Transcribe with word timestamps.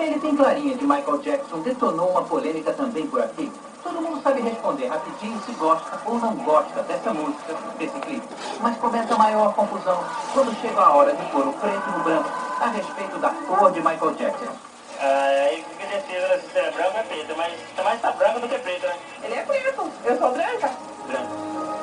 Ele 0.00 0.18
tem 0.18 0.34
clarinha 0.34 0.74
de 0.76 0.84
Michael 0.84 1.18
Jackson 1.18 1.58
detonou 1.60 2.08
uma 2.10 2.22
polêmica 2.22 2.72
também 2.72 3.06
por 3.06 3.20
aqui. 3.20 3.52
Todo 3.82 4.00
mundo 4.00 4.22
sabe 4.22 4.40
responder 4.40 4.86
rapidinho 4.86 5.38
se 5.44 5.52
gosta 5.52 6.00
ou 6.06 6.14
não 6.18 6.34
gosta 6.36 6.82
dessa 6.82 7.12
música, 7.12 7.54
desse 7.78 7.98
clipe. 8.00 8.26
Mas 8.60 8.78
começa 8.78 9.14
a 9.14 9.18
maior 9.18 9.52
confusão 9.52 10.02
quando 10.32 10.58
chega 10.60 10.80
a 10.80 10.90
hora 10.94 11.14
de 11.14 11.22
pôr 11.30 11.46
o 11.46 11.52
preto 11.52 11.90
no 11.90 12.02
branco 12.02 12.30
a 12.60 12.66
respeito 12.68 13.18
da 13.18 13.28
cor 13.28 13.70
de 13.72 13.80
Michael 13.80 14.14
Jackson. 14.14 14.52
Ah, 15.00 15.46
aí 15.48 15.64
fica 15.64 15.86
decidido 15.86 16.50
se 16.50 16.58
é 16.58 16.70
branco 16.70 16.92
ou 16.94 17.00
é 17.00 17.02
preto, 17.02 17.34
mas 17.36 17.52
tá 17.76 17.82
mais 17.82 18.00
tá 18.00 18.12
branco 18.12 18.40
do 18.40 18.48
que 18.48 18.58
preto, 18.58 18.86
né? 18.86 18.96
Ele 19.22 19.34
é 19.34 19.42
preto, 19.42 19.90
eu 20.04 20.18
sou 20.18 20.32
branca. 20.32 20.70
Branco. 21.06 21.79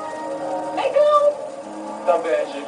Tá 2.08 2.16
bege. 2.16 2.64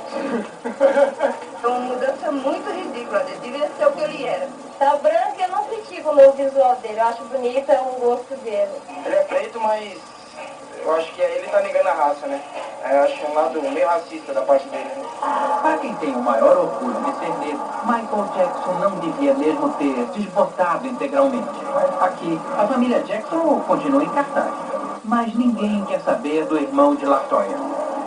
É 1.62 1.66
uma 1.66 1.80
mudança 1.80 2.30
muito 2.30 2.70
ridícula, 2.70 3.24
ele 3.26 3.38
devia 3.38 3.70
ser 3.70 3.86
o 3.86 3.92
que 3.92 4.02
ele 4.02 4.26
era. 4.26 4.46
Tá 4.78 4.96
branco, 4.96 5.40
eu 5.40 5.48
não 5.48 5.64
critico 5.64 6.10
o 6.10 6.14
novo 6.14 6.32
visual 6.32 6.76
dele. 6.76 7.00
Eu 7.00 7.06
acho 7.06 7.24
bonito, 7.24 7.72
é 7.72 7.80
um 7.80 8.00
gosto 8.00 8.34
dele. 8.44 8.70
Ele 9.02 9.14
é 9.14 9.24
preto, 9.24 9.58
mas 9.58 9.98
eu 10.84 10.94
acho 10.94 11.10
que 11.14 11.22
ele 11.22 11.48
tá 11.48 11.58
negando 11.62 11.88
a 11.88 11.92
raça, 11.94 12.26
né? 12.26 12.38
Eu 12.90 13.02
acho 13.02 13.26
um 13.28 13.34
lado 13.34 13.62
meio 13.62 13.88
racista 13.88 14.34
da 14.34 14.42
parte 14.42 14.68
dele. 14.68 14.84
Né? 14.84 15.08
Para 15.62 15.78
quem 15.78 15.94
tem 15.94 16.14
o 16.14 16.22
maior 16.22 16.58
orgulho 16.58 17.02
de 17.02 17.18
ser 17.18 17.38
negro, 17.38 17.64
Michael 17.86 18.28
Jackson 18.36 18.72
não 18.74 18.98
devia 18.98 19.32
mesmo 19.32 19.70
ter 19.70 20.04
desbotado 20.18 20.86
integralmente. 20.86 21.48
Aqui, 21.98 22.38
a 22.58 22.66
família 22.66 23.02
Jackson 23.04 23.60
continua 23.66 24.04
em 24.04 24.08
cartaz. 24.10 24.52
Mas 25.02 25.34
ninguém 25.34 25.82
quer 25.86 26.00
saber 26.02 26.44
do 26.44 26.58
irmão 26.58 26.94
de 26.94 27.06
Latoya. 27.06 27.56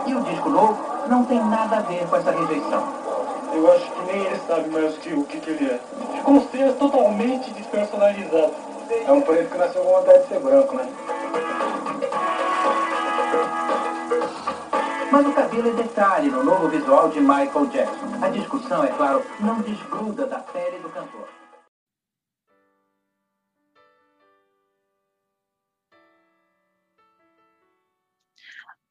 E 0.06 0.14
o 0.14 0.20
disco 0.20 0.48
novo 0.48 0.93
não 1.08 1.24
tem 1.24 1.38
nada 1.38 1.78
a 1.78 1.80
ver 1.80 2.06
com 2.08 2.16
essa 2.16 2.30
rejeição. 2.30 3.04
Eu 3.52 3.72
acho 3.72 3.90
que 3.92 4.02
nem 4.02 4.24
ele 4.24 4.40
sabe 4.46 4.68
mais 4.70 4.96
o 4.96 5.00
que, 5.00 5.14
o 5.14 5.24
que, 5.24 5.40
que 5.40 5.50
ele 5.50 5.70
é. 5.70 5.80
Três 6.54 6.76
totalmente 6.76 7.50
despersonalizados. 7.50 8.54
É 9.06 9.10
um 9.10 9.20
preto 9.22 9.50
que 9.50 9.58
nasceu 9.58 9.82
com 9.82 9.90
vontade 9.90 10.22
de 10.22 10.28
ser 10.28 10.38
branco, 10.38 10.76
né? 10.76 10.88
Mas 15.10 15.26
o 15.26 15.32
cabelo 15.32 15.68
é 15.68 15.72
detalhe 15.72 16.30
no 16.30 16.44
novo 16.44 16.68
visual 16.68 17.08
de 17.08 17.18
Michael 17.18 17.66
Jackson. 17.66 18.06
A 18.22 18.28
discussão, 18.28 18.84
é 18.84 18.88
claro, 18.88 19.24
não 19.40 19.60
desgruda 19.62 20.26
da 20.26 20.38
pele 20.38 20.78
do 20.78 20.88
cantor. 20.90 21.28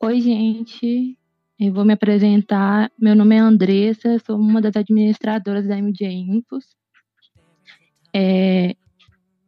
Oi, 0.02 0.20
gente. 0.20 1.17
Eu 1.59 1.72
vou 1.72 1.86
me 1.86 1.94
apresentar. 1.94 2.92
Meu 3.00 3.16
nome 3.16 3.36
é 3.36 3.40
Andressa, 3.40 4.18
sou 4.26 4.38
uma 4.38 4.59
das 4.59 4.76
administradoras 4.76 5.68
da 5.68 5.78
MJ 5.78 6.08
Infos. 6.12 6.76
É, 8.14 8.76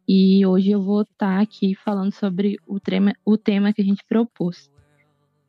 e 0.07 0.45
hoje 0.45 0.69
eu 0.69 0.83
vou 0.83 1.01
estar 1.01 1.41
aqui 1.41 1.73
falando 1.73 2.13
sobre 2.13 2.57
o 2.67 2.79
tema, 2.79 3.13
o 3.25 3.37
tema 3.37 3.73
que 3.73 3.81
a 3.81 3.85
gente 3.85 4.05
propôs. 4.07 4.71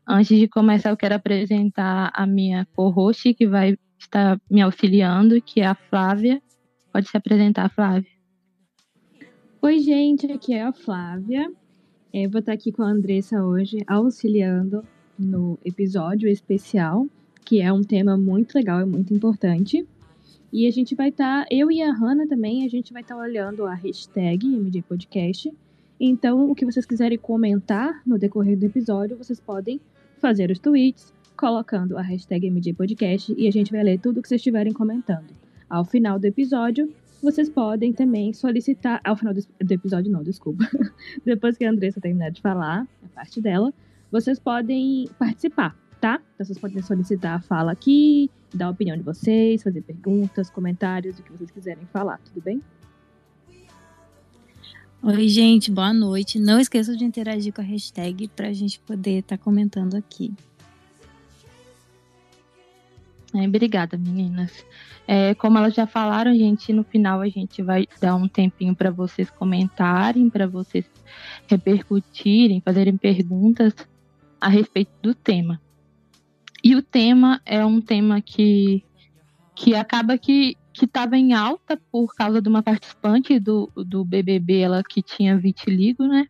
Antes 0.08 0.38
de 0.38 0.48
começar, 0.48 0.90
eu 0.90 0.96
quero 0.96 1.14
apresentar 1.14 2.10
a 2.14 2.26
minha 2.26 2.66
co-host, 2.74 3.34
que 3.34 3.46
vai 3.46 3.76
estar 3.98 4.40
me 4.50 4.62
auxiliando, 4.62 5.40
que 5.42 5.60
é 5.60 5.66
a 5.66 5.74
Flávia. 5.74 6.40
Pode 6.90 7.08
se 7.08 7.16
apresentar, 7.16 7.68
Flávia. 7.68 8.10
Oi, 9.60 9.78
gente, 9.80 10.30
aqui 10.32 10.54
é 10.54 10.62
a 10.62 10.72
Flávia. 10.72 11.52
Eu 12.14 12.30
vou 12.30 12.38
estar 12.38 12.52
aqui 12.52 12.72
com 12.72 12.82
a 12.82 12.86
Andressa 12.86 13.44
hoje, 13.44 13.78
auxiliando 13.86 14.82
no 15.18 15.58
episódio 15.64 16.28
especial, 16.28 17.06
que 17.44 17.60
é 17.60 17.72
um 17.72 17.82
tema 17.82 18.16
muito 18.16 18.54
legal 18.54 18.80
e 18.80 18.84
muito 18.84 19.14
importante. 19.14 19.86
E 20.52 20.66
a 20.66 20.70
gente 20.70 20.94
vai 20.94 21.08
estar, 21.08 21.44
tá, 21.44 21.48
eu 21.50 21.70
e 21.70 21.82
a 21.82 21.92
Hanna 21.92 22.26
também, 22.26 22.64
a 22.64 22.68
gente 22.68 22.92
vai 22.92 23.02
estar 23.02 23.14
tá 23.14 23.20
olhando 23.20 23.66
a 23.66 23.74
hashtag 23.74 24.46
MD 24.46 24.82
Podcast. 24.82 25.52
Então, 25.98 26.50
o 26.50 26.54
que 26.54 26.64
vocês 26.64 26.86
quiserem 26.86 27.18
comentar 27.18 28.02
no 28.06 28.18
decorrer 28.18 28.56
do 28.58 28.66
episódio, 28.66 29.16
vocês 29.16 29.40
podem 29.40 29.80
fazer 30.18 30.50
os 30.50 30.58
tweets 30.58 31.12
colocando 31.36 31.98
a 31.98 32.02
hashtag 32.02 32.46
MD 32.46 32.72
Podcast 32.72 33.34
e 33.36 33.46
a 33.46 33.50
gente 33.50 33.70
vai 33.70 33.82
ler 33.82 33.98
tudo 33.98 34.22
que 34.22 34.28
vocês 34.28 34.40
estiverem 34.40 34.72
comentando. 34.72 35.28
Ao 35.68 35.84
final 35.84 36.18
do 36.18 36.24
episódio, 36.24 36.90
vocês 37.22 37.48
podem 37.48 37.92
também 37.92 38.32
solicitar. 38.32 39.00
Ao 39.04 39.16
final 39.16 39.34
do, 39.34 39.40
do 39.40 39.72
episódio, 39.72 40.10
não, 40.10 40.22
desculpa. 40.22 40.64
Depois 41.24 41.56
que 41.56 41.64
a 41.64 41.70
Andressa 41.70 42.00
terminar 42.00 42.30
de 42.30 42.40
falar, 42.40 42.86
a 43.04 43.08
parte 43.08 43.40
dela, 43.40 43.72
vocês 44.10 44.38
podem 44.38 45.08
participar, 45.18 45.76
tá? 46.00 46.20
Então, 46.34 46.46
vocês 46.46 46.58
podem 46.58 46.82
solicitar 46.82 47.36
a 47.36 47.40
fala 47.40 47.72
aqui, 47.72 48.30
dar 48.54 48.66
a 48.66 48.70
opinião 48.70 48.96
de 48.96 49.02
vocês, 49.02 49.62
fazer 49.62 49.82
perguntas, 49.82 50.50
comentários, 50.50 51.18
o 51.18 51.22
que 51.22 51.32
vocês 51.32 51.50
quiserem 51.50 51.84
falar, 51.92 52.18
tudo 52.18 52.42
bem? 52.42 52.62
Oi, 55.02 55.28
gente, 55.28 55.70
boa 55.70 55.92
noite. 55.92 56.38
Não 56.38 56.58
esqueça 56.58 56.96
de 56.96 57.04
interagir 57.04 57.52
com 57.52 57.60
a 57.60 57.64
hashtag 57.64 58.28
para 58.28 58.48
a 58.48 58.52
gente 58.52 58.80
poder 58.80 59.18
estar 59.18 59.36
tá 59.36 59.42
comentando 59.42 59.94
aqui. 59.94 60.32
É, 63.34 63.46
obrigada, 63.46 63.98
meninas. 63.98 64.64
É, 65.06 65.34
como 65.34 65.58
elas 65.58 65.74
já 65.74 65.86
falaram, 65.86 66.34
gente, 66.34 66.72
no 66.72 66.82
final 66.82 67.20
a 67.20 67.28
gente 67.28 67.62
vai 67.62 67.86
dar 68.00 68.16
um 68.16 68.26
tempinho 68.26 68.74
para 68.74 68.90
vocês 68.90 69.30
comentarem, 69.30 70.30
para 70.30 70.46
vocês 70.46 70.84
repercutirem, 71.46 72.60
fazerem 72.60 72.96
perguntas 72.96 73.74
a 74.46 74.48
respeito 74.48 74.92
do 75.02 75.12
tema. 75.12 75.60
E 76.62 76.76
o 76.76 76.80
tema 76.80 77.40
é 77.44 77.66
um 77.66 77.80
tema 77.80 78.20
que, 78.20 78.84
que 79.56 79.74
acaba 79.74 80.16
que 80.16 80.56
estava 80.72 81.16
em 81.16 81.32
alta 81.32 81.76
por 81.90 82.14
causa 82.14 82.40
de 82.40 82.48
uma 82.48 82.62
participante 82.62 83.40
do, 83.40 83.68
do 83.74 84.04
BBB, 84.04 84.60
ela 84.60 84.84
que 84.88 85.02
tinha 85.02 85.36
vitiligo, 85.36 86.06
né? 86.06 86.28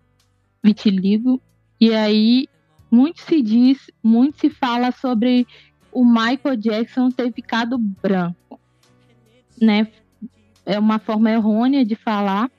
Vitiligo. 0.64 1.42
E 1.78 1.92
aí 1.92 2.48
muito 2.90 3.20
se 3.20 3.42
diz, 3.42 3.90
muito 4.02 4.38
se 4.38 4.48
fala 4.48 4.92
sobre 4.92 5.46
o 5.92 6.02
Michael 6.02 6.56
Jackson 6.56 7.10
ter 7.10 7.30
ficado 7.34 7.76
branco, 7.76 8.58
né? 9.60 9.88
É 10.64 10.78
uma 10.78 10.98
forma 10.98 11.30
errônea 11.30 11.84
de 11.84 11.94
falar, 11.94 12.50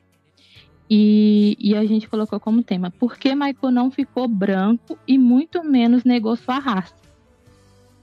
e, 0.89 1.57
e, 1.59 1.75
a 1.75 1.85
gente 1.85 2.07
colocou 2.07 2.39
como 2.39 2.63
tema: 2.63 2.89
por 2.91 3.17
que 3.17 3.35
Michael 3.35 3.71
não 3.71 3.91
ficou 3.91 4.27
branco 4.27 4.97
e 5.07 5.17
muito 5.17 5.63
menos 5.63 6.03
negou 6.03 6.35
sua 6.35 6.59
raça? 6.59 6.95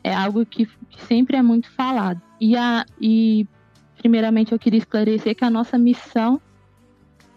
É 0.03 0.15
algo 0.15 0.45
que, 0.45 0.67
que 0.67 1.03
sempre 1.05 1.37
é 1.37 1.43
muito 1.43 1.71
falado. 1.71 2.21
E, 2.39 2.56
a, 2.56 2.84
e, 3.00 3.47
primeiramente, 3.97 4.53
eu 4.53 4.59
queria 4.59 4.78
esclarecer 4.78 5.34
que 5.34 5.44
a 5.44 5.50
nossa 5.50 5.78
missão 5.78 6.41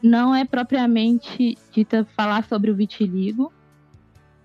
não 0.04 0.36
é 0.36 0.44
propriamente 0.44 1.58
dita 1.72 2.06
falar 2.16 2.44
sobre 2.44 2.70
o 2.70 2.76
vitiligo, 2.76 3.52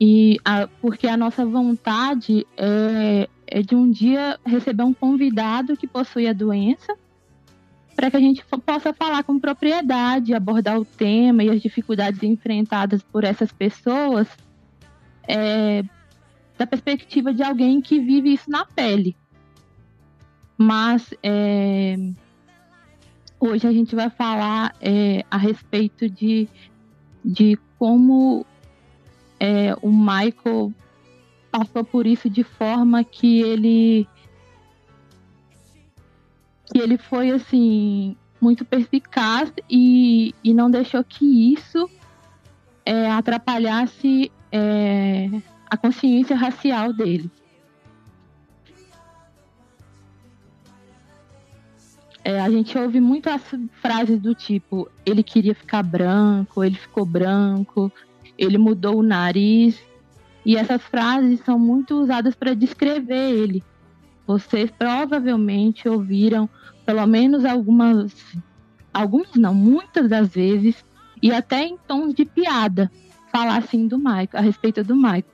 e 0.01 0.39
a, 0.45 0.69
porque 0.81 1.09
a 1.09 1.17
nossa 1.17 1.45
vontade 1.45 2.47
é, 2.57 3.29
é 3.47 3.62
de 3.62 3.75
um 3.75 3.91
dia 3.91 4.39
receber 4.45 4.85
um 4.85 4.95
convidado 4.95 5.77
que 5.77 5.87
possui 5.87 6.29
a 6.29 6.33
doença 6.33 6.97
para 8.03 8.11
que 8.11 8.17
a 8.17 8.21
gente 8.21 8.45
possa 8.67 8.93
falar 8.93 9.23
com 9.23 9.39
propriedade, 9.39 10.35
abordar 10.35 10.77
o 10.77 10.85
tema 10.85 11.45
e 11.45 11.51
as 11.51 11.63
dificuldades 11.63 12.21
enfrentadas 12.25 13.01
por 13.01 13.23
essas 13.23 13.53
pessoas 13.53 14.27
é, 15.23 15.85
da 16.59 16.67
perspectiva 16.67 17.33
de 17.33 17.45
alguém 17.45 17.81
que 17.81 18.01
vive 18.01 18.33
isso 18.33 18.51
na 18.51 18.67
pele. 18.67 19.17
Mas 20.59 21.15
é, 21.23 21.95
hoje 23.39 23.69
a 23.69 23.73
gente 23.73 23.95
vai 23.95 24.11
falar 24.11 24.75
é, 24.81 25.25
a 25.31 25.37
respeito 25.37 26.11
de, 26.11 26.49
de 27.25 27.57
como 27.79 28.45
é, 29.39 29.77
o 29.81 29.93
Michael 29.93 30.75
passou 31.53 31.85
por 31.85 32.05
isso 32.05 32.29
de 32.29 32.43
forma 32.43 33.05
que 33.05 33.43
ele 33.43 34.09
ele 36.75 36.97
foi 36.97 37.31
assim 37.31 38.17
muito 38.41 38.64
perspicaz 38.64 39.52
e, 39.70 40.35
e 40.43 40.52
não 40.52 40.70
deixou 40.70 41.05
que 41.05 41.52
isso 41.52 41.88
é, 42.85 43.11
atrapalhasse 43.11 44.32
é, 44.50 45.29
a 45.70 45.76
consciência 45.76 46.37
racial 46.37 46.93
dele. 46.93 47.31
É, 52.25 52.41
a 52.41 52.49
gente 52.49 52.76
ouve 52.79 53.00
muito 53.00 53.29
as 53.29 53.43
frases 53.81 54.20
do 54.20 54.35
tipo: 54.35 54.88
ele 55.05 55.23
queria 55.23 55.55
ficar 55.55 55.82
branco, 55.82 56.62
ele 56.62 56.76
ficou 56.76 57.05
branco, 57.05 57.93
ele 58.38 58.58
mudou 58.58 58.99
o 58.99 59.02
nariz. 59.02 59.81
E 60.44 60.56
essas 60.56 60.82
frases 60.82 61.41
são 61.44 61.56
muito 61.56 61.94
usadas 62.00 62.35
para 62.35 62.55
descrever 62.55 63.31
ele. 63.31 63.62
Vocês 64.32 64.70
provavelmente 64.70 65.88
ouviram 65.88 66.49
pelo 66.87 67.06
menos 67.06 67.44
algumas, 67.44 68.14
algumas 68.93 69.34
não, 69.37 69.55
muitas 69.55 70.08
das 70.08 70.29
vezes, 70.29 70.84
e 71.23 71.31
até 71.31 71.64
em 71.64 71.76
tons 71.87 72.14
de 72.14 72.25
piada, 72.25 72.90
falar 73.31 73.58
assim 73.58 73.87
do 73.87 73.99
Michael, 73.99 74.29
a 74.32 74.40
respeito 74.40 74.82
do 74.82 74.96
Michael. 74.96 75.25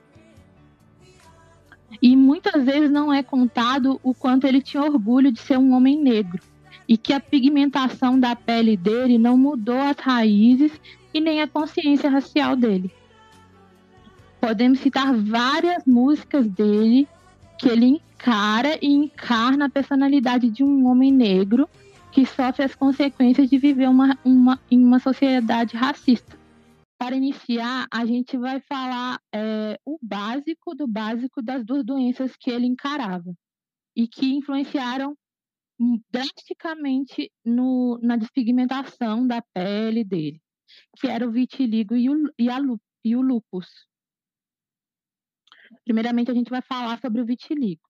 E 2.02 2.16
muitas 2.16 2.64
vezes 2.64 2.90
não 2.90 3.12
é 3.12 3.22
contado 3.22 3.98
o 4.02 4.12
quanto 4.12 4.46
ele 4.46 4.60
tinha 4.60 4.82
orgulho 4.82 5.32
de 5.32 5.40
ser 5.40 5.58
um 5.58 5.72
homem 5.72 5.96
negro. 6.02 6.42
e 6.88 6.96
que 6.96 7.12
a 7.12 7.20
pigmentação 7.20 8.18
da 8.18 8.34
pele 8.34 8.74
dele 8.74 9.18
não 9.18 9.36
mudou 9.36 9.78
as 9.78 9.98
raízes 9.98 10.72
e 11.12 11.20
nem 11.20 11.42
a 11.42 11.46
consciência 11.46 12.08
racial 12.08 12.56
dele. 12.56 12.90
Podemos 14.40 14.78
citar 14.78 15.14
várias 15.14 15.84
músicas 15.84 16.48
dele 16.48 17.06
que 17.58 17.68
ele 17.68 17.86
encara 17.86 18.78
e 18.80 18.86
encarna 18.86 19.66
a 19.66 19.70
personalidade 19.70 20.48
de 20.48 20.62
um 20.62 20.86
homem 20.86 21.12
negro 21.12 21.68
que 22.12 22.24
sofre 22.24 22.64
as 22.64 22.74
consequências 22.74 23.50
de 23.50 23.58
viver 23.58 23.88
uma, 23.88 24.18
uma, 24.24 24.60
em 24.70 24.82
uma 24.82 24.98
sociedade 24.98 25.76
racista. 25.76 26.38
Para 26.98 27.16
iniciar, 27.16 27.86
a 27.92 28.04
gente 28.04 28.36
vai 28.36 28.60
falar 28.60 29.20
é, 29.32 29.78
o 29.84 29.98
básico 30.02 30.74
do 30.74 30.86
básico 30.86 31.42
das 31.42 31.64
duas 31.64 31.84
doenças 31.84 32.34
que 32.36 32.50
ele 32.50 32.66
encarava 32.66 33.32
e 33.94 34.08
que 34.08 34.34
influenciaram 34.34 35.16
drasticamente 36.10 37.30
no, 37.44 37.98
na 38.02 38.16
despigmentação 38.16 39.26
da 39.26 39.40
pele 39.54 40.02
dele, 40.02 40.40
que 40.98 41.06
era 41.06 41.26
o 41.26 41.30
vitiligo 41.30 41.94
e 41.94 42.10
o, 42.10 42.32
e, 42.38 42.48
e 43.04 43.16
o 43.16 43.20
lupus. 43.20 43.68
Primeiramente, 45.84 46.30
a 46.30 46.34
gente 46.34 46.50
vai 46.50 46.62
falar 46.62 47.00
sobre 47.00 47.20
o 47.20 47.26
vitiligo. 47.26 47.82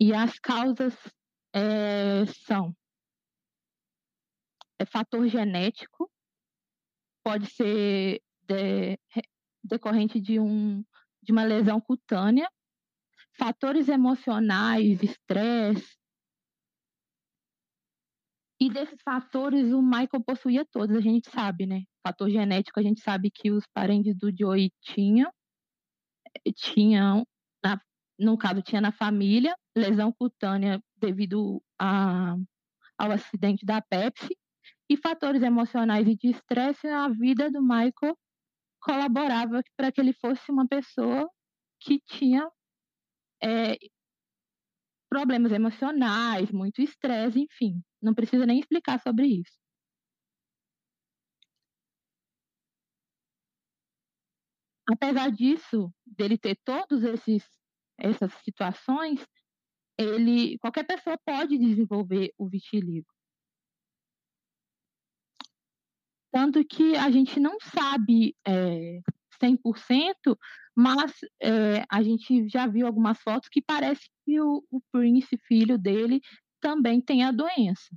E 0.00 0.12
as 0.12 0.38
causas 0.38 0.94
é, 1.54 2.26
são 2.44 2.76
é 4.78 4.84
fator 4.84 5.26
genético, 5.26 6.10
pode 7.24 7.46
ser 7.50 8.20
de, 8.42 8.98
decorrente 9.64 10.20
de, 10.20 10.38
um, 10.38 10.84
de 11.22 11.32
uma 11.32 11.44
lesão 11.44 11.80
cutânea, 11.80 12.48
fatores 13.38 13.88
emocionais, 13.88 15.02
estresse. 15.02 15.96
E 18.60 18.70
desses 18.70 19.00
fatores, 19.02 19.72
o 19.72 19.82
Michael 19.82 20.24
possuía 20.24 20.64
todos, 20.64 20.96
a 20.96 21.00
gente 21.00 21.30
sabe, 21.30 21.66
né? 21.66 21.82
Fator 22.02 22.30
genético, 22.30 22.80
a 22.80 22.82
gente 22.82 23.00
sabe 23.00 23.30
que 23.30 23.50
os 23.50 23.66
parentes 23.74 24.16
do 24.16 24.30
Joey 24.34 24.70
tinham, 24.80 25.30
tinham, 26.54 27.26
na, 27.64 27.80
no 28.18 28.36
caso, 28.38 28.62
tinha 28.62 28.80
na 28.80 28.92
família, 28.92 29.54
lesão 29.76 30.12
cutânea 30.12 30.80
devido 30.96 31.62
a, 31.78 32.36
ao 32.98 33.10
acidente 33.12 33.64
da 33.64 33.80
Pepsi, 33.82 34.36
e 34.88 34.96
fatores 34.96 35.42
emocionais 35.42 36.06
e 36.06 36.16
de 36.16 36.28
estresse 36.28 36.86
na 36.86 37.08
vida 37.08 37.50
do 37.50 37.60
Michael 37.60 38.16
colaborava 38.80 39.60
para 39.76 39.90
que 39.90 40.00
ele 40.00 40.12
fosse 40.12 40.50
uma 40.50 40.66
pessoa 40.66 41.28
que 41.80 42.00
tinha 42.06 42.48
é, 43.42 43.76
problemas 45.08 45.52
emocionais, 45.52 46.50
muito 46.52 46.80
estresse, 46.80 47.40
enfim. 47.40 47.82
Não 48.00 48.14
precisa 48.14 48.46
nem 48.46 48.60
explicar 48.60 49.00
sobre 49.00 49.26
isso. 49.26 49.65
Apesar 54.88 55.30
disso, 55.30 55.92
dele 56.06 56.38
ter 56.38 56.56
todos 56.64 57.02
esses 57.02 57.44
essas 57.98 58.32
situações, 58.44 59.26
ele 59.98 60.58
qualquer 60.58 60.86
pessoa 60.86 61.18
pode 61.24 61.58
desenvolver 61.58 62.32
o 62.36 62.46
vitiligo. 62.48 63.08
Tanto 66.30 66.62
que 66.64 66.94
a 66.96 67.10
gente 67.10 67.40
não 67.40 67.58
sabe 67.58 68.36
é, 68.46 69.00
100%, 69.42 70.38
mas 70.76 71.12
é, 71.40 71.82
a 71.90 72.02
gente 72.02 72.46
já 72.48 72.66
viu 72.66 72.86
algumas 72.86 73.18
fotos 73.20 73.48
que 73.48 73.62
parece 73.62 74.10
que 74.24 74.38
o, 74.40 74.62
o 74.70 74.80
Prince, 74.92 75.38
filho 75.48 75.78
dele, 75.78 76.20
também 76.60 77.00
tem 77.00 77.24
a 77.24 77.32
doença. 77.32 77.96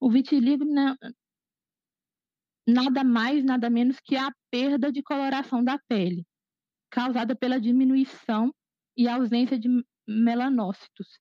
O 0.00 0.10
vitiligo 0.10 0.64
não, 0.64 0.96
nada 2.68 3.02
mais, 3.02 3.42
nada 3.42 3.70
menos 3.70 3.98
que 3.98 4.14
a 4.14 4.30
perda 4.50 4.92
de 4.92 5.02
coloração 5.02 5.64
da 5.64 5.78
pele, 5.88 6.26
causada 6.90 7.34
pela 7.34 7.58
diminuição 7.58 8.54
e 8.94 9.08
ausência 9.08 9.58
de 9.58 9.68
melanócitos, 10.06 11.18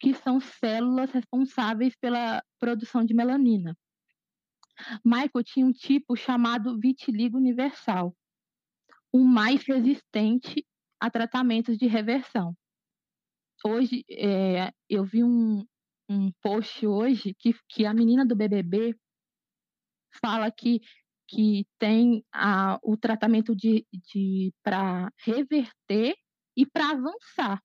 que 0.00 0.12
são 0.14 0.40
células 0.40 1.12
responsáveis 1.12 1.94
pela 2.00 2.42
produção 2.58 3.04
de 3.04 3.14
melanina. 3.14 3.76
Michael 5.04 5.44
tinha 5.44 5.66
um 5.66 5.72
tipo 5.72 6.16
chamado 6.16 6.76
vitiligo 6.80 7.36
universal, 7.36 8.16
o 9.12 9.24
mais 9.24 9.62
resistente 9.62 10.66
a 10.98 11.08
tratamentos 11.08 11.78
de 11.78 11.86
reversão. 11.86 12.56
Hoje, 13.64 14.04
é, 14.10 14.72
eu 14.88 15.04
vi 15.04 15.22
um, 15.22 15.64
um 16.08 16.32
post 16.42 16.84
hoje 16.84 17.34
que, 17.38 17.54
que 17.68 17.84
a 17.84 17.94
menina 17.94 18.24
do 18.24 18.34
BBB 18.34 18.96
fala 20.24 20.50
que, 20.50 20.80
que 21.28 21.66
tem 21.78 22.24
a, 22.32 22.78
o 22.82 22.96
tratamento 22.96 23.54
de, 23.54 23.86
de 23.92 24.52
para 24.62 25.12
reverter 25.24 26.14
e 26.56 26.66
para 26.66 26.90
avançar. 26.90 27.62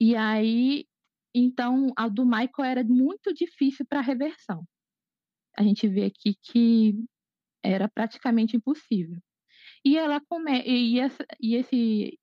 E 0.00 0.16
aí, 0.16 0.86
então, 1.34 1.92
a 1.96 2.08
do 2.08 2.24
Michael 2.24 2.64
era 2.64 2.84
muito 2.84 3.32
difícil 3.34 3.84
para 3.86 4.00
reversão 4.00 4.64
a 5.56 5.62
gente 5.62 5.86
vê 5.88 6.06
aqui 6.06 6.34
que 6.42 6.94
era 7.62 7.88
praticamente 7.88 8.56
impossível. 8.56 9.18
E 9.84 9.96
ela 9.96 10.20
come 10.20 10.62
e 10.62 10.98
essa 10.98 11.24
e 11.40 11.54
esse 11.54 12.18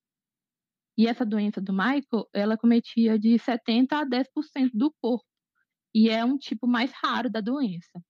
e 0.98 1.08
essa 1.08 1.24
doença 1.26 1.62
do 1.62 1.72
Michael, 1.72 2.28
ela 2.34 2.58
cometia 2.58 3.20
de 3.20 3.38
70 3.38 4.00
a 4.00 4.06
10% 4.06 4.72
do 4.74 4.92
corpo. 5.00 5.26
E 5.94 6.10
é 6.10 6.26
um 6.26 6.38
tipo 6.38 6.68
mais 6.68 6.92
raro 6.92 7.30
da 7.30 7.40
doença. 7.40 8.02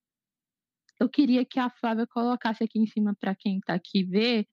Eu 1.00 1.08
queria 1.08 1.44
que 1.44 1.60
a 1.60 1.70
Flávia 1.70 2.06
colocasse 2.06 2.64
aqui 2.64 2.78
em 2.78 2.86
cima 2.86 3.14
para 3.14 3.34
quem 3.34 3.58
está 3.58 3.74
aqui 3.74 4.02
ver 4.02 4.46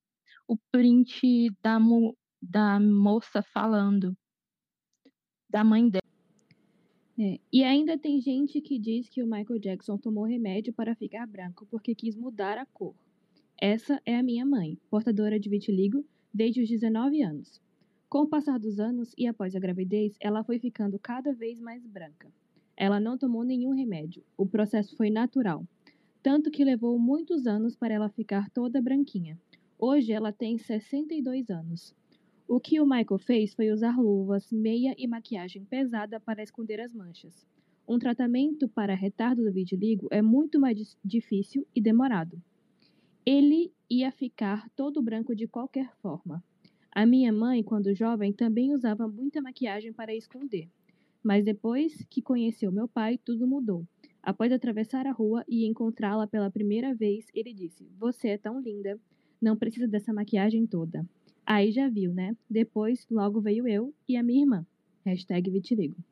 o 0.47 0.56
print 0.71 1.50
da, 1.62 1.80
mo 1.80 2.15
da 2.42 2.80
moça 2.80 3.42
falando 3.42 4.15
da 5.50 5.63
mãe 5.63 5.89
dela. 5.89 6.01
É, 7.18 7.39
e 7.51 7.63
ainda 7.63 7.97
tem 7.97 8.19
gente 8.19 8.59
que 8.62 8.77
diz 8.77 9.07
que 9.07 9.24
o 9.24 9.25
Michael 9.25 9.59
Jackson 9.59 9.97
tomou 9.97 10.25
remédio 10.25 10.74
para 10.74 10.95
ficar 10.95 11.25
branco 11.25 11.65
porque 11.71 11.95
quis 11.95 12.15
mudar 12.15 12.57
a 12.57 12.65
cor. 12.65 12.94
Essa 13.57 14.01
é 14.06 14.18
a 14.18 14.24
minha 14.24 14.45
mãe, 14.45 14.77
portadora 14.89 15.39
de 15.39 15.50
vitiligo 15.50 16.06
desde 16.33 16.62
os 16.62 16.69
19 16.69 17.21
anos. 17.24 17.62
Com 18.09 18.24
o 18.24 18.27
passar 18.27 18.59
dos 18.59 18.80
anos 18.80 19.13
e 19.18 19.25
após 19.27 19.56
a 19.56 19.59
gravidez, 19.59 20.15
ela 20.19 20.44
foi 20.44 20.59
ficando 20.59 21.00
cada 21.00 21.33
vez 21.33 21.59
mais 21.59 21.88
branca. 21.88 22.31
Ela 22.75 22.99
não 22.99 23.18
tomou 23.18 23.44
nenhum 23.45 23.73
remédio, 23.73 24.23
o 24.37 24.45
processo 24.45 24.95
foi 24.97 25.09
natural, 25.09 25.66
tanto 26.25 26.49
que 26.49 26.65
levou 26.65 26.97
muitos 26.97 27.45
anos 27.45 27.75
para 27.75 27.94
ela 27.94 28.09
ficar 28.09 28.49
toda 28.49 28.81
branquinha. 28.81 29.39
Hoje 29.77 30.11
ela 30.11 30.31
tem 30.31 30.57
62 30.57 31.51
anos. 31.51 31.94
O 32.47 32.59
que 32.59 32.79
o 32.79 32.83
Michael 32.83 33.19
fez 33.19 33.53
foi 33.53 33.69
usar 33.71 33.95
luvas, 33.95 34.51
meia 34.51 34.95
e 34.97 35.05
maquiagem 35.05 35.63
pesada 35.65 36.19
para 36.19 36.41
esconder 36.41 36.81
as 36.81 36.91
manchas. 36.95 37.45
Um 37.87 37.99
tratamento 37.99 38.67
para 38.67 38.95
retardo 38.95 39.44
do 39.44 39.53
vitiligo 39.53 40.07
é 40.09 40.19
muito 40.19 40.59
mais 40.59 40.97
difícil 41.05 41.63
e 41.75 41.79
demorado. 41.79 42.41
Ele 43.23 43.71
ia 43.87 44.11
ficar 44.11 44.67
todo 44.71 45.03
branco 45.03 45.35
de 45.35 45.47
qualquer 45.47 45.95
forma. 46.01 46.44
A 46.91 47.05
minha 47.05 47.31
mãe, 47.31 47.61
quando 47.61 47.94
jovem, 47.94 48.33
também 48.33 48.73
usava 48.73 49.07
muita 49.07 49.44
maquiagem 49.44 49.94
para 49.94 50.15
esconder. 50.15 50.67
Mas 51.21 51.45
depois 51.45 52.03
que 52.09 52.19
conheceu 52.19 52.71
meu 52.71 52.87
pai, 52.87 53.19
tudo 53.23 53.45
mudou. 53.45 53.85
Após 54.25 54.51
atravessar 54.51 55.05
a 55.05 55.11
rua 55.11 55.45
e 55.47 55.67
encontrá-la 55.67 56.25
pela 56.25 56.49
primeira 56.49 56.95
vez, 56.95 57.27
ele 57.31 57.53
disse: 57.53 57.87
Você 57.99 58.29
é 58.29 58.37
tão 58.39 58.59
linda, 58.59 58.99
não 59.39 59.55
precisa 59.55 59.87
dessa 59.87 60.11
maquiagem 60.11 60.65
toda. 60.65 61.07
Aí 61.45 61.71
já 61.71 61.87
viu, 61.87 62.11
né? 62.11 62.35
Depois, 62.49 63.05
logo 63.11 63.39
veio 63.39 63.67
eu 63.67 63.94
e 64.09 64.17
a 64.17 64.23
minha 64.23 64.41
irmã. 64.41 64.65
Hashtag 65.05 65.51
vitiligo. 65.51 66.03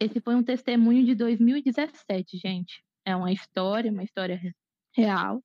Esse 0.00 0.18
foi 0.18 0.34
um 0.34 0.42
testemunho 0.42 1.04
de 1.04 1.14
2017, 1.14 2.38
gente. 2.38 2.82
É 3.04 3.14
uma 3.14 3.30
história, 3.30 3.92
uma 3.92 4.02
história 4.02 4.40
real. 4.94 5.44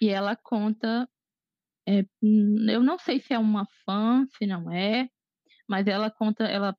E 0.00 0.08
ela 0.08 0.34
conta. 0.34 1.06
É, 1.86 2.06
eu 2.22 2.82
não 2.82 2.98
sei 2.98 3.20
se 3.20 3.34
é 3.34 3.38
uma 3.38 3.66
fã, 3.84 4.24
se 4.38 4.46
não 4.46 4.70
é, 4.70 5.10
mas 5.68 5.86
ela 5.86 6.10
conta, 6.10 6.44
ela, 6.44 6.76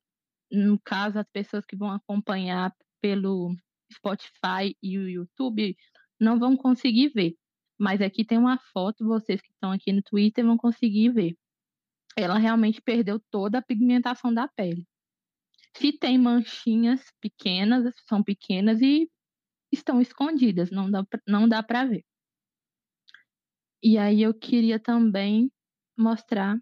no 0.53 0.79
caso, 0.79 1.19
as 1.19 1.27
pessoas 1.29 1.65
que 1.65 1.75
vão 1.75 1.91
acompanhar 1.91 2.73
pelo 3.01 3.55
Spotify 3.91 4.77
e 4.81 4.97
o 4.97 5.09
YouTube 5.09 5.75
não 6.19 6.39
vão 6.39 6.55
conseguir 6.55 7.09
ver. 7.09 7.35
Mas 7.77 8.01
aqui 8.01 8.23
tem 8.23 8.37
uma 8.37 8.57
foto, 8.71 9.05
vocês 9.05 9.41
que 9.41 9.49
estão 9.51 9.71
aqui 9.71 9.91
no 9.91 10.03
Twitter 10.03 10.45
vão 10.45 10.57
conseguir 10.57 11.09
ver. 11.09 11.35
Ela 12.15 12.37
realmente 12.37 12.81
perdeu 12.81 13.19
toda 13.31 13.57
a 13.57 13.61
pigmentação 13.61 14.33
da 14.33 14.47
pele. 14.47 14.87
Se 15.75 15.91
tem 15.91 16.17
manchinhas 16.19 17.01
pequenas, 17.19 17.93
são 18.07 18.23
pequenas 18.23 18.79
e 18.81 19.09
estão 19.71 19.99
escondidas, 19.99 20.69
não 20.69 20.89
dá, 20.89 21.03
não 21.27 21.49
dá 21.49 21.63
para 21.63 21.85
ver. 21.85 22.05
E 23.81 23.97
aí 23.97 24.21
eu 24.21 24.33
queria 24.33 24.79
também 24.79 25.51
mostrar 25.97 26.57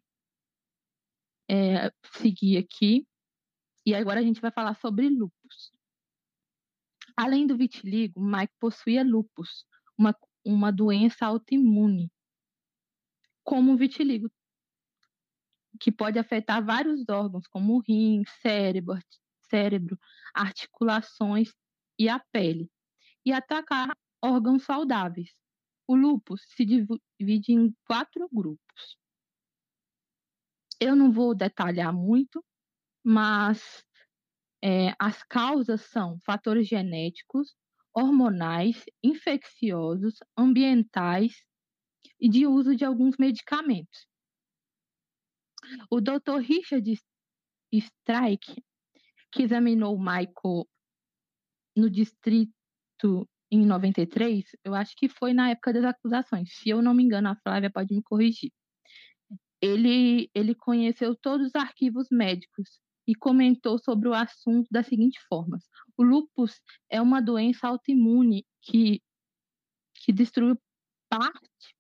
é, 1.50 1.92
seguir 2.18 2.58
aqui. 2.58 3.06
E 3.86 3.96
agora 3.96 4.20
a 4.20 4.24
gente 4.24 4.42
vai 4.42 4.52
falar 4.52 4.76
sobre 4.76 5.10
lupus. 5.10 5.72
Além 7.16 7.48
do 7.48 7.58
vitiligo, 7.58 8.22
Mike 8.22 8.54
possuía 8.60 9.04
lupus, 9.04 9.66
uma, 9.98 10.16
uma 10.46 10.72
doença 10.72 11.26
autoimune, 11.26 12.12
como 13.44 13.74
o 13.74 13.78
vitiligo, 13.78 14.32
que 15.80 15.92
pode 15.92 16.20
afetar 16.20 16.64
vários 16.64 17.04
órgãos, 17.10 17.48
como 17.48 17.76
o 17.76 17.80
rim, 17.80 18.24
cérebro, 18.42 19.00
cérebro, 19.50 20.00
articulações 20.34 21.52
e 21.98 22.08
a 22.08 22.20
pele, 22.32 22.72
e 23.26 23.34
atacar 23.34 23.96
órgãos 24.22 24.64
saudáveis. 24.64 25.32
O 25.88 25.96
lupus 25.96 26.42
se 26.56 26.64
divide 26.66 27.52
em 27.52 27.76
quatro 27.86 28.30
grupos. 28.32 28.98
Eu 30.80 30.96
não 30.96 31.12
vou 31.12 31.36
detalhar 31.36 31.94
muito, 31.94 32.44
mas 33.04 33.84
é, 34.64 34.94
as 35.00 35.24
causas 35.24 35.82
são 35.82 36.20
fatores 36.20 36.68
genéticos, 36.68 37.56
hormonais, 37.94 38.84
infecciosos, 39.04 40.16
ambientais 40.38 41.44
e 42.20 42.30
de 42.30 42.46
uso 42.46 42.76
de 42.76 42.86
alguns 42.86 43.18
medicamentos. 43.18 44.08
O 45.90 46.00
Dr. 46.00 46.40
Richard 46.42 46.94
Strike, 47.74 48.64
que 49.32 49.44
examinou 49.44 49.96
o 49.96 50.00
Michael 50.00 50.68
no 51.76 51.90
distrito 51.90 52.54
em 53.52 53.66
93, 53.66 54.46
eu 54.64 54.74
acho 54.74 54.96
que 54.96 55.10
foi 55.10 55.34
na 55.34 55.50
época 55.50 55.74
das 55.74 55.84
acusações. 55.84 56.54
Se 56.54 56.70
eu 56.70 56.82
não 56.82 56.94
me 56.94 57.04
engano, 57.04 57.30
a 57.30 57.36
Flávia 57.36 57.70
pode 57.70 57.94
me 57.94 58.02
corrigir. 58.02 58.52
Ele, 59.62 60.30
ele 60.34 60.56
conheceu 60.56 61.16
todos 61.16 61.48
os 61.48 61.56
arquivos 61.56 62.08
médicos 62.10 62.82
e 63.08 63.16
comentou 63.16 63.78
sobre 63.80 64.08
o 64.08 64.14
assunto 64.14 64.68
da 64.72 64.84
seguinte 64.84 65.20
forma: 65.28 65.60
o 65.98 66.04
lúpus 66.04 66.62
é 66.90 67.02
uma 67.02 67.22
doença 67.22 67.68
autoimune 67.68 68.46
que, 68.62 69.02
que 69.96 70.12
destrui 70.12 70.58
parte 71.10 71.76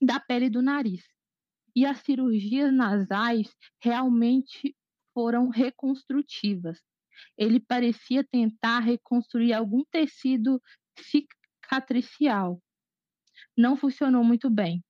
da 0.00 0.18
pele 0.20 0.50
do 0.50 0.62
nariz. 0.62 1.04
E 1.76 1.84
as 1.84 1.98
cirurgias 1.98 2.72
nasais 2.72 3.54
realmente 3.82 4.76
foram 5.12 5.48
reconstrutivas. 5.48 6.80
Ele 7.36 7.60
parecia 7.60 8.24
tentar 8.24 8.80
reconstruir 8.80 9.52
algum 9.52 9.84
tecido 9.84 10.60
cicatricial. 10.98 12.60
Não 13.56 13.76
funcionou 13.76 14.24
muito 14.24 14.50
bem. 14.50 14.84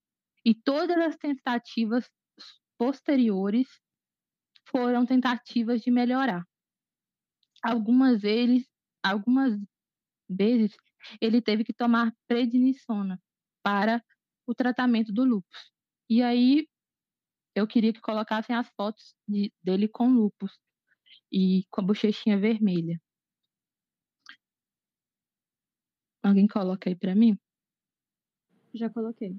E 0.44 0.54
todas 0.54 0.96
as 0.98 1.16
tentativas 1.16 2.10
posteriores 2.78 3.66
foram 4.74 5.06
tentativas 5.06 5.82
de 5.82 5.90
melhorar. 5.92 6.44
Algumas 7.62 8.20
vezes, 8.20 8.68
algumas 9.00 9.56
vezes 10.28 10.76
ele 11.20 11.40
teve 11.40 11.62
que 11.62 11.72
tomar 11.72 12.12
prednisona 12.26 13.22
para 13.62 14.04
o 14.44 14.52
tratamento 14.52 15.12
do 15.12 15.22
lúpus. 15.22 15.72
E 16.10 16.22
aí 16.24 16.68
eu 17.54 17.68
queria 17.68 17.92
que 17.92 18.00
colocassem 18.00 18.56
as 18.56 18.68
fotos 18.70 19.14
de, 19.28 19.52
dele 19.62 19.86
com 19.86 20.08
lúpus 20.08 20.58
e 21.30 21.64
com 21.70 21.80
a 21.80 21.84
bochechinha 21.84 22.36
vermelha. 22.36 23.00
Alguém 26.20 26.48
coloca 26.48 26.90
aí 26.90 26.96
para 26.96 27.14
mim? 27.14 27.38
Já 28.74 28.90
coloquei. 28.90 29.38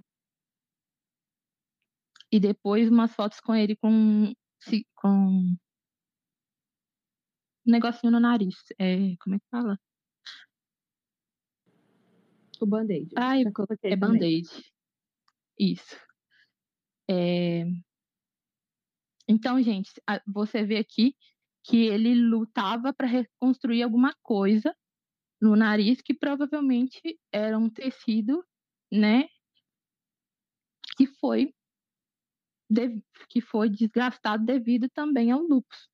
E 2.31 2.39
depois 2.39 2.89
umas 2.89 3.13
fotos 3.13 3.41
com 3.41 3.53
ele 3.53 3.75
com 3.75 4.33
com 4.95 5.07
um 5.07 5.57
negocinho 7.65 8.11
no 8.11 8.19
nariz. 8.19 8.55
É, 8.79 9.15
como 9.17 9.35
é 9.35 9.39
que 9.39 9.45
fala? 9.49 9.79
O 12.59 12.65
band-aid. 12.65 13.11
Ai, 13.17 13.43
é 13.83 13.95
band-aid. 13.95 14.49
Isso. 15.59 15.97
É... 17.09 17.65
Então, 19.27 19.61
gente, 19.61 19.91
você 20.27 20.63
vê 20.63 20.77
aqui 20.77 21.15
que 21.63 21.85
ele 21.85 22.13
lutava 22.13 22.93
para 22.93 23.07
reconstruir 23.07 23.81
alguma 23.81 24.15
coisa 24.21 24.75
no 25.41 25.55
nariz 25.55 26.01
que 26.01 26.13
provavelmente 26.13 27.19
era 27.31 27.57
um 27.57 27.69
tecido, 27.69 28.45
né, 28.91 29.27
que 30.95 31.07
foi 31.07 31.53
que 33.29 33.41
foi 33.41 33.69
desgastado 33.69 34.45
devido 34.45 34.89
também 34.89 35.31
ao 35.31 35.41
lúpus. 35.41 35.89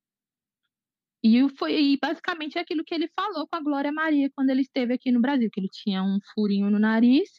E 1.24 1.48
foi 1.56 1.72
e 1.80 1.98
basicamente 1.98 2.58
aquilo 2.58 2.84
que 2.84 2.94
ele 2.94 3.08
falou 3.14 3.46
com 3.46 3.56
a 3.56 3.60
Glória 3.60 3.92
Maria 3.92 4.30
quando 4.34 4.50
ele 4.50 4.62
esteve 4.62 4.94
aqui 4.94 5.12
no 5.12 5.20
Brasil, 5.20 5.48
que 5.52 5.60
ele 5.60 5.68
tinha 5.68 6.02
um 6.02 6.18
furinho 6.34 6.68
no 6.70 6.78
nariz 6.80 7.30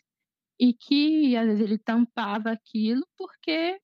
e 0.60 0.74
que 0.74 1.36
às 1.36 1.46
vezes 1.48 1.62
ele 1.62 1.78
tampava 1.78 2.52
aquilo 2.52 3.06
porque 3.18 3.80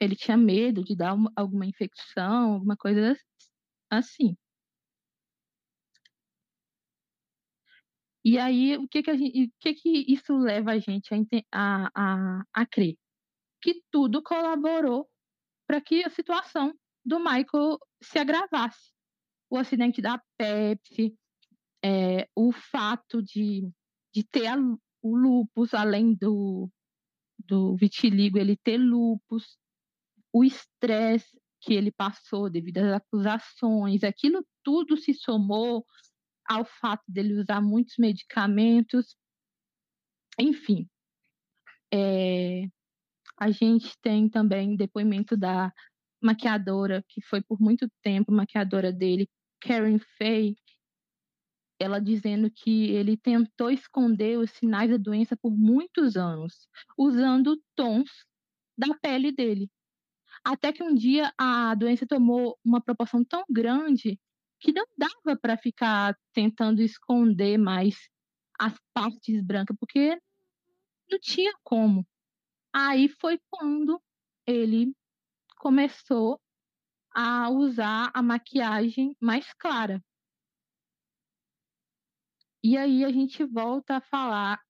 ele 0.00 0.14
tinha 0.16 0.36
medo 0.36 0.84
de 0.84 0.94
dar 0.96 1.14
uma, 1.14 1.32
alguma 1.36 1.66
infecção, 1.66 2.54
alguma 2.54 2.76
coisa 2.76 3.16
assim. 3.90 4.36
E 8.24 8.38
aí, 8.38 8.76
o 8.76 8.88
que 8.88 9.02
que, 9.02 9.16
gente, 9.16 9.44
o 9.46 9.52
que, 9.60 9.74
que 9.74 10.12
isso 10.12 10.36
leva 10.36 10.72
a 10.72 10.78
gente 10.78 11.08
a, 11.14 11.86
a, 11.86 12.40
a, 12.40 12.42
a 12.52 12.66
crer? 12.66 12.96
Que 13.60 13.82
tudo 13.90 14.22
colaborou 14.22 15.08
para 15.66 15.80
que 15.80 16.04
a 16.04 16.10
situação 16.10 16.72
do 17.04 17.18
Michael 17.18 17.78
se 18.02 18.18
agravasse. 18.18 18.92
O 19.48 19.56
acidente 19.56 20.02
da 20.02 20.20
Pepsi, 20.36 21.16
é, 21.84 22.28
o 22.34 22.52
fato 22.52 23.22
de, 23.22 23.68
de 24.12 24.24
ter 24.24 24.46
a, 24.46 24.56
o 25.02 25.16
lupus, 25.16 25.72
além 25.72 26.14
do, 26.14 26.68
do 27.38 27.76
vitiligo, 27.76 28.38
ele 28.38 28.56
ter 28.56 28.76
lupus, 28.76 29.56
o 30.32 30.44
estresse 30.44 31.40
que 31.60 31.74
ele 31.74 31.92
passou 31.92 32.50
devido 32.50 32.78
às 32.78 32.94
acusações, 32.94 34.04
aquilo 34.04 34.44
tudo 34.62 34.96
se 34.96 35.14
somou 35.14 35.84
ao 36.48 36.64
fato 36.64 37.04
dele 37.08 37.40
usar 37.40 37.60
muitos 37.60 37.94
medicamentos, 37.98 39.16
enfim. 40.38 40.88
É, 41.92 42.68
a 43.38 43.50
gente 43.50 43.96
tem 44.00 44.28
também 44.28 44.76
depoimento 44.76 45.36
da 45.36 45.72
maquiadora, 46.22 47.04
que 47.08 47.20
foi 47.20 47.42
por 47.42 47.60
muito 47.60 47.88
tempo 48.02 48.32
maquiadora 48.32 48.92
dele, 48.92 49.28
Karen 49.60 49.98
Fay, 50.18 50.56
ela 51.78 52.00
dizendo 52.00 52.50
que 52.50 52.90
ele 52.90 53.16
tentou 53.16 53.70
esconder 53.70 54.38
os 54.38 54.50
sinais 54.50 54.90
da 54.90 54.96
doença 54.96 55.36
por 55.36 55.50
muitos 55.50 56.16
anos, 56.16 56.66
usando 56.96 57.60
tons 57.74 58.10
da 58.76 58.94
pele 58.98 59.30
dele. 59.30 59.70
Até 60.44 60.72
que 60.72 60.82
um 60.82 60.94
dia 60.94 61.32
a 61.36 61.74
doença 61.74 62.06
tomou 62.06 62.58
uma 62.64 62.80
proporção 62.80 63.24
tão 63.24 63.44
grande 63.50 64.18
que 64.60 64.72
não 64.72 64.86
dava 64.96 65.38
para 65.38 65.56
ficar 65.56 66.16
tentando 66.32 66.80
esconder 66.80 67.58
mais 67.58 67.94
as 68.58 68.74
partes 68.94 69.42
brancas, 69.42 69.76
porque 69.78 70.18
não 71.10 71.18
tinha 71.20 71.52
como. 71.62 72.06
Aí 72.78 73.08
foi 73.08 73.40
quando 73.48 73.98
ele 74.46 74.94
começou 75.56 76.38
a 77.10 77.48
usar 77.48 78.10
a 78.12 78.20
maquiagem 78.20 79.16
mais 79.18 79.50
clara. 79.54 80.04
E 82.62 82.76
aí 82.76 83.02
a 83.02 83.10
gente 83.10 83.42
volta 83.46 83.96
a 83.96 84.00
falar 84.02 84.60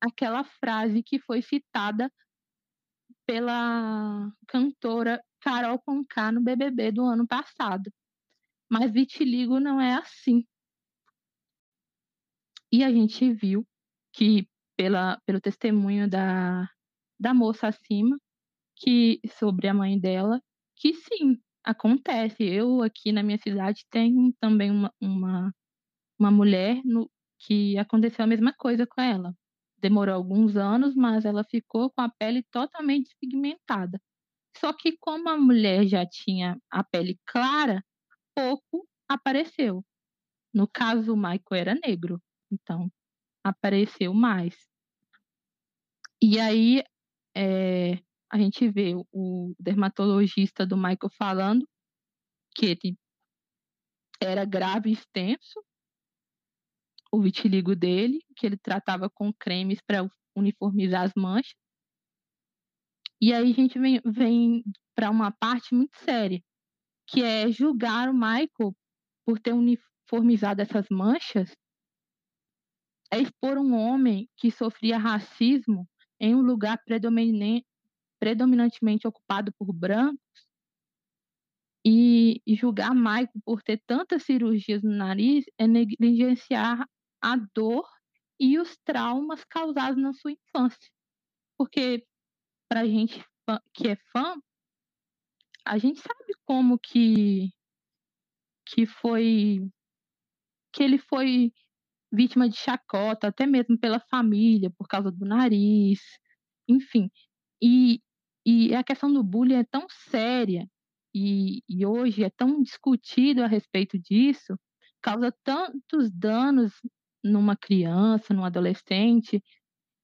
aquela 0.00 0.42
frase 0.42 1.04
que 1.04 1.20
foi 1.20 1.40
citada 1.40 2.12
pela 3.24 4.28
cantora 4.48 5.24
Carol 5.38 5.78
Conká 5.78 6.32
no 6.32 6.40
BBB 6.40 6.90
do 6.90 7.04
ano 7.04 7.28
passado. 7.28 7.92
Mas 8.68 8.90
vitiligo 8.90 9.60
não 9.60 9.80
é 9.80 9.94
assim. 9.94 10.44
E 12.72 12.82
a 12.82 12.90
gente 12.90 13.32
viu 13.32 13.64
que 14.12 14.48
pela, 14.76 15.20
pelo 15.24 15.40
testemunho 15.40 16.10
da 16.10 16.68
da 17.22 17.32
moça 17.32 17.68
acima, 17.68 18.18
que 18.76 19.20
sobre 19.38 19.68
a 19.68 19.74
mãe 19.74 19.98
dela, 19.98 20.42
que 20.76 20.92
sim, 20.92 21.40
acontece. 21.64 22.42
Eu 22.42 22.82
aqui 22.82 23.12
na 23.12 23.22
minha 23.22 23.38
cidade 23.38 23.86
tenho 23.88 24.34
também 24.40 24.70
uma, 24.70 24.92
uma, 25.00 25.54
uma 26.18 26.30
mulher 26.30 26.82
no, 26.84 27.08
que 27.38 27.78
aconteceu 27.78 28.24
a 28.24 28.28
mesma 28.28 28.52
coisa 28.52 28.86
com 28.86 29.00
ela. 29.00 29.32
Demorou 29.78 30.14
alguns 30.14 30.56
anos, 30.56 30.94
mas 30.96 31.24
ela 31.24 31.44
ficou 31.44 31.90
com 31.90 32.02
a 32.02 32.08
pele 32.08 32.42
totalmente 32.50 33.04
despigmentada. 33.04 34.00
Só 34.58 34.72
que 34.72 34.96
como 34.98 35.28
a 35.28 35.36
mulher 35.36 35.86
já 35.86 36.04
tinha 36.04 36.58
a 36.70 36.84
pele 36.84 37.18
clara, 37.24 37.84
pouco 38.34 38.86
apareceu. 39.08 39.84
No 40.52 40.68
caso, 40.68 41.14
o 41.14 41.16
Michael 41.16 41.42
era 41.52 41.74
negro, 41.74 42.20
então 42.50 42.90
apareceu 43.44 44.12
mais. 44.12 44.54
E 46.20 46.38
aí 46.38 46.84
é, 47.34 47.94
a 48.30 48.38
gente 48.38 48.68
vê 48.70 48.94
o 49.12 49.54
dermatologista 49.58 50.66
do 50.66 50.76
Michael 50.76 51.10
falando 51.18 51.68
que 52.54 52.66
ele 52.66 52.98
era 54.20 54.44
grave 54.44 54.90
e 54.90 54.92
extenso, 54.92 55.62
o 57.12 57.20
vitiligo 57.20 57.74
dele, 57.76 58.24
que 58.36 58.46
ele 58.46 58.56
tratava 58.56 59.10
com 59.10 59.32
cremes 59.32 59.80
para 59.86 60.08
uniformizar 60.34 61.02
as 61.02 61.12
manchas. 61.14 61.54
E 63.20 63.32
aí 63.32 63.50
a 63.50 63.54
gente 63.54 63.78
vem, 63.78 64.00
vem 64.04 64.64
para 64.94 65.10
uma 65.10 65.30
parte 65.30 65.74
muito 65.74 65.96
séria, 65.98 66.42
que 67.06 67.22
é 67.22 67.50
julgar 67.50 68.08
o 68.08 68.14
Michael 68.14 68.74
por 69.24 69.38
ter 69.38 69.52
uniformizado 69.52 70.62
essas 70.62 70.86
manchas, 70.90 71.54
é 73.12 73.20
expor 73.20 73.58
um 73.58 73.74
homem 73.74 74.28
que 74.38 74.50
sofria 74.50 74.96
racismo 74.96 75.86
em 76.22 76.34
um 76.36 76.40
lugar 76.40 76.80
predominantemente 78.20 79.08
ocupado 79.08 79.52
por 79.58 79.72
brancos 79.72 80.46
e, 81.84 82.40
julgar 82.54 82.94
Michael 82.94 83.28
por 83.44 83.60
ter 83.60 83.82
tantas 83.84 84.22
cirurgias 84.22 84.84
no 84.84 84.92
nariz 84.92 85.44
é 85.58 85.66
negligenciar 85.66 86.88
a 87.20 87.36
dor 87.52 87.84
e 88.38 88.56
os 88.56 88.76
traumas 88.84 89.42
causados 89.44 90.00
na 90.00 90.12
sua 90.12 90.30
infância. 90.30 90.90
Porque 91.58 92.06
para 92.68 92.86
gente 92.86 93.24
que 93.74 93.88
é 93.88 93.96
fã, 94.12 94.40
a 95.64 95.76
gente 95.76 96.00
sabe 96.00 96.34
como 96.44 96.78
que 96.78 97.50
que 98.64 98.86
foi 98.86 99.68
que 100.72 100.84
ele 100.84 100.98
foi 100.98 101.52
vítima 102.12 102.48
de 102.48 102.56
chacota, 102.56 103.28
até 103.28 103.46
mesmo 103.46 103.78
pela 103.78 103.98
família, 103.98 104.70
por 104.70 104.86
causa 104.86 105.10
do 105.10 105.24
nariz, 105.24 106.00
enfim. 106.68 107.10
E, 107.62 108.00
e 108.46 108.74
a 108.74 108.84
questão 108.84 109.12
do 109.12 109.22
bullying 109.22 109.54
é 109.54 109.64
tão 109.64 109.86
séria 110.10 110.68
e, 111.14 111.62
e 111.68 111.86
hoje 111.86 112.24
é 112.24 112.30
tão 112.30 112.62
discutido 112.62 113.42
a 113.42 113.46
respeito 113.46 113.98
disso, 113.98 114.58
causa 115.00 115.34
tantos 115.44 116.10
danos 116.10 116.72
numa 117.24 117.56
criança, 117.56 118.34
num 118.34 118.44
adolescente, 118.44 119.42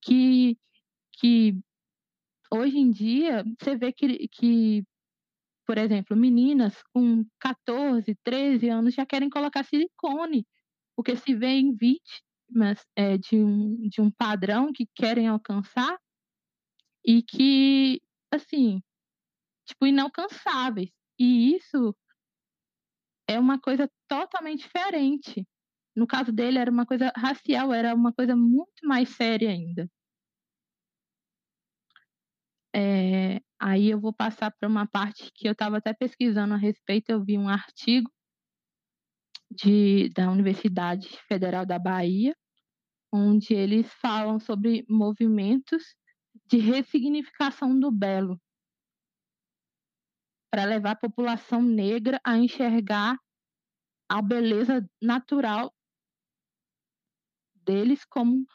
que, 0.02 0.56
que 1.14 1.58
hoje 2.52 2.78
em 2.78 2.90
dia 2.90 3.44
você 3.60 3.76
vê 3.76 3.92
que, 3.92 4.28
que, 4.28 4.84
por 5.66 5.78
exemplo, 5.78 6.16
meninas 6.16 6.82
com 6.92 7.24
14, 7.40 8.16
13 8.24 8.68
anos 8.70 8.94
já 8.94 9.04
querem 9.04 9.28
colocar 9.30 9.64
silicone 9.64 10.46
porque 10.98 11.14
se 11.14 11.32
vêem 11.32 11.76
vítimas 11.76 12.84
é, 12.96 13.16
de, 13.16 13.36
um, 13.36 13.88
de 13.88 14.00
um 14.00 14.10
padrão 14.10 14.72
que 14.72 14.84
querem 14.96 15.28
alcançar 15.28 15.96
e 17.06 17.22
que, 17.22 18.02
assim, 18.32 18.82
tipo, 19.64 19.86
inalcançáveis. 19.86 20.90
E 21.16 21.54
isso 21.54 21.94
é 23.28 23.38
uma 23.38 23.60
coisa 23.60 23.88
totalmente 24.08 24.64
diferente. 24.64 25.46
No 25.94 26.04
caso 26.04 26.32
dele, 26.32 26.58
era 26.58 26.70
uma 26.70 26.84
coisa 26.84 27.12
racial, 27.16 27.72
era 27.72 27.94
uma 27.94 28.12
coisa 28.12 28.34
muito 28.34 28.84
mais 28.84 29.10
séria 29.10 29.50
ainda. 29.50 29.88
É, 32.74 33.40
aí 33.60 33.88
eu 33.88 34.00
vou 34.00 34.12
passar 34.12 34.50
para 34.50 34.68
uma 34.68 34.84
parte 34.84 35.30
que 35.32 35.46
eu 35.46 35.52
estava 35.52 35.76
até 35.76 35.94
pesquisando 35.94 36.54
a 36.54 36.56
respeito, 36.56 37.10
eu 37.10 37.24
vi 37.24 37.38
um 37.38 37.48
artigo 37.48 38.10
de, 39.50 40.08
da 40.10 40.30
Universidade 40.30 41.08
Federal 41.26 41.64
da 41.64 41.78
Bahia, 41.78 42.36
onde 43.12 43.54
eles 43.54 43.92
falam 43.94 44.38
sobre 44.38 44.84
movimentos 44.88 45.96
de 46.46 46.58
ressignificação 46.58 47.78
do 47.78 47.90
belo, 47.90 48.40
para 50.50 50.64
levar 50.64 50.92
a 50.92 50.96
população 50.96 51.62
negra 51.62 52.20
a 52.24 52.36
enxergar 52.36 53.18
a 54.08 54.22
beleza 54.22 54.88
natural 55.00 55.74
deles 57.54 58.04
como, 58.06 58.46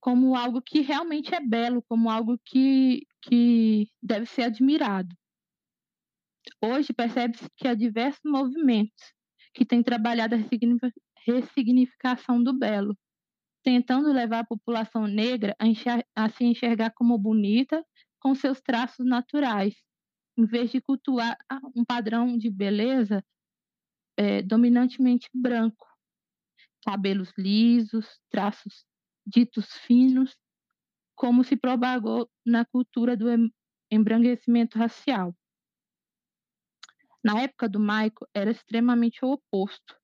como 0.00 0.34
algo 0.34 0.60
que 0.60 0.80
realmente 0.80 1.34
é 1.34 1.40
belo, 1.40 1.82
como 1.84 2.10
algo 2.10 2.36
que, 2.44 3.06
que 3.22 3.88
deve 4.02 4.26
ser 4.26 4.42
admirado. 4.42 5.14
Hoje 6.60 6.92
percebe-se 6.92 7.48
que 7.56 7.68
há 7.68 7.74
diversos 7.74 8.22
movimentos 8.24 9.17
que 9.54 9.64
tem 9.64 9.82
trabalhado 9.82 10.34
a 10.34 10.38
ressignificação 11.26 12.42
do 12.42 12.52
belo, 12.52 12.96
tentando 13.62 14.12
levar 14.12 14.40
a 14.40 14.46
população 14.46 15.06
negra 15.06 15.54
a, 15.58 16.24
a 16.24 16.28
se 16.28 16.44
enxergar 16.44 16.90
como 16.90 17.18
bonita 17.18 17.84
com 18.20 18.34
seus 18.34 18.60
traços 18.60 19.06
naturais, 19.06 19.74
em 20.36 20.46
vez 20.46 20.70
de 20.70 20.80
cultuar 20.80 21.36
um 21.76 21.84
padrão 21.84 22.36
de 22.36 22.50
beleza 22.50 23.24
é, 24.16 24.42
dominantemente 24.42 25.28
branco, 25.34 25.86
cabelos 26.84 27.32
lisos, 27.36 28.06
traços 28.30 28.84
ditos 29.26 29.72
finos, 29.86 30.36
como 31.14 31.44
se 31.44 31.56
propagou 31.56 32.28
na 32.46 32.64
cultura 32.64 33.16
do 33.16 33.26
embranquecimento 33.90 34.78
racial. 34.78 35.34
Na 37.22 37.40
época 37.40 37.68
do 37.68 37.80
Michael, 37.80 38.28
era 38.34 38.50
extremamente 38.50 39.24
o 39.24 39.32
oposto. 39.32 39.96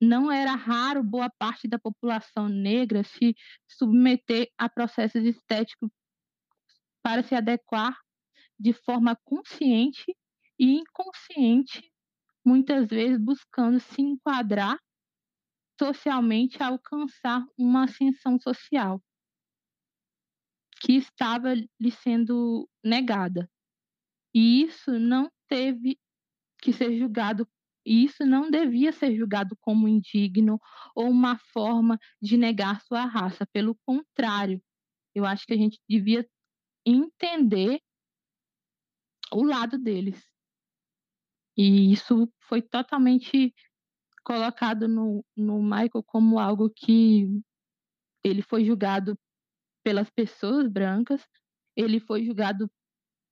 Não 0.00 0.30
era 0.30 0.54
raro 0.54 1.02
boa 1.02 1.30
parte 1.30 1.68
da 1.68 1.78
população 1.78 2.48
negra 2.48 3.04
se 3.04 3.34
submeter 3.66 4.50
a 4.58 4.68
processos 4.68 5.24
estéticos 5.24 5.90
para 7.02 7.22
se 7.22 7.34
adequar 7.34 7.96
de 8.58 8.72
forma 8.72 9.16
consciente 9.24 10.16
e 10.58 10.78
inconsciente, 10.78 11.90
muitas 12.44 12.88
vezes 12.88 13.18
buscando 13.18 13.80
se 13.80 14.00
enquadrar 14.00 14.78
socialmente 15.78 16.62
alcançar 16.62 17.44
uma 17.58 17.84
ascensão 17.84 18.38
social 18.38 19.02
que 20.80 20.92
estava 20.92 21.54
lhe 21.54 21.90
sendo 21.90 22.68
negada. 22.84 23.50
E 24.34 24.62
isso 24.62 24.98
não 24.98 25.30
teve 25.48 25.98
que 26.60 26.72
ser 26.72 26.98
julgado 26.98 27.48
isso 27.86 28.24
não 28.24 28.50
devia 28.50 28.92
ser 28.92 29.14
julgado 29.14 29.56
como 29.60 29.86
indigno 29.86 30.58
ou 30.94 31.10
uma 31.10 31.38
forma 31.52 31.98
de 32.20 32.36
negar 32.36 32.80
sua 32.80 33.04
raça. 33.04 33.46
Pelo 33.52 33.76
contrário, 33.84 34.62
eu 35.14 35.26
acho 35.26 35.46
que 35.46 35.52
a 35.52 35.56
gente 35.56 35.78
devia 35.88 36.26
entender 36.86 37.80
o 39.30 39.42
lado 39.42 39.78
deles. 39.78 40.24
E 41.56 41.92
isso 41.92 42.32
foi 42.48 42.62
totalmente 42.62 43.54
colocado 44.24 44.88
no, 44.88 45.24
no 45.36 45.62
Michael 45.62 46.02
como 46.06 46.38
algo 46.38 46.70
que 46.70 47.26
ele 48.24 48.40
foi 48.40 48.64
julgado 48.64 49.18
pelas 49.84 50.08
pessoas 50.08 50.66
brancas, 50.66 51.22
ele 51.76 52.00
foi 52.00 52.24
julgado 52.24 52.70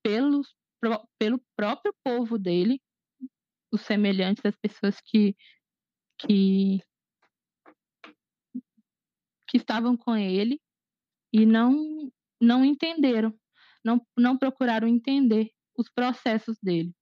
pelos 0.02 0.54
pelo 1.18 1.40
próprio 1.56 1.94
povo 2.02 2.38
dele, 2.38 2.80
os 3.72 3.82
semelhantes, 3.82 4.44
as 4.44 4.56
pessoas 4.56 5.00
que, 5.00 5.36
que, 6.18 6.80
que 9.48 9.56
estavam 9.56 9.96
com 9.96 10.16
ele 10.16 10.60
e 11.32 11.46
não, 11.46 12.10
não 12.40 12.64
entenderam, 12.64 13.38
não, 13.84 14.04
não 14.16 14.36
procuraram 14.36 14.86
entender 14.88 15.50
os 15.76 15.88
processos 15.88 16.58
dele. 16.62 16.94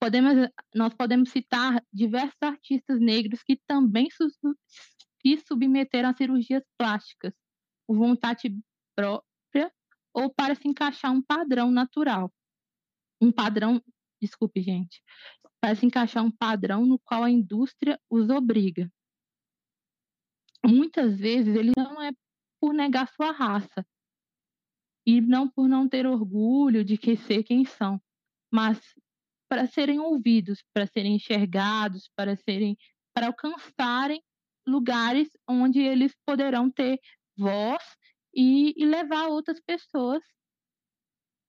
Podemos, 0.00 0.34
nós 0.74 0.94
podemos 0.94 1.30
citar 1.30 1.82
diversos 1.92 2.40
artistas 2.42 3.00
negros 3.00 3.42
que 3.42 3.56
também 3.66 4.08
se 4.10 5.38
submeteram 5.46 6.10
a 6.10 6.14
cirurgias 6.14 6.62
plásticas 6.78 7.32
por 7.86 7.96
vontade 7.96 8.54
própria 8.94 9.33
ou 10.14 10.32
para 10.32 10.54
se 10.54 10.68
encaixar 10.68 11.12
um 11.12 11.20
padrão 11.20 11.70
natural. 11.70 12.32
Um 13.20 13.32
padrão, 13.32 13.82
desculpe, 14.22 14.62
gente, 14.62 15.02
para 15.60 15.74
se 15.74 15.84
encaixar 15.84 16.24
um 16.24 16.30
padrão 16.30 16.86
no 16.86 16.98
qual 16.98 17.24
a 17.24 17.30
indústria 17.30 18.00
os 18.08 18.30
obriga. 18.30 18.90
Muitas 20.64 21.18
vezes 21.18 21.54
ele 21.54 21.72
não 21.76 22.00
é 22.00 22.12
por 22.60 22.72
negar 22.72 23.08
sua 23.08 23.32
raça 23.32 23.84
e 25.06 25.20
não 25.20 25.48
por 25.48 25.68
não 25.68 25.88
ter 25.88 26.06
orgulho 26.06 26.84
de 26.84 26.96
que 26.96 27.16
ser 27.16 27.42
quem 27.42 27.64
são, 27.64 28.00
mas 28.50 28.80
para 29.48 29.66
serem 29.66 30.00
ouvidos, 30.00 30.64
para 30.72 30.86
serem 30.86 31.16
enxergados, 31.16 32.10
para 32.16 32.36
serem 32.36 32.76
para 33.14 33.26
alcançarem 33.28 34.22
lugares 34.66 35.28
onde 35.48 35.80
eles 35.80 36.16
poderão 36.26 36.70
ter 36.70 36.98
voz 37.36 37.82
e, 38.34 38.74
e 38.76 38.84
levar 38.84 39.28
outras 39.28 39.60
pessoas 39.60 40.22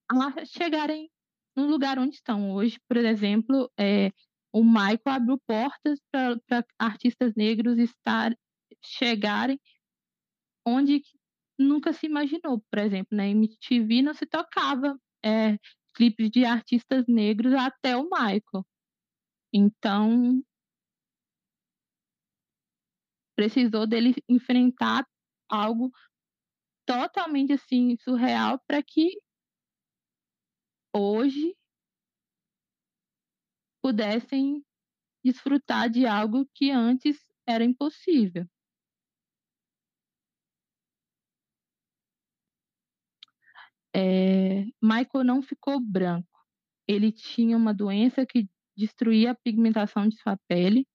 a 0.10 0.45
chegarem 0.45 1.10
no 1.56 1.65
lugar 1.67 1.98
onde 1.98 2.15
estão. 2.15 2.52
Hoje, 2.52 2.80
por 2.88 2.98
exemplo, 2.98 3.71
é, 3.78 4.12
o 4.54 4.63
Michael 4.63 5.00
abriu 5.06 5.39
portas 5.48 6.00
para 6.12 6.65
artistas 6.80 7.34
negros 7.36 7.78
estar 7.78 8.36
chegarem 8.84 9.60
onde 10.65 11.02
nunca 11.58 11.93
se 11.93 12.06
imaginou. 12.06 12.63
Por 12.69 12.80
exemplo, 12.80 13.15
na 13.15 13.28
MTV 13.28 14.02
não 14.02 14.13
se 14.13 14.26
tocava 14.26 15.00
é, 15.24 15.58
clipes 15.93 16.30
de 16.30 16.45
artistas 16.45 17.06
negros 17.08 17.54
até 17.54 17.95
o 17.95 18.04
Michael. 18.04 18.65
Então, 19.54 20.43
precisou 23.36 23.88
dele 23.88 24.13
enfrentar 24.28 25.06
algo 25.50 25.91
totalmente 26.86 27.54
assim 27.54 27.95
surreal 27.98 28.60
para 28.67 28.82
que 28.84 29.10
hoje 30.93 31.56
pudessem 33.82 34.63
desfrutar 35.24 35.89
de 35.89 36.06
algo 36.06 36.48
que 36.54 36.71
antes 36.71 37.17
era 37.48 37.63
impossível. 37.63 38.48
É, 43.95 44.65
Michael 44.82 45.24
não 45.24 45.41
ficou 45.41 45.80
branco. 45.80 46.28
Ele 46.88 47.12
tinha 47.12 47.56
uma 47.56 47.74
doença 47.74 48.26
que 48.26 48.50
destruía 48.78 49.32
a 49.32 49.36
pigmentação 49.36 50.08
de 50.08 50.17
sua 50.17 50.38
pele 50.48 50.86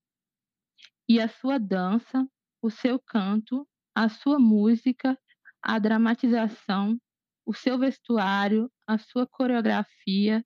e 1.08 1.18
a 1.20 1.28
sua 1.28 1.58
dança, 1.58 2.28
o 2.62 2.70
seu 2.70 3.00
canto, 3.00 3.66
a 3.94 4.08
sua 4.08 4.38
música, 4.38 5.18
a 5.62 5.78
dramatização, 5.78 6.98
o 7.44 7.54
seu 7.54 7.78
vestuário, 7.78 8.70
a 8.86 8.98
sua 8.98 9.26
coreografia, 9.26 10.44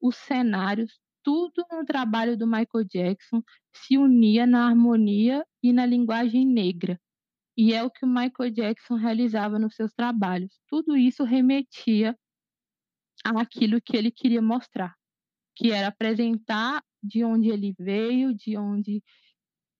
os 0.00 0.16
cenários, 0.16 0.98
tudo 1.22 1.64
no 1.70 1.84
trabalho 1.84 2.36
do 2.36 2.46
Michael 2.46 2.84
Jackson 2.88 3.42
se 3.72 3.98
unia 3.98 4.46
na 4.46 4.66
harmonia 4.66 5.44
e 5.62 5.72
na 5.72 5.84
linguagem 5.84 6.46
negra. 6.46 6.98
E 7.56 7.74
é 7.74 7.82
o 7.82 7.90
que 7.90 8.04
o 8.04 8.08
Michael 8.08 8.50
Jackson 8.52 8.94
realizava 8.94 9.58
nos 9.58 9.74
seus 9.74 9.92
trabalhos. 9.92 10.58
Tudo 10.66 10.96
isso 10.96 11.24
remetia 11.24 12.16
àquilo 13.24 13.80
que 13.80 13.96
ele 13.96 14.10
queria 14.10 14.40
mostrar, 14.40 14.96
que 15.54 15.70
era 15.70 15.88
apresentar 15.88 16.82
de 17.02 17.22
onde 17.24 17.50
ele 17.50 17.74
veio, 17.78 18.34
de 18.34 18.56
onde 18.56 19.02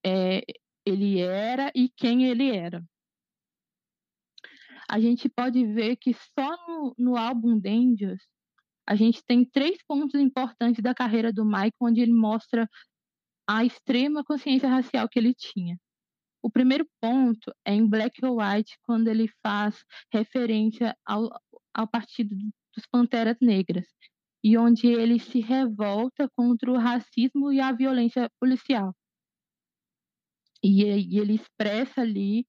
é, 0.05 0.43
ele 0.85 1.21
era 1.21 1.71
e 1.75 1.89
quem 1.89 2.27
ele 2.27 2.55
era. 2.55 2.85
A 4.91 4.99
gente 4.99 5.29
pode 5.29 5.65
ver 5.65 5.95
que 5.95 6.13
só 6.13 6.51
no, 6.67 6.95
no 6.99 7.17
álbum 7.17 7.57
Dangerous 7.57 8.21
a 8.85 8.97
gente 8.97 9.23
tem 9.25 9.45
três 9.45 9.79
pontos 9.87 10.21
importantes 10.21 10.83
da 10.83 10.93
carreira 10.93 11.33
do 11.33 11.45
Mike, 11.45 11.77
onde 11.81 12.01
ele 12.01 12.13
mostra 12.13 12.69
a 13.49 13.65
extrema 13.65 14.25
consciência 14.25 14.69
racial 14.69 15.09
que 15.09 15.17
ele 15.17 15.33
tinha. 15.33 15.79
O 16.43 16.51
primeiro 16.51 16.85
ponto 17.01 17.55
é 17.65 17.73
em 17.73 17.89
Black 17.89 18.25
or 18.25 18.39
White, 18.39 18.77
quando 18.83 19.07
ele 19.07 19.29
faz 19.41 19.85
referência 20.13 20.97
ao, 21.07 21.31
ao 21.73 21.87
Partido 21.87 22.35
dos 22.75 22.85
Panteras 22.91 23.37
Negras, 23.41 23.87
e 24.43 24.59
onde 24.59 24.89
ele 24.89 25.21
se 25.21 25.39
revolta 25.39 26.29
contra 26.35 26.69
o 26.69 26.77
racismo 26.77 27.53
e 27.53 27.61
a 27.61 27.71
violência 27.71 28.29
policial. 28.41 28.93
E, 30.61 30.83
e 30.83 31.17
ele 31.21 31.35
expressa 31.35 32.01
ali 32.01 32.45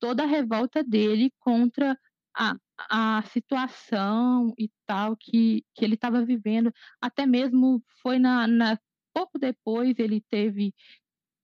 toda 0.00 0.24
a 0.24 0.26
revolta 0.26 0.82
dele 0.82 1.32
contra 1.38 1.98
a, 2.34 2.56
a 2.88 3.22
situação 3.24 4.54
e 4.58 4.70
tal 4.86 5.16
que, 5.16 5.64
que 5.74 5.84
ele 5.84 5.94
estava 5.94 6.24
vivendo. 6.24 6.72
Até 7.00 7.26
mesmo 7.26 7.82
foi 8.02 8.18
na, 8.18 8.46
na 8.46 8.78
pouco 9.12 9.38
depois 9.38 9.98
ele 9.98 10.20
teve 10.28 10.74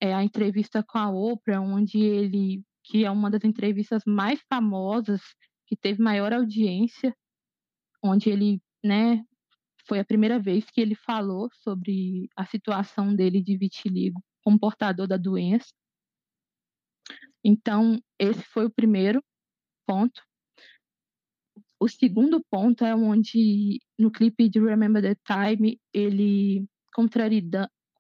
é, 0.00 0.14
a 0.14 0.22
entrevista 0.22 0.82
com 0.82 0.98
a 0.98 1.10
Oprah, 1.10 1.60
onde 1.60 1.98
ele, 1.98 2.62
que 2.84 3.04
é 3.04 3.10
uma 3.10 3.30
das 3.30 3.44
entrevistas 3.44 4.02
mais 4.06 4.40
famosas, 4.48 5.20
que 5.66 5.76
teve 5.76 6.00
maior 6.02 6.32
audiência, 6.32 7.14
onde 8.02 8.30
ele, 8.30 8.62
né, 8.84 9.24
foi 9.86 9.98
a 9.98 10.04
primeira 10.04 10.38
vez 10.38 10.64
que 10.70 10.80
ele 10.80 10.94
falou 10.94 11.48
sobre 11.52 12.28
a 12.36 12.44
situação 12.44 13.14
dele 13.14 13.42
de 13.42 13.56
vitiligo, 13.56 14.22
como 14.42 14.58
portador 14.58 15.06
da 15.06 15.16
doença. 15.16 15.72
Então, 17.48 18.02
esse 18.18 18.42
foi 18.42 18.64
o 18.66 18.70
primeiro 18.70 19.22
ponto. 19.86 20.20
O 21.78 21.88
segundo 21.88 22.44
ponto 22.50 22.84
é 22.84 22.92
onde, 22.92 23.78
no 23.96 24.10
clipe 24.10 24.48
de 24.48 24.58
Remember 24.58 25.00
the 25.00 25.14
Time, 25.24 25.80
ele, 25.92 26.66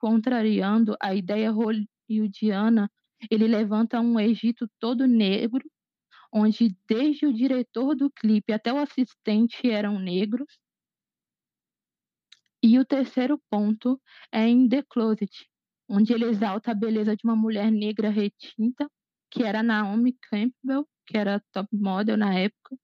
contrariando 0.00 0.96
a 1.00 1.14
ideia 1.14 1.52
hollywoodiana, 1.52 2.90
ele 3.30 3.46
levanta 3.46 4.00
um 4.00 4.18
Egito 4.18 4.68
todo 4.80 5.06
negro, 5.06 5.64
onde 6.32 6.76
desde 6.88 7.24
o 7.26 7.32
diretor 7.32 7.94
do 7.94 8.10
clipe 8.10 8.52
até 8.52 8.72
o 8.72 8.78
assistente 8.78 9.70
eram 9.70 9.96
negros. 10.00 10.58
E 12.60 12.80
o 12.80 12.84
terceiro 12.84 13.40
ponto 13.48 14.02
é 14.32 14.48
em 14.48 14.68
The 14.68 14.82
Closet, 14.82 15.48
onde 15.88 16.12
ele 16.12 16.24
exalta 16.24 16.72
a 16.72 16.74
beleza 16.74 17.14
de 17.14 17.22
uma 17.22 17.36
mulher 17.36 17.70
negra 17.70 18.10
retinta, 18.10 18.90
que 19.36 19.42
era 19.42 19.62
Naomi 19.62 20.16
Campbell, 20.30 20.88
que 21.06 21.18
era 21.18 21.44
top 21.52 21.68
model 21.76 22.16
na 22.16 22.34
época, 22.34 22.74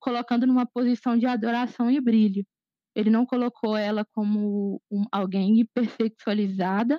colocando 0.00 0.46
numa 0.46 0.64
posição 0.64 1.18
de 1.18 1.26
adoração 1.26 1.90
e 1.90 2.00
brilho. 2.00 2.46
Ele 2.94 3.10
não 3.10 3.26
colocou 3.26 3.76
ela 3.76 4.06
como 4.14 4.80
um, 4.90 5.04
alguém 5.12 5.60
hipersexualizada, 5.60 6.98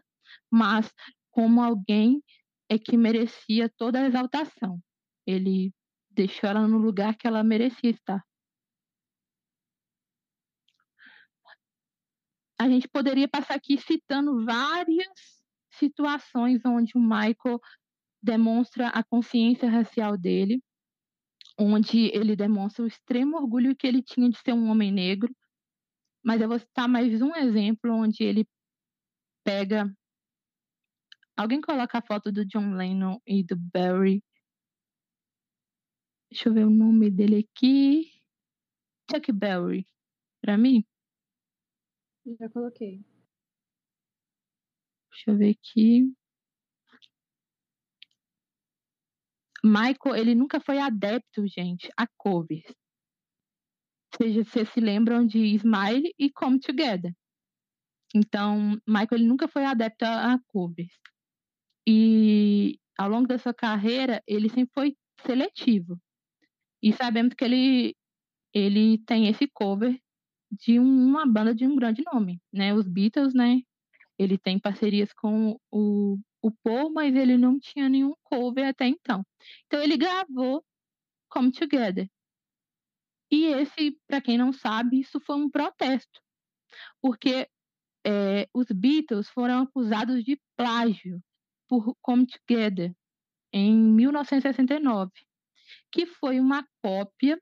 mas 0.51 0.93
como 1.31 1.59
alguém 1.59 2.23
é 2.69 2.77
que 2.77 2.95
merecia 2.95 3.67
toda 3.67 3.99
a 3.99 4.05
exaltação. 4.05 4.79
Ele 5.25 5.73
deixou 6.11 6.47
ela 6.47 6.67
no 6.67 6.77
lugar 6.77 7.17
que 7.17 7.25
ela 7.25 7.43
merecia 7.43 7.89
estar. 7.89 8.23
A 12.59 12.69
gente 12.69 12.87
poderia 12.87 13.27
passar 13.27 13.55
aqui 13.55 13.75
citando 13.79 14.45
várias 14.45 15.07
situações 15.71 16.61
onde 16.63 16.91
o 16.95 16.99
Michael 16.99 17.59
demonstra 18.21 18.89
a 18.89 19.03
consciência 19.03 19.69
racial 19.69 20.17
dele, 20.17 20.62
onde 21.58 22.08
ele 22.15 22.36
demonstra 22.36 22.84
o 22.84 22.88
extremo 22.88 23.38
orgulho 23.38 23.75
que 23.75 23.88
ele 23.88 24.01
tinha 24.01 24.29
de 24.29 24.38
ser 24.38 24.53
um 24.53 24.69
homem 24.69 24.91
negro. 24.91 25.34
Mas 26.23 26.41
eu 26.41 26.47
vou 26.47 26.60
citar 26.60 26.88
mais 26.88 27.21
um 27.21 27.36
exemplo 27.36 27.91
onde 27.93 28.23
ele 28.23 28.47
pega. 29.43 29.91
Alguém 31.38 31.62
coloca 31.62 31.97
a 31.97 32.01
foto 32.01 32.32
do 32.32 32.45
John 32.45 32.73
Lennon 32.73 33.19
e 33.25 33.43
do 33.43 33.55
Barry. 33.55 34.21
Deixa 36.29 36.49
eu 36.49 36.53
ver 36.53 36.65
o 36.65 36.69
nome 36.69 37.10
dele 37.10 37.47
aqui. 37.49 38.21
Chuck 39.10 39.32
Berry. 39.32 39.86
Pra 40.41 40.58
mim? 40.58 40.86
Já 42.39 42.49
coloquei. 42.49 43.03
Deixa 45.12 45.32
eu 45.32 45.38
ver 45.38 45.51
aqui. 45.51 46.13
Michael, 49.63 50.15
ele 50.15 50.35
nunca 50.35 50.59
foi 50.59 50.79
adepto, 50.79 51.45
gente, 51.47 51.89
a 51.97 52.07
covers. 52.17 52.65
Seja, 54.15 54.43
vocês 54.43 54.69
se 54.69 54.79
lembram 54.79 55.25
de 55.25 55.39
Smile 55.55 56.13
e 56.17 56.31
Come 56.31 56.59
Together. 56.59 57.13
Então, 58.15 58.79
Michael 58.87 59.07
ele 59.13 59.27
nunca 59.27 59.47
foi 59.47 59.65
adepto 59.65 60.05
a, 60.05 60.33
a 60.33 60.39
covers. 60.47 60.91
E 61.87 62.79
ao 62.97 63.09
longo 63.09 63.27
da 63.27 63.37
sua 63.37 63.53
carreira, 63.53 64.21
ele 64.27 64.49
sempre 64.49 64.71
foi 64.73 64.97
seletivo. 65.25 65.99
E 66.81 66.93
sabemos 66.93 67.33
que 67.33 67.43
ele, 67.43 67.95
ele 68.53 68.97
tem 69.05 69.27
esse 69.27 69.47
cover 69.47 69.99
de 70.51 70.79
uma 70.79 71.25
banda 71.25 71.53
de 71.53 71.67
um 71.67 71.75
grande 71.75 72.03
nome, 72.11 72.41
né? 72.51 72.73
Os 72.73 72.87
Beatles, 72.87 73.33
né? 73.33 73.61
Ele 74.17 74.37
tem 74.37 74.59
parcerias 74.59 75.13
com 75.13 75.57
o 75.71 76.17
o 76.41 76.52
Paul, 76.52 76.91
mas 76.91 77.15
ele 77.15 77.38
não 77.38 77.60
tinha 77.60 77.89
nenhum 77.89 78.13
cover 78.23 78.67
até 78.67 78.88
então. 78.88 79.25
Então 79.65 79.82
ele 79.82 79.97
gravou 79.97 80.63
Come 81.30 81.52
Together. 81.52 82.10
E 83.32 83.45
esse, 83.45 83.97
para 84.08 84.21
quem 84.21 84.38
não 84.38 84.52
sabe, 84.52 84.99
isso 84.99 85.19
foi 85.19 85.36
um 85.36 85.49
protesto, 85.49 86.19
porque 86.99 87.47
é, 88.06 88.47
os 88.54 88.67
Beatles 88.67 89.30
foram 89.30 89.63
acusados 89.63 90.23
de 90.23 90.41
plágio 90.58 91.21
por 91.67 91.95
Come 92.02 92.25
Together 92.25 92.91
em 93.54 93.78
1969, 93.78 95.12
que 95.91 96.08
foi 96.08 96.39
uma 96.39 96.65
cópia 96.82 97.39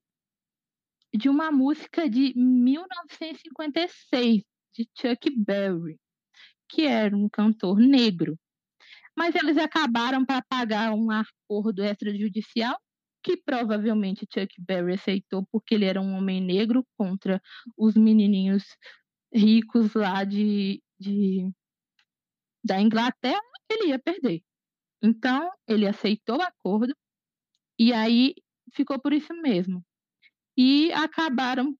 de 1.14 1.30
uma 1.30 1.52
música 1.52 2.10
de 2.10 2.34
1956 2.36 4.44
de 4.74 4.90
Chuck 4.94 5.30
Berry, 5.38 5.98
que 6.68 6.84
era 6.84 7.16
um 7.16 7.30
cantor 7.30 7.80
negro 7.80 8.38
mas 9.18 9.34
eles 9.34 9.58
acabaram 9.58 10.24
para 10.24 10.44
pagar 10.44 10.94
um 10.94 11.10
acordo 11.10 11.84
extrajudicial 11.84 12.80
que 13.24 13.36
provavelmente 13.36 14.28
Chuck 14.32 14.54
Berry 14.60 14.94
aceitou 14.94 15.46
porque 15.52 15.74
ele 15.76 15.86
era 15.86 16.00
um 16.00 16.14
homem 16.16 16.40
negro 16.40 16.86
contra 16.96 17.42
os 17.76 17.96
menininhos 17.96 18.64
ricos 19.34 19.94
lá 19.96 20.24
de, 20.24 20.82
de 21.00 21.52
da 22.64 22.80
Inglaterra, 22.80 23.42
ele 23.70 23.90
ia 23.90 24.00
perder. 24.00 24.44
Então, 25.02 25.52
ele 25.68 25.88
aceitou 25.88 26.38
o 26.38 26.42
acordo 26.42 26.96
e 27.80 27.94
aí 27.94 28.36
ficou 28.74 29.00
por 29.00 29.14
isso 29.14 29.34
mesmo. 29.42 29.84
E 30.56 30.92
acabaram 30.94 31.76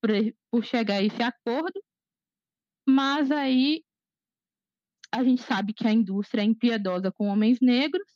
por, 0.00 0.10
por 0.50 0.64
chegar 0.64 0.96
a 0.96 1.02
esse 1.02 1.22
acordo, 1.22 1.82
mas 2.86 3.30
aí 3.30 3.84
a 5.12 5.24
gente 5.24 5.42
sabe 5.42 5.72
que 5.72 5.86
a 5.86 5.92
indústria 5.92 6.42
é 6.42 6.44
impiedosa 6.44 7.10
com 7.10 7.28
homens 7.28 7.60
negros. 7.60 8.06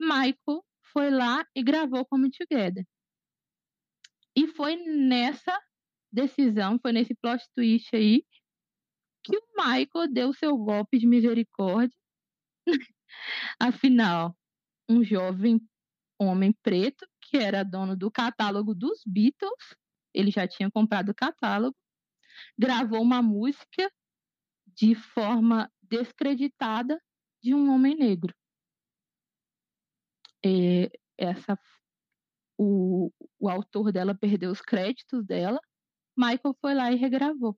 Michael 0.00 0.64
foi 0.92 1.10
lá 1.10 1.46
e 1.54 1.62
gravou 1.62 2.04
Come 2.04 2.30
Together. 2.30 2.86
E 4.36 4.48
foi 4.48 4.76
nessa 4.76 5.58
decisão, 6.10 6.78
foi 6.80 6.92
nesse 6.92 7.14
plot 7.14 7.44
twist 7.54 7.94
aí, 7.94 8.24
que 9.24 9.36
o 9.36 9.42
Michael 9.56 10.12
deu 10.12 10.32
seu 10.32 10.56
golpe 10.56 10.98
de 10.98 11.06
misericórdia. 11.06 11.96
Afinal, 13.60 14.36
um 14.88 15.04
jovem 15.04 15.60
homem 16.18 16.52
preto, 16.62 17.06
que 17.20 17.36
era 17.36 17.62
dono 17.62 17.96
do 17.96 18.10
catálogo 18.10 18.74
dos 18.74 19.02
Beatles, 19.06 19.76
ele 20.14 20.30
já 20.30 20.46
tinha 20.46 20.70
comprado 20.70 21.10
o 21.10 21.14
catálogo, 21.14 21.76
gravou 22.58 23.00
uma 23.00 23.22
música 23.22 23.90
de 24.66 24.94
forma 24.94 25.70
descreditada 25.92 26.98
de 27.42 27.54
um 27.54 27.70
homem 27.70 27.94
negro. 27.94 28.34
É, 30.44 30.90
essa, 31.18 31.58
o, 32.58 33.12
o 33.38 33.48
autor 33.48 33.92
dela 33.92 34.14
perdeu 34.14 34.50
os 34.50 34.62
créditos 34.62 35.24
dela, 35.26 35.60
Michael 36.16 36.56
foi 36.60 36.74
lá 36.74 36.90
e 36.90 36.96
regravou. 36.96 37.56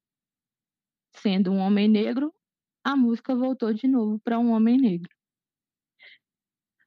Sendo 1.16 1.53
um 1.53 1.59
homem 1.59 1.88
negro, 1.88 2.35
a 2.83 2.97
música 2.97 3.37
voltou 3.37 3.73
de 3.73 3.87
novo 3.87 4.18
para 4.18 4.38
um 4.38 4.51
homem 4.51 4.79
negro. 4.79 5.14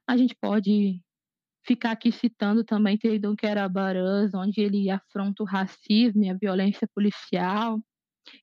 A 0.06 0.16
gente 0.16 0.34
pode 0.34 1.02
ficar 1.64 1.92
aqui 1.92 2.12
citando 2.12 2.62
também 2.62 2.98
About 3.64 3.98
Us, 3.98 4.34
onde 4.34 4.60
ele 4.60 4.90
afronta 4.90 5.42
o 5.42 5.46
racismo 5.46 6.24
e 6.24 6.30
a 6.30 6.34
violência 6.34 6.86
policial, 6.94 7.82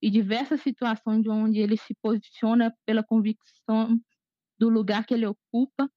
e 0.02 0.10
diversas 0.10 0.62
situações 0.62 1.28
onde 1.28 1.60
ele 1.60 1.78
se 1.78 1.96
posiciona 2.02 2.74
pela 2.86 3.04
convicção 3.04 4.00
do 4.60 4.70
lugar 4.70 5.06
que 5.06 5.14
ele 5.14 5.26
ocupa. 5.26 5.90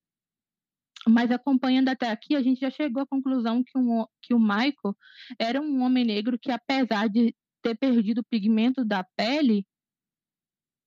Mas 1.07 1.31
acompanhando 1.31 1.89
até 1.89 2.09
aqui, 2.09 2.35
a 2.35 2.41
gente 2.41 2.59
já 2.59 2.69
chegou 2.69 3.01
à 3.01 3.07
conclusão 3.07 3.63
que, 3.63 3.77
um, 3.77 4.05
que 4.21 4.33
o 4.33 4.39
Michael 4.39 4.95
era 5.39 5.61
um 5.61 5.81
homem 5.81 6.03
negro 6.03 6.37
que, 6.37 6.51
apesar 6.51 7.07
de 7.07 7.33
ter 7.61 7.75
perdido 7.75 8.19
o 8.19 8.25
pigmento 8.25 8.83
da 8.83 9.03
pele, 9.15 9.65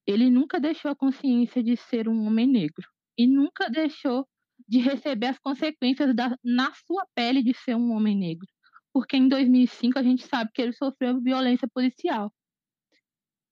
ele 0.05 0.29
nunca 0.29 0.59
deixou 0.59 0.91
a 0.91 0.95
consciência 0.95 1.63
de 1.63 1.75
ser 1.77 2.07
um 2.07 2.25
homem 2.27 2.47
negro 2.47 2.87
e 3.17 3.25
nunca 3.25 3.69
deixou 3.69 4.27
de 4.67 4.79
receber 4.79 5.27
as 5.27 5.39
consequências 5.39 6.15
da, 6.15 6.37
na 6.43 6.73
sua 6.73 7.05
pele 7.15 7.43
de 7.43 7.53
ser 7.53 7.75
um 7.75 7.91
homem 7.91 8.15
negro. 8.15 8.47
Porque 8.93 9.17
em 9.17 9.27
2005 9.27 9.97
a 9.97 10.03
gente 10.03 10.25
sabe 10.27 10.51
que 10.53 10.61
ele 10.61 10.73
sofreu 10.73 11.21
violência 11.21 11.67
policial. 11.73 12.31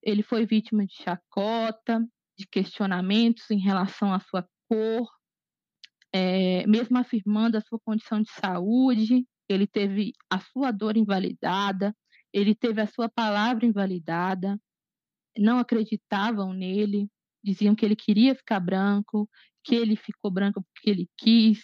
Ele 0.04 0.24
foi 0.24 0.46
vítima 0.46 0.86
de 0.86 0.94
chacota, 0.94 2.06
de 2.38 2.48
questionamentos 2.48 3.50
em 3.52 3.60
relação 3.60 4.14
à 4.14 4.20
sua 4.20 4.48
cor, 4.68 5.08
é, 6.14 6.66
mesmo 6.68 6.98
afirmando 6.98 7.58
a 7.58 7.62
sua 7.62 7.80
condição 7.80 8.22
de 8.22 8.32
saúde, 8.32 9.26
ele 9.48 9.68
teve 9.68 10.14
a 10.30 10.40
sua 10.40 10.72
dor 10.72 10.98
invalidada, 10.98 11.96
ele 12.34 12.56
teve 12.56 12.82
a 12.82 12.88
sua 12.88 13.10
palavra 13.10 13.66
invalidada, 13.66 14.60
não 15.38 15.60
acreditavam 15.60 16.54
nele, 16.54 17.10
diziam 17.44 17.76
que 17.76 17.86
ele 17.86 17.96
queria 17.96 18.36
ficar 18.36 18.60
branco, 18.60 19.30
que 19.64 19.76
ele 19.76 19.96
ficou 19.96 20.32
branco 20.32 20.64
porque 20.74 20.90
ele 20.90 21.10
quis, 21.18 21.62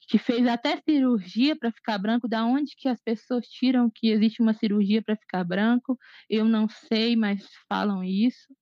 que 0.00 0.18
fez 0.18 0.46
até 0.46 0.76
cirurgia 0.80 1.56
para 1.56 1.72
ficar 1.72 1.98
branco. 1.98 2.28
Da 2.28 2.44
onde 2.44 2.74
que 2.76 2.88
as 2.88 3.00
pessoas 3.00 3.46
tiram 3.46 3.90
que 3.90 4.08
existe 4.08 4.42
uma 4.42 4.54
cirurgia 4.54 5.02
para 5.02 5.16
ficar 5.16 5.44
branco? 5.44 5.98
Eu 6.28 6.44
não 6.44 6.68
sei, 6.68 7.16
mas 7.16 7.46
falam 7.68 8.02
isso. 8.04 8.54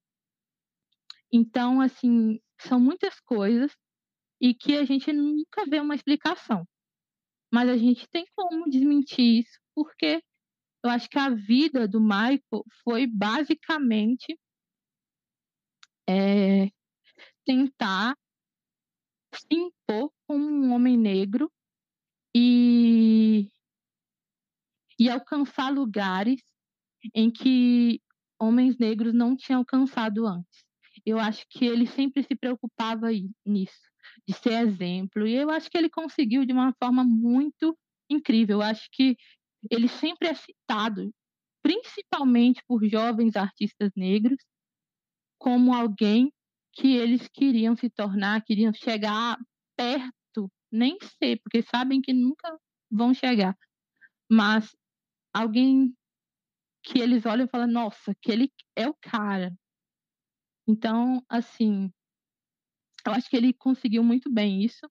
Então, 1.33 1.81
assim, 1.81 2.41
são 2.61 2.81
muitas 2.81 3.21
coisas 3.21 3.73
e 4.41 4.55
que 4.55 4.77
a 4.77 4.85
gente 4.85 5.13
nunca 5.13 5.65
vê 5.67 5.81
uma 5.81 5.95
explicação. 5.95 6.67
Mas 7.53 7.69
a 7.69 7.77
gente 7.77 8.09
tem 8.09 8.27
como 8.35 8.69
desmentir 8.69 9.41
isso, 9.41 9.59
porque 9.75 10.23
eu 10.85 10.91
acho 10.91 11.09
que 11.09 11.19
a 11.19 11.31
vida 11.31 11.89
do 11.89 12.01
Michael 12.01 12.65
foi 12.85 13.07
basicamente 13.07 14.39
é, 16.09 16.71
tentar 17.45 18.17
se 19.39 19.47
impor 19.51 20.13
como 20.27 20.45
um 20.45 20.73
homem 20.73 20.97
negro 20.97 21.51
e, 22.35 23.51
e 24.99 25.09
alcançar 25.09 25.71
lugares 25.73 26.43
em 27.15 27.31
que 27.31 28.01
homens 28.39 28.77
negros 28.79 29.15
não 29.15 29.37
tinham 29.37 29.61
alcançado 29.61 30.27
antes. 30.27 30.65
Eu 31.05 31.19
acho 31.19 31.47
que 31.49 31.65
ele 31.65 31.87
sempre 31.87 32.23
se 32.23 32.35
preocupava 32.35 33.09
nisso, 33.45 33.91
de 34.27 34.35
ser 34.35 34.53
exemplo, 34.67 35.27
e 35.27 35.35
eu 35.35 35.51
acho 35.51 35.71
que 35.71 35.79
ele 35.79 35.89
conseguiu 35.89 36.45
de 36.45 36.53
uma 36.53 36.75
forma 36.83 37.05
muito 37.05 37.79
incrível. 38.11 38.59
Eu 38.59 38.63
acho 38.63 38.89
que 38.93 39.17
ele 39.71 39.89
sempre 39.89 40.29
é 40.29 40.35
citado, 40.35 41.13
principalmente 41.63 42.63
por 42.67 42.85
jovens 42.89 43.37
artistas 43.37 43.91
negros, 43.95 44.39
como 45.39 45.75
alguém 45.75 46.33
que 46.77 46.95
eles 46.95 47.27
queriam 47.29 47.75
se 47.75 47.89
tornar, 47.89 48.45
queriam 48.45 48.73
chegar 48.73 49.39
perto, 49.75 50.53
nem 50.71 50.99
sei, 51.19 51.37
porque 51.37 51.63
sabem 51.63 52.03
que 52.03 52.13
nunca 52.13 52.59
vão 52.91 53.15
chegar. 53.15 53.57
Mas 54.31 54.77
alguém 55.33 55.97
que 56.83 56.99
eles 56.99 57.25
olham 57.25 57.47
e 57.47 57.49
falam, 57.49 57.67
nossa, 57.67 58.15
que 58.21 58.31
ele 58.31 58.53
é 58.77 58.87
o 58.87 58.95
cara. 58.95 59.57
Então, 60.69 61.25
assim, 61.29 61.91
eu 63.07 63.13
acho 63.13 63.31
que 63.31 63.37
ele 63.37 63.55
conseguiu 63.55 64.05
muito 64.05 64.31
bem 64.31 64.63
isso. 64.63 64.87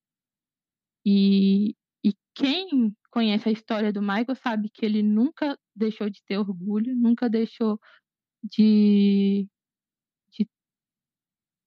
E, 1.06 1.76
e 2.04 2.14
quem 2.34 2.96
conhece 3.12 3.48
a 3.48 3.52
história 3.52 3.94
do 3.94 4.02
Michael 4.02 4.36
sabe 4.36 4.70
que 4.70 4.84
ele 4.84 5.04
nunca 5.04 5.58
deixou 5.76 6.10
de 6.10 6.24
ter 6.26 6.40
orgulho, 6.40 6.96
nunca 6.96 7.30
deixou 7.30 7.80
de 8.44 9.48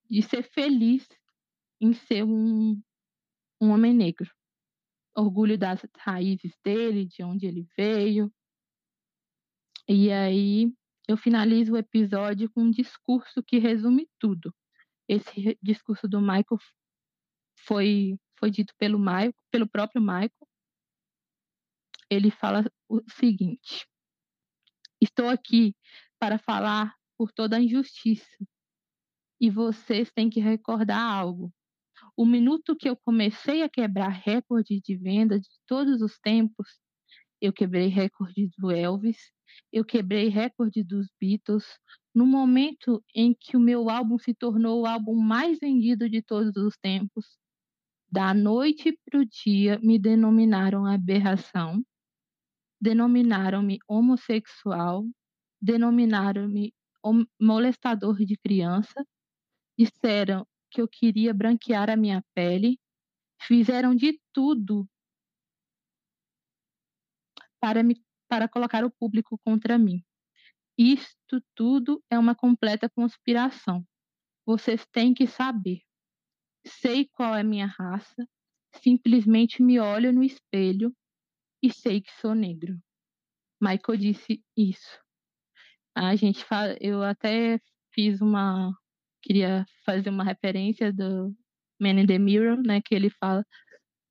de 0.09 0.23
ser 0.23 0.43
feliz 0.43 1.07
em 1.81 1.93
ser 1.93 2.25
um, 2.25 2.81
um 3.61 3.71
homem 3.71 3.93
negro. 3.95 4.31
Orgulho 5.17 5.59
das 5.59 5.85
raízes 5.99 6.57
dele, 6.65 7.07
de 7.07 7.23
onde 7.23 7.47
ele 7.47 7.67
veio. 7.77 8.33
E 9.89 10.11
aí 10.11 10.73
eu 11.09 11.17
finalizo 11.17 11.73
o 11.73 11.77
episódio 11.77 12.51
com 12.51 12.63
um 12.63 12.71
discurso 12.71 13.43
que 13.43 13.59
resume 13.59 14.09
tudo. 14.19 14.55
Esse 15.09 15.59
discurso 15.63 16.07
do 16.07 16.21
Michael 16.21 16.59
foi, 17.67 18.19
foi 18.39 18.51
dito 18.51 18.75
pelo, 18.79 18.99
Michael, 18.99 19.35
pelo 19.51 19.69
próprio 19.69 20.01
Michael. 20.01 20.49
Ele 22.11 22.31
fala 22.31 22.65
o 22.89 23.03
seguinte: 23.11 23.87
Estou 25.01 25.29
aqui 25.29 25.75
para 26.19 26.39
falar 26.39 26.95
por 27.17 27.33
toda 27.33 27.57
a 27.57 27.61
injustiça 27.61 28.37
e 29.41 29.51
vocês 29.51 30.11
têm 30.13 30.29
que 30.29 30.41
recordar 30.41 31.01
algo. 31.01 31.53
O 32.17 32.25
minuto 32.25 32.77
que 32.77 32.89
eu 32.89 32.97
comecei 32.97 33.63
a 33.63 33.69
quebrar 33.69 34.09
recordes 34.09 34.81
de 34.83 34.97
venda 34.97 35.39
de 35.39 35.49
todos 35.67 36.03
os 36.03 36.19
tempos, 36.19 36.67
eu 37.41 37.53
quebrei 37.53 37.87
recorde 37.87 38.51
do 38.59 38.71
Elvis, 38.71 39.33
eu 39.73 39.85
quebrei 39.85 40.29
recorde 40.29 40.83
dos 40.83 41.09
Beatles, 41.21 41.65
no 42.15 42.27
momento 42.27 43.03
em 43.15 43.35
que 43.39 43.57
o 43.57 43.61
meu 43.61 43.89
álbum 43.89 44.19
se 44.19 44.35
tornou 44.35 44.83
o 44.83 44.87
álbum 44.87 45.15
mais 45.15 45.59
vendido 45.59 46.09
de 46.09 46.21
todos 46.21 46.57
os 46.57 46.77
tempos. 46.77 47.39
Da 48.11 48.35
noite 48.35 48.99
para 49.05 49.21
o 49.21 49.25
dia, 49.25 49.79
me 49.83 49.99
denominaram 49.99 50.87
aberração, 50.87 51.85
denominaram-me 52.81 53.79
homossexual, 53.87 55.05
denominaram-me 55.61 56.75
molestador 57.41 58.17
de 58.25 58.37
criança, 58.37 59.05
disseram 59.79 60.47
que 60.71 60.81
eu 60.81 60.89
queria 60.89 61.33
branquear 61.33 61.89
a 61.89 61.97
minha 61.97 62.23
pele, 62.35 62.79
fizeram 63.41 63.95
de 63.95 64.21
tudo 64.33 64.89
para 67.61 67.83
me 67.83 68.03
para 68.29 68.47
colocar 68.47 68.85
o 68.85 68.91
público 68.91 69.39
contra 69.39 69.79
mim. 69.79 70.05
Isto 70.77 71.43
tudo 71.55 72.05
é 72.11 72.19
uma 72.19 72.35
completa 72.35 72.89
conspiração. 72.91 73.83
Vocês 74.45 74.87
têm 74.93 75.15
que 75.15 75.27
saber. 75.27 75.81
Sei 76.67 77.09
qual 77.09 77.35
é 77.35 77.43
minha 77.43 77.67
raça, 77.67 78.29
simplesmente 78.83 79.63
me 79.63 79.81
olho 79.81 80.13
no 80.13 80.23
espelho 80.23 80.95
e 81.63 81.73
sei 81.73 82.03
que 82.03 82.13
sou 82.21 82.35
negro. 82.35 82.79
Michael 83.61 83.99
disse 83.99 84.45
isso. 84.57 85.01
A 85.97 86.15
gente 86.15 86.45
eu 86.81 87.03
até 87.03 87.59
fiz 87.93 88.21
uma 88.21 88.73
queria 89.29 89.67
fazer 89.85 90.09
uma 90.09 90.25
referência 90.25 90.91
do 90.91 91.37
Man 91.79 92.01
in 92.01 92.07
the 92.07 92.19
Mirror, 92.19 92.63
né, 92.67 92.81
que 92.81 92.95
ele 92.95 93.11
fala 93.11 93.45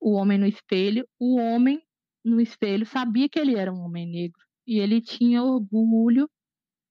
o 0.00 0.12
homem 0.12 0.38
no 0.38 0.46
espelho. 0.46 1.08
O 1.18 1.36
homem 1.36 1.82
no 2.24 2.40
espelho, 2.40 2.86
sabia 2.86 3.28
que 3.28 3.38
ele 3.38 3.56
era 3.56 3.72
um 3.72 3.80
homem 3.80 4.06
negro. 4.06 4.40
E 4.64 4.78
ele 4.78 5.00
tinha 5.00 5.42
orgulho 5.42 6.30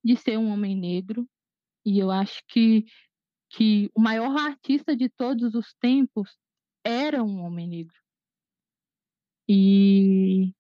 de 0.04 0.18
ser 0.18 0.38
um 0.38 0.52
homem 0.52 0.76
negro. 0.76 1.26
E 1.86 2.00
eu 2.00 2.12
acho 2.12 2.44
que, 2.50 2.86
que 3.50 3.90
o 3.96 4.02
maior 4.02 4.38
artista 4.38 4.94
de 4.94 5.08
todos 5.08 5.56
os 5.56 5.74
tempos 5.76 6.38
era 6.86 7.24
um 7.24 7.40
homem 7.40 7.66
negro. 7.66 7.96
E, 9.48 10.54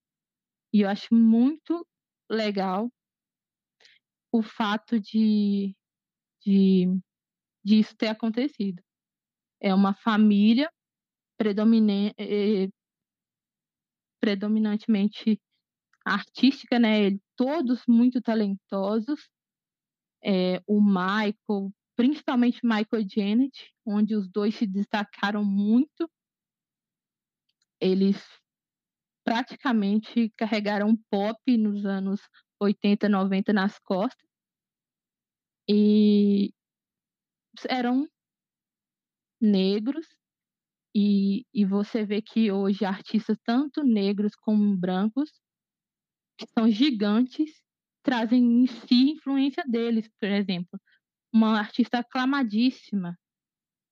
e 0.73 0.81
eu 0.81 0.89
acho 0.89 1.13
muito 1.13 1.85
legal 2.31 2.89
o 4.31 4.41
fato 4.41 4.97
de, 5.01 5.75
de, 6.45 6.85
de 7.67 7.79
isso 7.79 7.95
ter 7.97 8.07
acontecido. 8.07 8.81
É 9.61 9.73
uma 9.73 9.93
família 9.93 10.71
predominante, 11.37 12.15
eh, 12.17 12.69
predominantemente 14.21 15.37
artística, 16.05 16.79
né? 16.79 17.17
Todos 17.35 17.83
muito 17.85 18.21
talentosos. 18.21 19.29
É, 20.23 20.61
o 20.65 20.81
Michael, 20.81 21.73
principalmente 21.95 22.61
Michael 22.63 23.03
e 23.03 23.07
Janet, 23.13 23.73
onde 23.85 24.15
os 24.15 24.29
dois 24.29 24.55
se 24.55 24.65
destacaram 24.65 25.43
muito. 25.43 26.09
Eles 27.81 28.17
praticamente 29.25 30.31
carregaram 30.37 30.95
pop 31.11 31.37
nos 31.57 31.85
anos 31.85 32.21
80, 32.61 33.09
90 33.09 33.51
nas 33.51 33.77
costas. 33.79 34.25
E 35.69 36.53
eram 37.65 38.07
negros. 39.41 40.07
E, 40.95 41.45
e 41.53 41.65
você 41.65 42.05
vê 42.05 42.21
que 42.21 42.51
hoje 42.51 42.83
artistas, 42.83 43.37
tanto 43.43 43.83
negros 43.83 44.35
como 44.35 44.75
brancos, 44.75 45.29
que 46.37 46.47
são 46.57 46.69
gigantes, 46.69 47.61
trazem 48.03 48.63
em 48.63 48.67
si 48.67 49.11
influência 49.11 49.63
deles. 49.67 50.09
Por 50.19 50.29
exemplo, 50.29 50.79
uma 51.31 51.59
artista 51.59 51.99
aclamadíssima, 51.99 53.17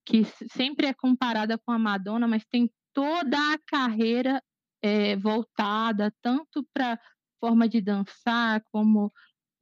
que 0.05 0.23
sempre 0.51 0.87
é 0.87 0.93
comparada 0.93 1.57
com 1.57 1.71
a 1.71 1.79
Madonna, 1.79 2.27
mas 2.27 2.45
tem 2.45 2.71
toda 2.93 3.37
a 3.53 3.59
carreira 3.67 4.41
é, 4.81 5.15
voltada 5.15 6.13
tanto 6.21 6.67
para 6.73 6.99
forma 7.39 7.67
de 7.67 7.81
dançar 7.81 8.63
como 8.71 9.11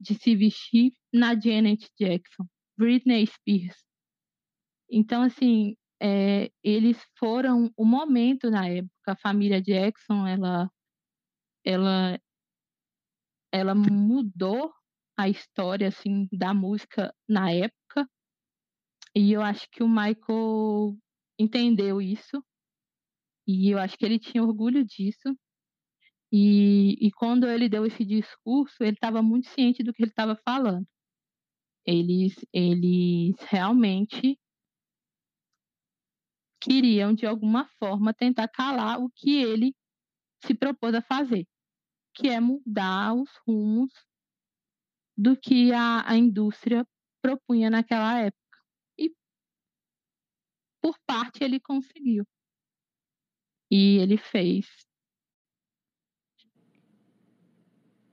de 0.00 0.14
se 0.14 0.36
vestir 0.36 0.92
na 1.12 1.38
Janet 1.38 1.88
Jackson, 1.98 2.46
Britney 2.76 3.26
Spears. 3.26 3.84
Então, 4.90 5.22
assim, 5.22 5.76
é, 6.00 6.50
eles 6.62 6.98
foram 7.18 7.70
o 7.76 7.84
momento 7.84 8.50
na 8.50 8.68
época. 8.68 8.90
A 9.06 9.16
família 9.16 9.60
Jackson, 9.60 10.26
ela, 10.26 10.70
ela, 11.64 12.20
ela 13.52 13.74
mudou 13.74 14.72
a 15.16 15.28
história 15.28 15.88
assim 15.88 16.28
da 16.32 16.52
música 16.52 17.14
na 17.28 17.50
época. 17.52 18.08
E 19.14 19.32
eu 19.32 19.42
acho 19.42 19.68
que 19.70 19.82
o 19.82 19.88
Michael 19.88 20.96
entendeu 21.38 22.02
isso 22.02 22.42
e 23.46 23.70
eu 23.70 23.78
acho 23.78 23.96
que 23.96 24.04
ele 24.04 24.18
tinha 24.18 24.42
orgulho 24.42 24.84
disso. 24.84 25.36
E, 26.32 26.96
e 27.06 27.12
quando 27.12 27.46
ele 27.46 27.68
deu 27.68 27.86
esse 27.86 28.04
discurso, 28.04 28.82
ele 28.82 28.94
estava 28.94 29.22
muito 29.22 29.48
ciente 29.48 29.82
do 29.84 29.92
que 29.92 30.02
ele 30.02 30.10
estava 30.10 30.36
falando. 30.44 30.86
Eles, 31.86 32.34
eles 32.52 33.36
realmente 33.48 34.38
queriam, 36.64 37.12
de 37.12 37.26
alguma 37.26 37.66
forma, 37.78 38.14
tentar 38.14 38.48
calar 38.48 38.98
o 38.98 39.10
que 39.10 39.36
ele 39.36 39.74
se 40.44 40.54
propôs 40.54 40.94
a 40.94 41.02
fazer, 41.02 41.46
que 42.14 42.28
é 42.28 42.40
mudar 42.40 43.14
os 43.14 43.30
rumos 43.46 43.92
do 45.16 45.36
que 45.36 45.72
a, 45.72 46.10
a 46.10 46.16
indústria 46.16 46.86
propunha 47.20 47.68
naquela 47.68 48.18
época. 48.18 48.58
E, 48.98 49.14
por 50.80 50.98
parte, 51.06 51.44
ele 51.44 51.60
conseguiu. 51.60 52.26
E 53.70 53.98
ele 53.98 54.16
fez. 54.16 54.66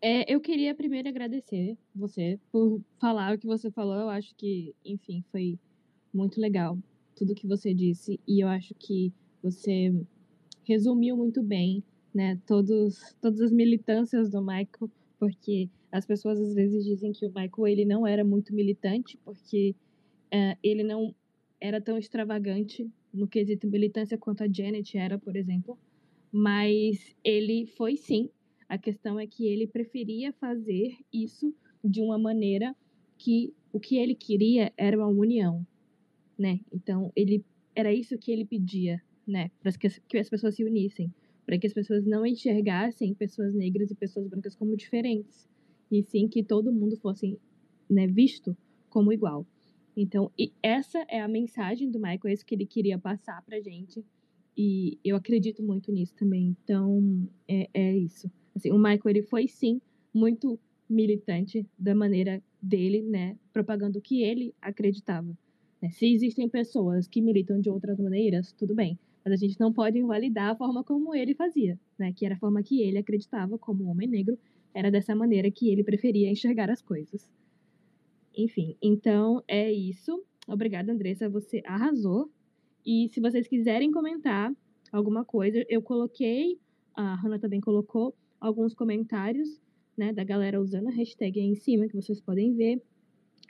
É, 0.04 0.34
eu 0.34 0.42
queria 0.42 0.76
primeiro 0.76 1.08
agradecer 1.08 1.78
você 1.94 2.40
por 2.52 2.82
falar 3.00 3.36
o 3.36 3.40
que 3.40 3.48
você 3.48 3.72
falou. 3.72 3.96
Eu 3.96 4.10
acho 4.10 4.36
que, 4.36 4.76
enfim, 4.84 5.24
foi 5.32 5.60
muito 6.14 6.40
legal 6.40 6.78
tudo 7.22 7.36
que 7.36 7.46
você 7.46 7.72
disse 7.72 8.20
e 8.28 8.44
eu 8.44 8.48
acho 8.48 8.74
que 8.74 9.14
você 9.44 9.94
resumiu 10.64 11.16
muito 11.16 11.44
bem, 11.44 11.84
né, 12.12 12.40
todos, 12.48 13.16
todas 13.22 13.40
as 13.42 13.52
militâncias 13.52 14.32
do 14.32 14.42
Michael, 14.42 14.90
porque 15.20 15.70
as 15.92 16.04
pessoas 16.04 16.40
às 16.40 16.56
vezes 16.56 16.84
dizem 16.84 17.12
que 17.12 17.24
o 17.24 17.30
Michael 17.30 17.68
ele 17.68 17.86
não 17.86 18.08
era 18.08 18.26
muito 18.26 18.56
militante 18.56 19.20
porque 19.24 19.76
uh, 20.34 20.58
ele 20.64 20.82
não 20.82 21.14
era 21.60 21.80
tão 21.80 21.96
extravagante 21.96 22.90
no 23.14 23.28
quesito 23.28 23.68
militância 23.68 24.18
quanto 24.18 24.44
a 24.44 24.52
Janet 24.52 24.98
era, 24.98 25.20
por 25.20 25.36
exemplo, 25.36 25.78
mas 26.32 27.16
ele 27.24 27.68
foi 27.68 27.98
sim. 27.98 28.32
A 28.68 28.80
questão 28.80 29.20
é 29.20 29.28
que 29.28 29.46
ele 29.46 29.68
preferia 29.68 30.34
fazer 30.34 30.98
isso 31.14 31.54
de 31.84 32.02
uma 32.02 32.18
maneira 32.18 32.76
que 33.16 33.54
o 33.72 33.80
que 33.80 33.98
ele 33.98 34.16
queria 34.16 34.74
era 34.76 34.98
uma 34.98 35.08
união, 35.08 35.64
né? 36.42 36.60
Então, 36.74 37.12
ele 37.16 37.46
era 37.76 37.94
isso 37.94 38.18
que 38.18 38.32
ele 38.32 38.44
pedia, 38.44 39.00
né, 39.28 39.52
para 39.62 39.72
que, 39.72 39.88
que 40.10 40.18
as 40.18 40.28
pessoas 40.28 40.56
se 40.56 40.64
unissem, 40.64 41.14
para 41.46 41.58
que 41.58 41.68
as 41.68 41.74
pessoas 41.74 42.04
não 42.04 42.26
enxergassem 42.26 43.14
pessoas 43.14 43.54
negras 43.54 43.92
e 43.92 43.96
pessoas 43.96 44.28
brancas 44.28 44.56
como 44.56 44.76
diferentes, 44.76 45.48
e 45.92 46.02
sim 46.04 46.28
que 46.28 46.44
todo 46.44 46.74
mundo 46.74 46.98
fosse, 46.98 47.40
né, 47.88 48.08
visto 48.08 48.58
como 48.90 49.14
igual. 49.14 49.46
Então, 49.96 50.32
essa 50.64 51.06
é 51.08 51.22
a 51.22 51.28
mensagem 51.28 51.92
do 51.92 52.00
Michael, 52.00 52.28
é 52.28 52.34
isso 52.34 52.46
que 52.46 52.56
ele 52.56 52.66
queria 52.66 52.98
passar 52.98 53.44
pra 53.46 53.62
gente. 53.62 54.04
E 54.58 54.98
eu 55.04 55.16
acredito 55.16 55.62
muito 55.62 55.92
nisso 55.92 56.14
também. 56.16 56.56
Então, 56.64 57.28
é, 57.48 57.70
é 57.74 57.98
isso. 57.98 58.32
Assim, 58.56 58.72
o 58.72 58.78
Michael, 58.78 59.02
ele 59.08 59.22
foi 59.24 59.48
sim 59.48 59.82
muito 60.14 60.60
militante 60.90 61.66
da 61.78 61.94
maneira 61.96 62.42
dele, 62.62 63.02
né? 63.02 63.38
Propagando 63.54 64.00
o 64.00 64.02
que 64.02 64.24
ele 64.24 64.54
acreditava. 64.62 65.38
Né? 65.82 65.89
Se 65.89 66.13
existem 66.13 66.48
pessoas 66.48 67.08
que 67.08 67.22
militam 67.22 67.60
de 67.60 67.70
outras 67.70 68.00
maneiras, 68.00 68.52
tudo 68.54 68.76
bem. 68.76 69.00
Mas 69.24 69.34
a 69.34 69.38
gente 69.38 69.60
não 69.60 69.72
pode 69.72 69.98
invalidar 70.00 70.50
a 70.50 70.56
forma 70.56 70.84
como 70.84 71.13
ele 71.13 71.34
fazia, 71.34 71.80
né? 71.98 72.12
Que 72.13 72.26
era 72.26 72.36
a 72.36 72.39
forma 72.39 72.63
que 72.63 72.82
ele 72.82 72.98
acreditava 72.98 73.58
como 73.58 73.86
homem 73.86 74.08
negro. 74.08 74.38
Era 74.74 74.89
dessa 74.89 75.15
maneira 75.15 75.52
que 75.52 75.70
ele 75.70 75.84
preferia 75.84 76.30
enxergar 76.30 76.70
as 76.70 76.82
coisas. 76.82 77.30
Enfim, 78.36 78.76
então 78.82 79.44
é 79.48 79.72
isso. 79.72 80.24
Obrigada, 80.48 80.91
Andressa. 80.91 81.30
Você 81.30 81.62
arrasou. 81.65 82.32
E 82.86 83.10
se 83.13 83.20
vocês 83.20 83.48
quiserem 83.48 83.91
comentar 83.91 84.52
alguma 84.91 85.24
coisa, 85.24 85.63
eu 85.70 85.82
coloquei, 85.82 86.58
a 86.96 87.15
Hannah 87.15 87.38
também 87.38 87.62
colocou 87.62 88.15
alguns 88.39 88.74
comentários, 88.74 89.62
né, 89.96 90.12
da 90.12 90.24
galera 90.24 90.60
usando 90.60 90.88
a 90.88 90.91
hashtag 90.91 91.39
aí 91.39 91.46
em 91.46 91.56
cima, 91.56 91.88
que 91.88 91.96
vocês 91.96 92.20
podem 92.20 92.56
ver. 92.56 92.82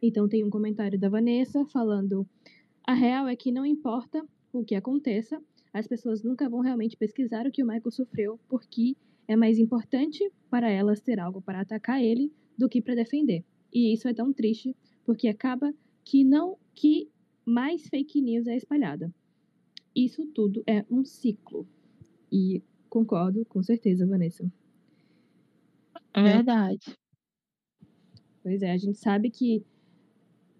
Então 0.01 0.27
tem 0.27 0.43
um 0.43 0.49
comentário 0.49 0.99
da 0.99 1.09
Vanessa 1.09 1.65
falando: 1.65 2.27
a 2.83 2.93
real 2.93 3.27
é 3.27 3.35
que 3.35 3.51
não 3.51 3.65
importa 3.65 4.25
o 4.51 4.63
que 4.63 4.75
aconteça, 4.75 5.41
as 5.73 5.87
pessoas 5.87 6.23
nunca 6.23 6.49
vão 6.49 6.59
realmente 6.59 6.97
pesquisar 6.97 7.45
o 7.45 7.51
que 7.51 7.63
o 7.63 7.67
Michael 7.67 7.91
sofreu, 7.91 8.39
porque 8.49 8.95
é 9.27 9.35
mais 9.35 9.57
importante 9.59 10.29
para 10.49 10.69
elas 10.69 10.99
ter 10.99 11.19
algo 11.19 11.41
para 11.41 11.61
atacar 11.61 12.01
ele 12.01 12.31
do 12.57 12.67
que 12.67 12.81
para 12.81 12.95
defender. 12.95 13.45
E 13.73 13.93
isso 13.93 14.07
é 14.07 14.13
tão 14.13 14.33
triste, 14.33 14.75
porque 15.05 15.27
acaba 15.27 15.73
que 16.03 16.23
não 16.23 16.57
que 16.73 17.09
mais 17.45 17.87
fake 17.87 18.21
news 18.21 18.47
é 18.47 18.55
espalhada. 18.55 19.13
Isso 19.95 20.25
tudo 20.27 20.63
é 20.67 20.85
um 20.89 21.05
ciclo. 21.05 21.67
E 22.31 22.61
concordo 22.89 23.45
com 23.45 23.61
certeza, 23.63 24.05
Vanessa. 24.05 24.51
É 26.13 26.23
verdade. 26.23 26.97
Pois 28.43 28.61
é, 28.61 28.71
a 28.71 28.77
gente 28.77 28.97
sabe 28.97 29.29
que 29.29 29.63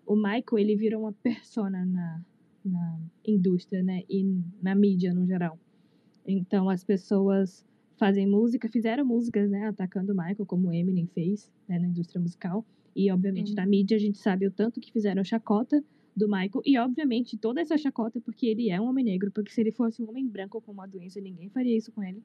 o 0.06 0.16
Michael 0.16 0.58
ele 0.58 0.76
virou 0.76 1.02
uma 1.02 1.14
persona 1.14 1.86
na, 1.86 2.22
na 2.64 3.00
indústria, 3.26 3.84
né, 3.84 4.04
e 4.10 4.24
na 4.62 4.76
mídia 4.76 5.14
no 5.14 5.26
geral. 5.26 5.60
Então 6.26 6.70
as 6.70 6.84
pessoas 6.84 7.66
fazem 7.98 8.28
música, 8.28 8.68
fizeram 8.68 9.06
músicas, 9.06 9.50
né, 9.50 9.68
atacando 9.68 10.12
o 10.12 10.16
Michael, 10.16 10.46
como 10.46 10.70
o 10.70 10.74
Eminem 10.74 11.08
fez, 11.08 11.52
né, 11.68 11.78
na 11.78 11.88
indústria 11.88 12.20
musical. 12.20 12.66
E, 12.96 13.12
obviamente, 13.12 13.54
na 13.54 13.66
mídia 13.66 13.96
a 13.96 14.00
gente 14.00 14.18
sabe 14.18 14.48
o 14.48 14.52
tanto 14.52 14.80
que 14.80 14.92
fizeram 14.92 15.24
chacota 15.24 15.84
do 16.16 16.28
Michael. 16.28 16.62
E, 16.66 16.78
obviamente, 16.78 17.38
toda 17.38 17.62
essa 17.62 17.78
chacota 17.78 18.20
porque 18.20 18.48
ele 18.48 18.70
é 18.70 18.80
um 18.80 18.86
homem 18.86 19.06
negro. 19.06 19.32
Porque 19.32 19.52
se 19.52 19.62
ele 19.62 19.72
fosse 19.72 20.02
um 20.02 20.10
homem 20.10 20.28
branco 20.28 20.62
com 20.62 20.72
uma 20.72 20.88
doença, 20.88 21.22
ninguém 21.22 21.50
faria 21.50 21.76
isso 21.76 21.92
com 21.92 22.04
ele. 22.04 22.22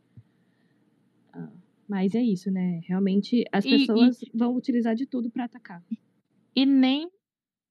Ah, 1.33 1.53
mas 1.89 2.15
é 2.15 2.23
isso, 2.23 2.51
né? 2.51 2.81
Realmente 2.85 3.45
as 3.53 3.65
e, 3.65 3.71
pessoas 3.71 4.23
e, 4.23 4.31
vão 4.35 4.57
utilizar 4.57 4.95
de 4.95 5.07
tudo 5.07 5.31
para 5.31 5.45
atacar. 5.45 5.85
E 6.55 6.67
nem. 6.67 7.09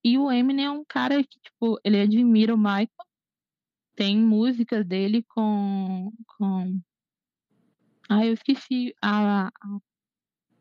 E 0.06 0.20
o 0.20 0.32
Eminem 0.32 0.66
é 0.68 0.70
um 0.70 0.86
cara 0.86 1.24
que, 1.24 1.40
tipo, 1.40 1.80
ele 1.84 2.00
admira 2.00 2.54
o 2.54 2.58
Michael. 2.60 2.90
Tem 3.96 4.16
músicas 4.16 4.86
dele 4.86 5.24
com. 5.24 6.12
com 6.28 6.80
Ah, 8.08 8.24
eu 8.24 8.34
esqueci 8.34 8.94
a, 9.02 9.48
a, 9.48 9.52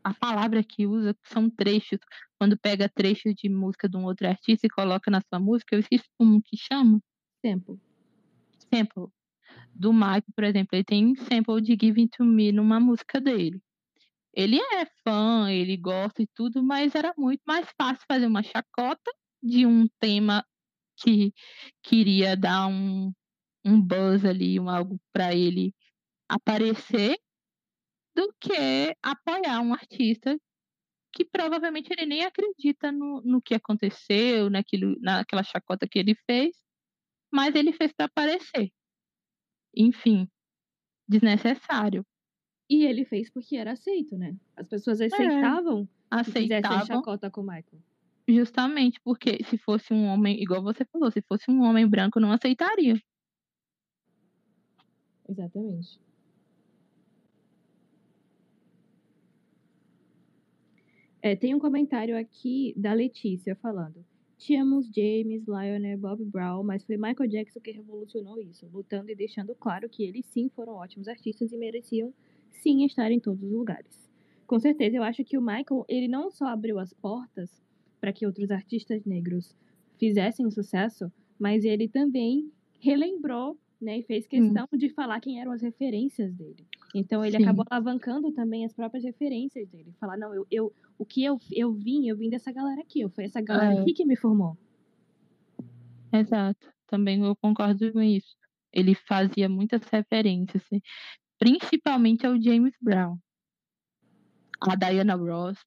a 0.03 0.15
palavra 0.15 0.65
que 0.65 0.87
usa, 0.87 1.13
que 1.13 1.29
são 1.29 1.51
trechos. 1.51 1.99
Quando 2.39 2.59
pega 2.59 2.89
trechos 2.89 3.35
de 3.35 3.51
música 3.51 3.87
de 3.87 3.99
um 3.99 4.05
outro 4.07 4.27
artista 4.27 4.67
e 4.67 4.71
coloca 4.71 5.11
na 5.11 5.21
sua 5.21 5.39
música, 5.39 5.77
eu 5.77 5.81
esqueci 5.81 6.07
como 6.17 6.41
que 6.41 6.57
chama. 6.57 6.99
Sample. 7.45 7.79
Sample. 8.73 9.13
Do 9.75 9.93
Michael, 9.93 10.25
por 10.35 10.45
exemplo, 10.45 10.71
ele 10.73 10.85
tem 10.85 11.15
sample 11.17 11.61
de 11.61 11.77
Giving 11.79 12.09
to 12.09 12.25
Me 12.25 12.51
numa 12.51 12.81
música 12.81 13.21
dele. 13.21 13.61
Ele 14.33 14.59
é 14.59 14.87
fã, 15.07 15.51
ele 15.51 15.77
gosta 15.77 16.23
e 16.23 16.27
tudo, 16.35 16.63
mas 16.63 16.95
era 16.95 17.13
muito 17.19 17.43
mais 17.47 17.69
fácil 17.79 18.03
fazer 18.09 18.27
uma 18.27 18.43
chacota 18.43 19.13
de 19.45 19.67
um 19.67 19.87
tema 20.01 20.45
que 20.97 21.35
queria 21.83 22.35
dar 22.35 22.67
um, 22.67 23.13
um 23.63 23.81
buzz 23.81 24.25
ali, 24.25 24.59
um 24.59 24.71
algo 24.71 24.99
para 25.13 25.35
ele 25.35 25.75
aparecer, 26.27 27.19
do 28.17 28.33
que 28.41 28.97
apoiar 29.03 29.61
um 29.61 29.75
artista 29.75 30.39
que 31.13 31.25
provavelmente 31.25 31.91
ele 31.93 32.07
nem 32.07 32.25
acredita 32.25 32.91
no, 32.91 33.21
no 33.23 33.41
que 33.41 33.55
aconteceu, 33.55 34.49
naquilo, 34.51 34.97
naquela 35.01 35.45
chacota 35.45 35.87
que 35.87 35.99
ele 35.99 36.15
fez, 36.27 36.57
mas 37.33 37.55
ele 37.55 37.73
fez 37.73 37.93
para 37.93 38.07
aparecer. 38.07 38.73
Enfim, 39.77 40.29
desnecessário. 41.07 42.05
E 42.69 42.85
ele 42.85 43.05
fez 43.05 43.31
porque 43.31 43.57
era 43.57 43.73
aceito, 43.73 44.17
né? 44.17 44.37
As 44.57 44.67
pessoas 44.67 45.01
aceitavam 45.01 45.87
que 45.87 46.25
fizessem 46.25 46.67
Aceitavam, 46.67 46.87
chacota 46.87 47.31
com 47.31 47.43
o 47.43 47.45
Michael. 47.45 47.83
Justamente 48.29 49.01
porque 49.03 49.43
se 49.45 49.59
fosse 49.59 49.93
um 49.93 50.07
homem, 50.07 50.43
igual 50.43 50.63
você 50.63 50.85
falou, 50.87 51.11
se 51.11 51.23
fosse 51.23 51.51
um 51.51 51.63
homem 51.63 51.87
branco, 51.87 52.21
não 52.21 52.33
aceitaria. 52.33 52.99
Exatamente. 55.29 55.99
É, 61.23 61.35
tem 61.35 61.55
um 61.55 61.59
comentário 61.59 62.19
aqui 62.19 62.75
da 62.77 62.93
Letícia 62.93 63.57
falando. 63.57 64.05
Tínhamos 64.37 64.87
James, 64.95 65.47
Lionel, 65.47 65.97
Bob 65.97 66.23
Brown, 66.23 66.63
mas 66.63 66.85
foi 66.85 66.99
Michael 66.99 67.31
Jackson 67.31 67.61
que 67.61 67.71
revolucionou 67.71 68.39
isso, 68.39 68.69
lutando 68.71 69.11
e 69.11 69.15
deixando 69.15 69.55
claro 69.55 69.89
que 69.89 70.03
eles 70.05 70.27
sim 70.27 70.51
foram 70.51 70.75
ótimos 70.75 71.09
artistas 71.09 71.51
e 71.51 71.57
mereciam 71.57 72.13
sim 72.51 72.85
estar 72.85 73.11
em 73.11 73.19
todos 73.19 73.43
os 73.43 73.53
lugares. 73.53 73.99
Com 74.47 74.61
certeza, 74.61 74.99
eu 74.99 75.03
acho 75.03 75.25
que 75.25 75.39
o 75.39 75.41
Michael, 75.41 75.87
ele 75.89 76.09
não 76.09 76.31
só 76.31 76.49
abriu 76.49 76.79
as 76.79 76.93
portas 76.93 77.64
para 78.05 78.13
que 78.13 78.27
outros 78.27 78.51
artistas 78.51 79.03
negros 79.07 79.57
fizessem 79.99 80.51
sucesso, 80.51 81.11
mas 81.39 81.65
ele 81.65 81.89
também 81.89 82.53
relembrou, 82.79 83.59
né, 83.81 84.01
e 84.01 84.03
fez 84.03 84.27
questão 84.27 84.69
de 84.75 84.91
falar 84.91 85.19
quem 85.21 85.41
eram 85.41 85.53
as 85.53 85.63
referências 85.63 86.31
dele. 86.35 86.67
Então 86.95 87.25
ele 87.25 87.39
Sim. 87.39 87.45
acabou 87.45 87.65
alavancando 87.71 88.31
também 88.31 88.63
as 88.63 88.75
próprias 88.75 89.05
referências 89.05 89.67
dele. 89.71 89.95
Falar, 89.99 90.19
não, 90.19 90.35
eu, 90.35 90.47
eu 90.51 90.73
o 90.99 91.07
que 91.07 91.25
eu, 91.25 91.41
eu 91.51 91.73
vim, 91.73 92.07
eu 92.07 92.15
vim 92.15 92.29
dessa 92.29 92.53
galera 92.53 92.83
aqui, 92.83 93.09
foi 93.09 93.25
essa 93.25 93.41
galera 93.41 93.75
É. 93.75 93.81
aqui 93.81 93.95
que 93.95 94.05
me 94.05 94.17
formou. 94.17 94.55
Exato. 96.13 96.69
Também 96.87 97.25
eu 97.25 97.35
concordo 97.37 97.91
com 97.91 98.03
isso. 98.03 98.37
Ele 98.71 98.95
fazia 98.95 99.49
muitas 99.49 99.81
referências, 99.85 100.63
assim, 100.63 100.83
principalmente 101.39 102.27
ao 102.27 102.39
James 102.39 102.75
Brown. 102.83 103.17
A 104.61 104.75
Diana 104.77 105.15
Ross. 105.15 105.59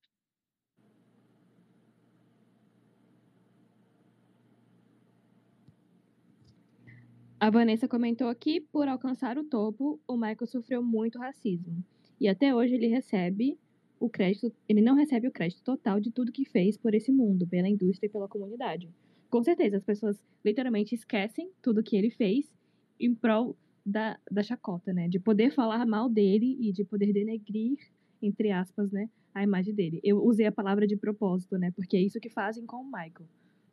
A 7.39 7.51
Vanessa 7.51 7.88
comentou 7.88 8.29
aqui, 8.29 8.59
por 8.59 8.88
alcançar 8.88 9.38
o 9.38 9.43
topo, 9.43 9.99
o 10.07 10.15
Michael 10.15 10.47
sofreu 10.47 10.81
muito 10.81 11.19
racismo. 11.19 11.83
E 12.19 12.27
até 12.27 12.53
hoje 12.53 12.73
ele 12.73 12.88
recebe 12.88 13.59
o 13.99 14.09
crédito, 14.09 14.51
ele 14.67 14.81
não 14.81 14.95
recebe 14.95 15.27
o 15.27 15.31
crédito 15.31 15.61
total 15.63 15.99
de 15.99 16.09
tudo 16.09 16.31
que 16.31 16.45
fez 16.45 16.77
por 16.77 16.95
esse 16.95 17.11
mundo, 17.11 17.45
pela 17.45 17.69
indústria 17.69 18.07
e 18.07 18.11
pela 18.11 18.27
comunidade. 18.27 18.89
Com 19.29 19.43
certeza, 19.43 19.77
as 19.77 19.83
pessoas 19.83 20.19
literalmente 20.43 20.95
esquecem 20.95 21.51
tudo 21.61 21.83
que 21.83 21.95
ele 21.95 22.09
fez 22.09 22.51
em 22.99 23.13
prol 23.13 23.55
da, 23.85 24.19
da 24.31 24.41
chacota, 24.41 24.91
né? 24.91 25.07
De 25.07 25.19
poder 25.19 25.51
falar 25.51 25.85
mal 25.85 26.09
dele 26.09 26.57
e 26.59 26.71
de 26.71 26.83
poder 26.83 27.13
denegrir, 27.13 27.77
entre 28.19 28.51
aspas, 28.51 28.91
né, 28.91 29.11
a 29.31 29.43
imagem 29.43 29.75
dele. 29.75 29.99
Eu 30.03 30.23
usei 30.25 30.47
a 30.47 30.51
palavra 30.51 30.88
de 30.88 30.97
propósito, 30.97 31.55
né? 31.59 31.69
Porque 31.69 31.97
é 31.97 32.01
isso 32.01 32.19
que 32.19 32.31
fazem 32.31 32.65
com 32.65 32.77
o 32.77 32.85
Michael. 32.85 33.27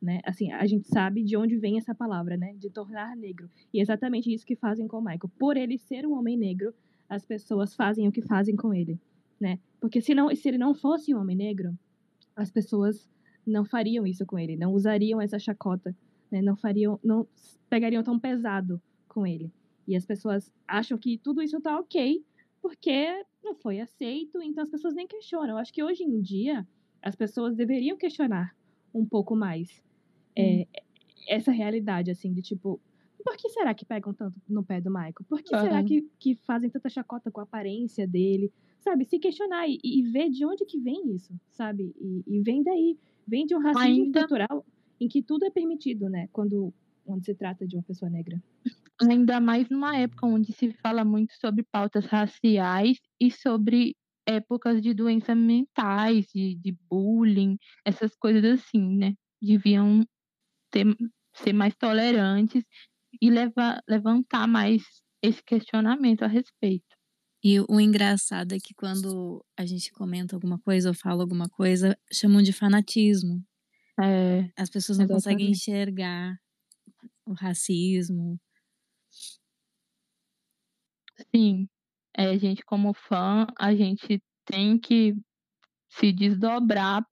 Né? 0.04 0.20
Assim, 0.22 0.52
a 0.52 0.66
gente 0.66 0.86
sabe 0.86 1.22
de 1.22 1.34
onde 1.34 1.56
vem 1.56 1.78
essa 1.78 1.94
palavra, 1.94 2.36
né? 2.36 2.54
De 2.58 2.68
tornar 2.68 3.16
negro. 3.16 3.50
E 3.72 3.78
é 3.78 3.82
exatamente 3.82 4.32
isso 4.32 4.44
que 4.44 4.54
fazem 4.54 4.86
com 4.86 4.98
o 4.98 5.00
Michael. 5.00 5.30
Por 5.38 5.56
ele 5.56 5.78
ser 5.78 6.06
um 6.06 6.12
homem 6.12 6.36
negro, 6.36 6.74
as 7.08 7.24
pessoas 7.24 7.74
fazem 7.74 8.06
o 8.06 8.12
que 8.12 8.20
fazem 8.20 8.54
com 8.54 8.74
ele, 8.74 9.00
né? 9.40 9.58
Porque 9.80 10.02
se, 10.02 10.14
não, 10.14 10.34
se 10.36 10.46
ele 10.46 10.58
não 10.58 10.74
fosse 10.74 11.14
um 11.14 11.18
homem 11.18 11.34
negro, 11.34 11.74
as 12.36 12.50
pessoas 12.50 13.10
não 13.46 13.64
fariam 13.64 14.06
isso 14.06 14.26
com 14.26 14.38
ele, 14.38 14.56
não 14.56 14.74
usariam 14.74 15.22
essa 15.22 15.38
chacota, 15.38 15.96
né? 16.30 16.42
Não 16.42 16.54
fariam, 16.54 17.00
não 17.02 17.26
pegariam 17.70 18.02
tão 18.02 18.20
pesado 18.20 18.78
com 19.08 19.26
ele. 19.26 19.50
E 19.88 19.96
as 19.96 20.04
pessoas 20.04 20.52
acham 20.68 20.98
que 20.98 21.16
tudo 21.16 21.40
isso 21.40 21.58
tá 21.62 21.78
ok, 21.78 22.22
porque 22.60 23.24
não 23.42 23.54
foi 23.54 23.80
aceito, 23.80 24.42
então 24.42 24.62
as 24.62 24.70
pessoas 24.70 24.94
nem 24.94 25.06
questionam. 25.06 25.50
Eu 25.50 25.58
acho 25.58 25.72
que 25.72 25.82
hoje 25.82 26.02
em 26.02 26.20
dia 26.20 26.66
as 27.00 27.16
pessoas 27.16 27.56
deveriam 27.56 27.96
questionar 27.96 28.54
um 28.94 29.06
pouco 29.06 29.34
mais 29.34 29.82
é, 30.36 30.66
essa 31.28 31.50
realidade, 31.50 32.10
assim, 32.10 32.32
de 32.32 32.42
tipo, 32.42 32.80
por 33.24 33.36
que 33.36 33.48
será 33.48 33.72
que 33.72 33.84
pegam 33.84 34.12
tanto 34.12 34.36
no 34.48 34.62
pé 34.62 34.80
do 34.80 34.90
Michael? 34.90 35.14
Por 35.28 35.42
que 35.42 35.56
será 35.56 35.76
Aham. 35.76 35.84
que, 35.84 36.08
que 36.18 36.34
fazem 36.46 36.68
tanta 36.68 36.88
chacota 36.90 37.30
com 37.30 37.40
a 37.40 37.44
aparência 37.44 38.06
dele? 38.06 38.52
Sabe, 38.80 39.06
se 39.06 39.18
questionar 39.18 39.66
e, 39.66 39.78
e 39.82 40.02
ver 40.10 40.28
de 40.28 40.44
onde 40.44 40.66
que 40.66 40.78
vem 40.78 41.14
isso, 41.14 41.32
sabe? 41.50 41.94
E, 41.98 42.22
e 42.26 42.40
vem 42.42 42.62
daí, 42.62 42.98
vem 43.26 43.46
de 43.46 43.54
um 43.54 43.60
racismo 43.60 44.04
Ainda- 44.04 44.20
estrutural 44.20 44.64
em 45.00 45.08
que 45.08 45.22
tudo 45.22 45.46
é 45.46 45.50
permitido, 45.50 46.08
né? 46.10 46.28
Quando, 46.32 46.72
quando 47.04 47.24
se 47.24 47.34
trata 47.34 47.66
de 47.66 47.76
uma 47.76 47.82
pessoa 47.82 48.10
negra. 48.10 48.42
Ainda 49.00 49.40
mais 49.40 49.68
numa 49.70 49.96
época 49.96 50.26
onde 50.26 50.52
se 50.52 50.70
fala 50.74 51.04
muito 51.04 51.32
sobre 51.34 51.64
pautas 51.64 52.04
raciais 52.06 52.98
e 53.18 53.30
sobre 53.30 53.96
épocas 54.26 54.80
de 54.80 54.94
doenças 54.94 55.36
mentais, 55.36 56.26
de, 56.34 56.54
de 56.56 56.76
bullying, 56.88 57.56
essas 57.84 58.14
coisas 58.14 58.44
assim, 58.44 58.96
né? 58.96 59.14
Deviam 59.42 60.04
ter, 60.74 60.86
ser 61.40 61.54
mais 61.60 61.74
tolerantes 61.84 62.64
e 63.24 63.30
levar, 63.30 63.74
levantar 63.94 64.46
mais 64.48 64.82
esse 65.28 65.42
questionamento 65.52 66.22
a 66.24 66.28
respeito. 66.38 66.92
E 67.44 67.60
o 67.60 67.78
engraçado 67.80 68.54
é 68.54 68.58
que 68.58 68.74
quando 68.74 69.44
a 69.56 69.64
gente 69.64 69.92
comenta 69.92 70.34
alguma 70.34 70.58
coisa 70.58 70.88
ou 70.88 70.94
fala 70.94 71.22
alguma 71.22 71.48
coisa, 71.48 71.96
chamam 72.12 72.42
de 72.42 72.52
fanatismo. 72.52 73.44
É, 74.00 74.50
As 74.56 74.68
pessoas 74.70 74.98
não 74.98 75.08
conseguem 75.08 75.48
Exatamente. 75.48 75.50
enxergar 75.50 76.36
o 77.26 77.34
racismo. 77.34 78.40
sim, 81.34 81.68
é, 82.16 82.26
a 82.30 82.36
gente 82.38 82.64
como 82.64 82.92
fã, 82.94 83.46
a 83.58 83.74
gente 83.74 84.22
tem 84.44 84.78
que 84.78 85.14
se 85.90 86.12
desdobrar 86.12 87.06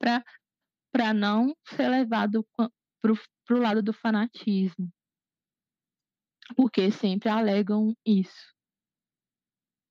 para 0.92 1.14
não 1.14 1.54
ser 1.66 1.88
levado 1.88 2.44
qua- 2.52 2.70
pro, 3.46 3.56
pro 3.56 3.58
lado 3.58 3.82
do 3.82 3.92
fanatismo. 3.92 4.90
Porque 6.56 6.90
sempre 6.90 7.28
alegam 7.28 7.94
isso. 8.04 8.52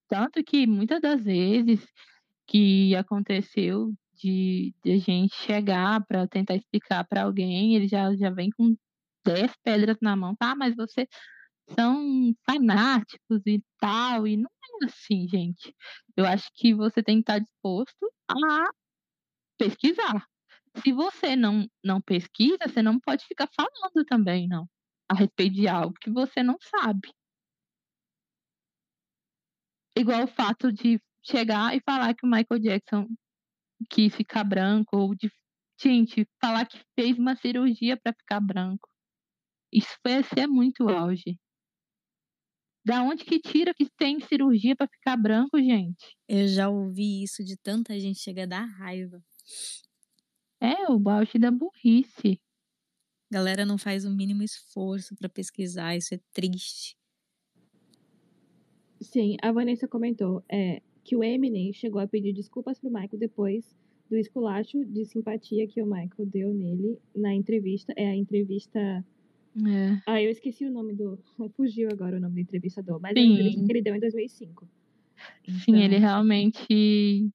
Tanto 0.08 0.44
que 0.44 0.68
muitas 0.68 1.02
das 1.02 1.24
vezes 1.24 1.86
que 2.46 2.94
aconteceu 2.96 3.94
de, 4.16 4.76
de 4.84 4.92
a 4.92 4.98
gente 4.98 5.34
chegar 5.36 6.06
para 6.06 6.28
tentar 6.28 6.56
explicar 6.56 7.06
para 7.06 7.24
alguém, 7.24 7.76
ele 7.76 7.88
já, 7.88 8.14
já 8.16 8.30
vem 8.30 8.50
com 8.52 8.76
10 9.26 9.56
pedras 9.64 9.98
na 10.02 10.16
mão, 10.16 10.36
tá? 10.36 10.56
Mas 10.56 10.76
vocês 10.76 11.08
são 11.70 12.34
fanáticos 12.46 13.42
e 13.46 13.64
tal, 13.80 14.28
e 14.28 14.38
não 14.38 14.50
é 14.84 14.86
assim, 14.86 15.28
gente. 15.28 15.74
Eu 16.16 16.26
acho 16.26 16.50
que 16.56 16.74
você 16.74 17.02
tem 17.02 17.18
que 17.18 17.22
estar 17.32 17.40
disposto 17.40 18.12
a 18.30 18.70
pesquisar. 19.58 20.28
Se 20.78 20.94
você 20.94 21.36
não, 21.36 21.68
não 21.84 22.02
pesquisa, 22.02 22.58
você 22.68 22.82
não 22.82 23.00
pode 23.00 23.26
ficar 23.26 23.50
falando 23.56 24.06
também, 24.06 24.48
não, 24.48 24.68
a 25.10 25.14
respeito 25.14 25.56
de 25.56 25.68
algo 25.68 25.94
que 26.00 26.10
você 26.10 26.42
não 26.42 26.58
sabe. 26.62 27.14
Igual 29.96 30.24
o 30.24 30.28
fato 30.28 30.72
de 30.72 31.00
chegar 31.24 31.76
e 31.76 31.82
falar 31.82 32.16
que 32.16 32.26
o 32.26 32.30
Michael 32.30 32.62
Jackson 32.62 33.08
quis 33.90 34.16
ficar 34.16 34.44
branco, 34.44 34.98
ou 34.98 35.14
de, 35.14 35.30
gente, 35.80 36.26
falar 36.40 36.66
que 36.66 36.82
fez 36.98 37.18
uma 37.18 37.36
cirurgia 37.36 37.98
para 37.98 38.14
ficar 38.14 38.40
branco. 38.40 38.90
Isso 39.72 39.98
vai 40.04 40.24
ser 40.24 40.48
muito 40.48 40.88
auge. 40.88 41.38
Da 42.84 43.04
onde 43.04 43.24
que 43.24 43.40
tira 43.40 43.74
que 43.74 43.88
tem 43.98 44.20
cirurgia 44.20 44.76
para 44.76 44.88
ficar 44.88 45.16
branco, 45.16 45.60
gente? 45.60 46.18
Eu 46.28 46.48
já 46.48 46.68
ouvi 46.68 47.24
isso 47.24 47.44
de 47.44 47.56
tanta 47.58 48.00
gente, 48.00 48.20
chega 48.20 48.44
a 48.44 48.48
dar 48.48 48.66
raiva. 48.66 49.22
É 50.62 50.92
o 50.92 51.10
auge 51.10 51.40
da 51.40 51.50
burrice. 51.50 52.40
Galera 53.32 53.66
não 53.66 53.78
faz 53.78 54.06
o 54.06 54.12
mínimo 54.12 54.44
esforço 54.44 55.16
pra 55.16 55.28
pesquisar, 55.28 55.96
isso 55.96 56.14
é 56.14 56.20
triste. 56.32 56.96
Sim, 59.02 59.38
a 59.42 59.52
Vanessa 59.52 59.88
comentou. 59.88 60.44
É, 60.48 60.82
que 61.04 61.16
o 61.16 61.24
Eminem 61.24 61.74
chegou 61.74 62.00
a 62.00 62.08
pedir 62.08 62.34
desculpas 62.34 62.80
pro 62.80 62.92
Michael 62.92 63.18
depois 63.18 63.76
do 64.10 64.18
esculacho 64.18 64.86
de 64.86 65.06
simpatia 65.06 65.68
que 65.68 65.82
o 65.82 65.86
Michael 65.86 66.28
deu 66.28 66.54
nele 66.54 67.00
na 67.16 67.34
entrevista. 67.34 67.94
É 67.96 68.08
a 68.10 68.16
entrevista. 68.16 68.80
É. 68.80 70.02
Ah, 70.06 70.22
eu 70.22 70.30
esqueci 70.30 70.66
o 70.66 70.72
nome 70.72 70.94
do. 70.94 71.18
Fugiu 71.58 71.90
agora 71.92 72.18
o 72.18 72.20
nome 72.20 72.36
do 72.36 72.42
entrevistador, 72.42 73.00
mas 73.02 73.16
é 73.16 73.22
Sim. 73.22 73.30
a 73.30 73.34
entrevista 73.34 73.66
que 73.66 73.72
ele 73.72 73.82
deu 73.82 73.96
em 73.96 74.00
2005. 74.00 74.70
Sim, 75.66 75.76
ele 75.78 75.96
Então, 75.96 76.00
realmente. 76.00 77.32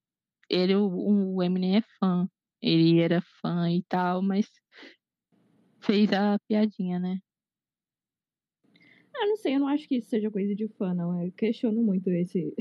Ele, 0.48 0.76
o, 0.76 1.34
o 1.34 1.42
Eminem 1.42 1.78
é 1.78 1.82
fã. 1.98 2.28
Ele 2.60 3.00
era 3.00 3.20
fã 3.40 3.70
e 3.70 3.82
tal, 3.84 4.22
mas 4.22 4.46
fez 5.80 6.12
a 6.12 6.38
piadinha, 6.48 6.98
né? 6.98 7.18
Ah, 9.14 9.26
não 9.26 9.36
sei, 9.36 9.54
eu 9.54 9.60
não 9.60 9.68
acho 9.68 9.88
que 9.88 9.96
isso 9.96 10.10
seja 10.10 10.30
coisa 10.30 10.54
de 10.54 10.68
fã, 10.68 10.92
não. 10.92 11.24
Eu 11.24 11.32
questiono 11.32 11.82
muito 11.82 12.10
esse. 12.10 12.54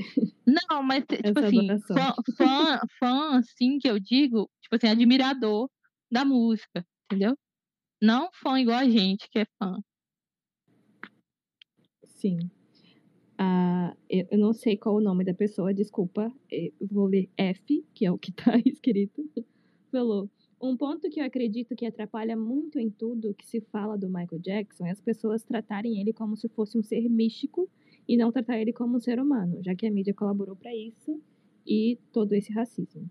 Não, 0.46 0.82
mas 0.82 1.04
tipo 1.34 1.38
assim, 1.38 1.66
fã, 1.86 2.14
fã, 2.36 2.80
fã, 2.98 3.38
assim, 3.38 3.78
que 3.78 3.88
eu 3.88 3.98
digo, 3.98 4.48
tipo 4.62 4.76
assim, 4.76 4.88
admirador 4.88 5.68
da 6.10 6.24
música, 6.24 6.86
entendeu? 7.04 7.36
Não 8.00 8.30
fã 8.32 8.58
igual 8.58 8.78
a 8.78 8.88
gente 8.88 9.28
que 9.30 9.40
é 9.40 9.46
fã. 9.58 9.78
Sim. 12.06 12.38
Ah, 13.38 13.94
eu 14.08 14.26
eu 14.30 14.38
não 14.38 14.54
sei 14.54 14.78
qual 14.78 14.96
o 14.96 15.00
nome 15.00 15.24
da 15.24 15.34
pessoa, 15.34 15.74
desculpa. 15.74 16.32
Eu 16.50 16.72
vou 16.80 17.06
ler 17.06 17.28
F, 17.36 17.84
que 17.94 18.06
é 18.06 18.10
o 18.10 18.18
que 18.18 18.32
tá 18.32 18.52
escrito. 18.64 19.28
Falou. 19.96 20.30
Um 20.60 20.76
ponto 20.76 21.08
que 21.08 21.20
eu 21.20 21.24
acredito 21.24 21.74
que 21.74 21.86
atrapalha 21.86 22.36
muito 22.36 22.78
em 22.78 22.90
tudo 22.90 23.32
que 23.32 23.46
se 23.46 23.62
fala 23.62 23.96
do 23.96 24.08
Michael 24.10 24.42
Jackson 24.42 24.84
é 24.84 24.90
as 24.90 25.00
pessoas 25.00 25.42
tratarem 25.42 25.98
ele 25.98 26.12
como 26.12 26.36
se 26.36 26.50
fosse 26.50 26.76
um 26.76 26.82
ser 26.82 27.08
místico 27.08 27.66
e 28.06 28.14
não 28.14 28.30
tratar 28.30 28.58
ele 28.58 28.74
como 28.74 28.98
um 28.98 29.00
ser 29.00 29.18
humano, 29.18 29.62
já 29.64 29.74
que 29.74 29.86
a 29.86 29.90
mídia 29.90 30.12
colaborou 30.12 30.54
para 30.54 30.70
isso 30.76 31.18
e 31.66 31.98
todo 32.12 32.34
esse 32.34 32.52
racismo. 32.52 33.10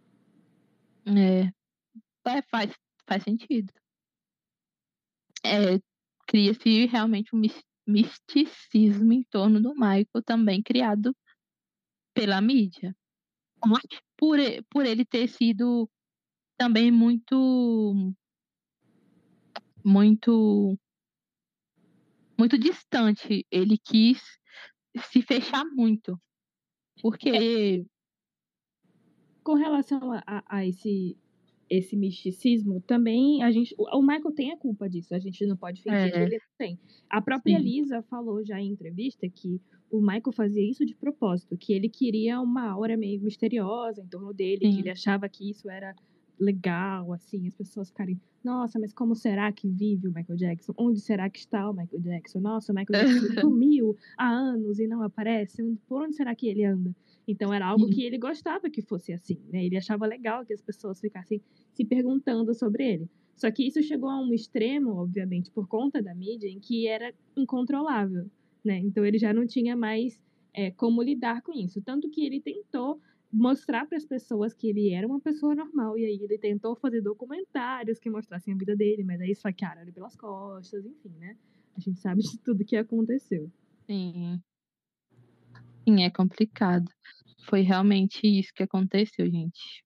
É, 1.07 1.51
é, 2.29 2.41
faz, 2.51 2.71
faz 3.09 3.23
sentido. 3.23 3.73
É, 5.43 5.79
cria-se 6.27 6.85
realmente 6.85 7.35
um 7.35 7.39
mis- 7.39 7.63
misticismo 7.87 9.11
em 9.11 9.23
torno 9.23 9.59
do 9.59 9.73
Michael, 9.73 10.23
também 10.23 10.61
criado 10.61 11.15
pela 12.13 12.39
mídia. 12.39 12.95
Por, 14.15 14.37
por 14.69 14.85
ele 14.85 15.03
ter 15.03 15.27
sido 15.27 15.89
também 16.57 16.91
muito. 16.91 18.13
Muito. 19.83 20.77
Muito 22.37 22.57
distante. 22.57 23.45
Ele 23.51 23.77
quis 23.77 24.21
se 25.11 25.21
fechar 25.21 25.63
muito. 25.65 26.19
Porque. 27.01 27.85
Com 29.43 29.53
relação 29.53 30.11
a, 30.11 30.43
a- 30.47 30.65
esse 30.65 31.17
esse 31.67 31.95
misticismo, 31.95 32.79
também 32.81 33.41
a 33.41 33.51
gente. 33.51 33.73
O 33.77 33.99
Michael 34.01 34.31
tem 34.35 34.51
a 34.51 34.57
culpa 34.57 34.87
disso, 34.87 35.15
a 35.15 35.19
gente 35.19 35.43
não 35.47 35.57
pode 35.57 35.81
fingir 35.81 35.99
É. 35.99 36.11
que 36.11 36.17
ele 36.19 36.35
não 36.37 36.55
tem. 36.59 36.79
A 37.09 37.19
própria 37.21 37.57
Sim. 37.57 37.63
Lisa 37.63 38.03
falou 38.03 38.45
já 38.45 38.59
em 38.61 38.69
entrevista 38.69 39.27
que 39.27 39.59
o 39.89 39.99
Michael 39.99 40.31
fazia 40.31 40.63
isso 40.63 40.85
de 40.85 40.93
propósito, 40.95 41.57
que 41.57 41.73
ele 41.73 41.89
queria 41.89 42.39
uma 42.39 42.69
aura 42.69 42.95
meio 42.95 43.19
misteriosa 43.21 43.99
em 44.01 44.07
torno 44.07 44.31
dele, 44.31 44.59
Sim. 44.63 44.73
que 44.75 44.79
ele 44.81 44.91
achava 44.91 45.27
que 45.27 45.49
isso 45.49 45.67
era 45.67 45.95
legal, 46.39 47.13
assim, 47.13 47.47
as 47.47 47.55
pessoas 47.55 47.89
ficarem, 47.89 48.19
nossa, 48.43 48.79
mas 48.79 48.93
como 48.93 49.15
será 49.15 49.51
que 49.51 49.67
vive 49.67 50.07
o 50.07 50.13
Michael 50.13 50.37
Jackson? 50.37 50.73
Onde 50.77 50.99
será 50.99 51.29
que 51.29 51.39
está 51.39 51.69
o 51.69 51.73
Michael 51.73 52.01
Jackson? 52.01 52.39
Nossa, 52.39 52.71
o 52.71 52.75
Michael 52.75 53.07
Jackson 53.07 53.41
sumiu 53.41 53.95
há 54.17 54.29
anos 54.29 54.79
e 54.79 54.87
não 54.87 55.01
aparece. 55.01 55.63
Por 55.87 56.03
onde 56.03 56.15
será 56.15 56.35
que 56.35 56.47
ele 56.47 56.63
anda? 56.63 56.95
Então 57.27 57.53
era 57.53 57.65
algo 57.65 57.89
que 57.89 58.03
ele 58.03 58.17
gostava 58.17 58.69
que 58.69 58.81
fosse 58.81 59.11
assim, 59.11 59.39
né? 59.51 59.65
Ele 59.65 59.77
achava 59.77 60.05
legal 60.05 60.45
que 60.45 60.53
as 60.53 60.61
pessoas 60.61 60.99
ficassem 60.99 61.41
se 61.73 61.83
perguntando 61.83 62.53
sobre 62.53 62.87
ele. 62.87 63.09
Só 63.35 63.51
que 63.51 63.67
isso 63.67 63.81
chegou 63.81 64.09
a 64.09 64.21
um 64.21 64.33
extremo, 64.33 64.91
obviamente, 64.91 65.51
por 65.51 65.67
conta 65.67 66.01
da 66.01 66.13
mídia, 66.13 66.47
em 66.47 66.59
que 66.59 66.87
era 66.87 67.13
incontrolável, 67.35 68.29
né? 68.63 68.77
Então 68.79 69.03
ele 69.03 69.17
já 69.17 69.33
não 69.33 69.45
tinha 69.45 69.75
mais 69.75 70.19
é, 70.53 70.71
como 70.71 71.01
lidar 71.01 71.41
com 71.41 71.51
isso. 71.53 71.81
Tanto 71.81 72.09
que 72.09 72.25
ele 72.25 72.39
tentou 72.39 73.01
mostrar 73.35 73.85
para 73.85 73.97
as 73.97 74.05
pessoas 74.05 74.53
que 74.53 74.69
ele 74.69 74.93
era 74.93 75.05
uma 75.05 75.19
pessoa 75.19 75.53
normal, 75.53 75.97
e 75.97 76.05
aí 76.05 76.19
ele 76.21 76.37
tentou 76.37 76.75
fazer 76.75 77.01
documentários 77.01 77.99
que 77.99 78.09
mostrassem 78.09 78.53
a 78.53 78.57
vida 78.57 78.75
dele, 78.75 79.03
mas 79.03 79.19
aí 79.19 79.31
esfaquearam 79.31 79.81
ele 79.81 79.91
pelas 79.91 80.15
costas, 80.15 80.85
enfim, 80.85 81.13
né? 81.19 81.37
A 81.75 81.79
gente 81.79 81.99
sabe 81.99 82.21
de 82.21 82.39
tudo 82.39 82.63
que 82.63 82.77
aconteceu. 82.77 83.51
Sim. 83.85 84.41
Sim, 85.83 86.03
é 86.03 86.09
complicado. 86.09 86.89
Foi 87.49 87.61
realmente 87.61 88.25
isso 88.25 88.53
que 88.55 88.63
aconteceu, 88.63 89.29
gente. 89.29 89.83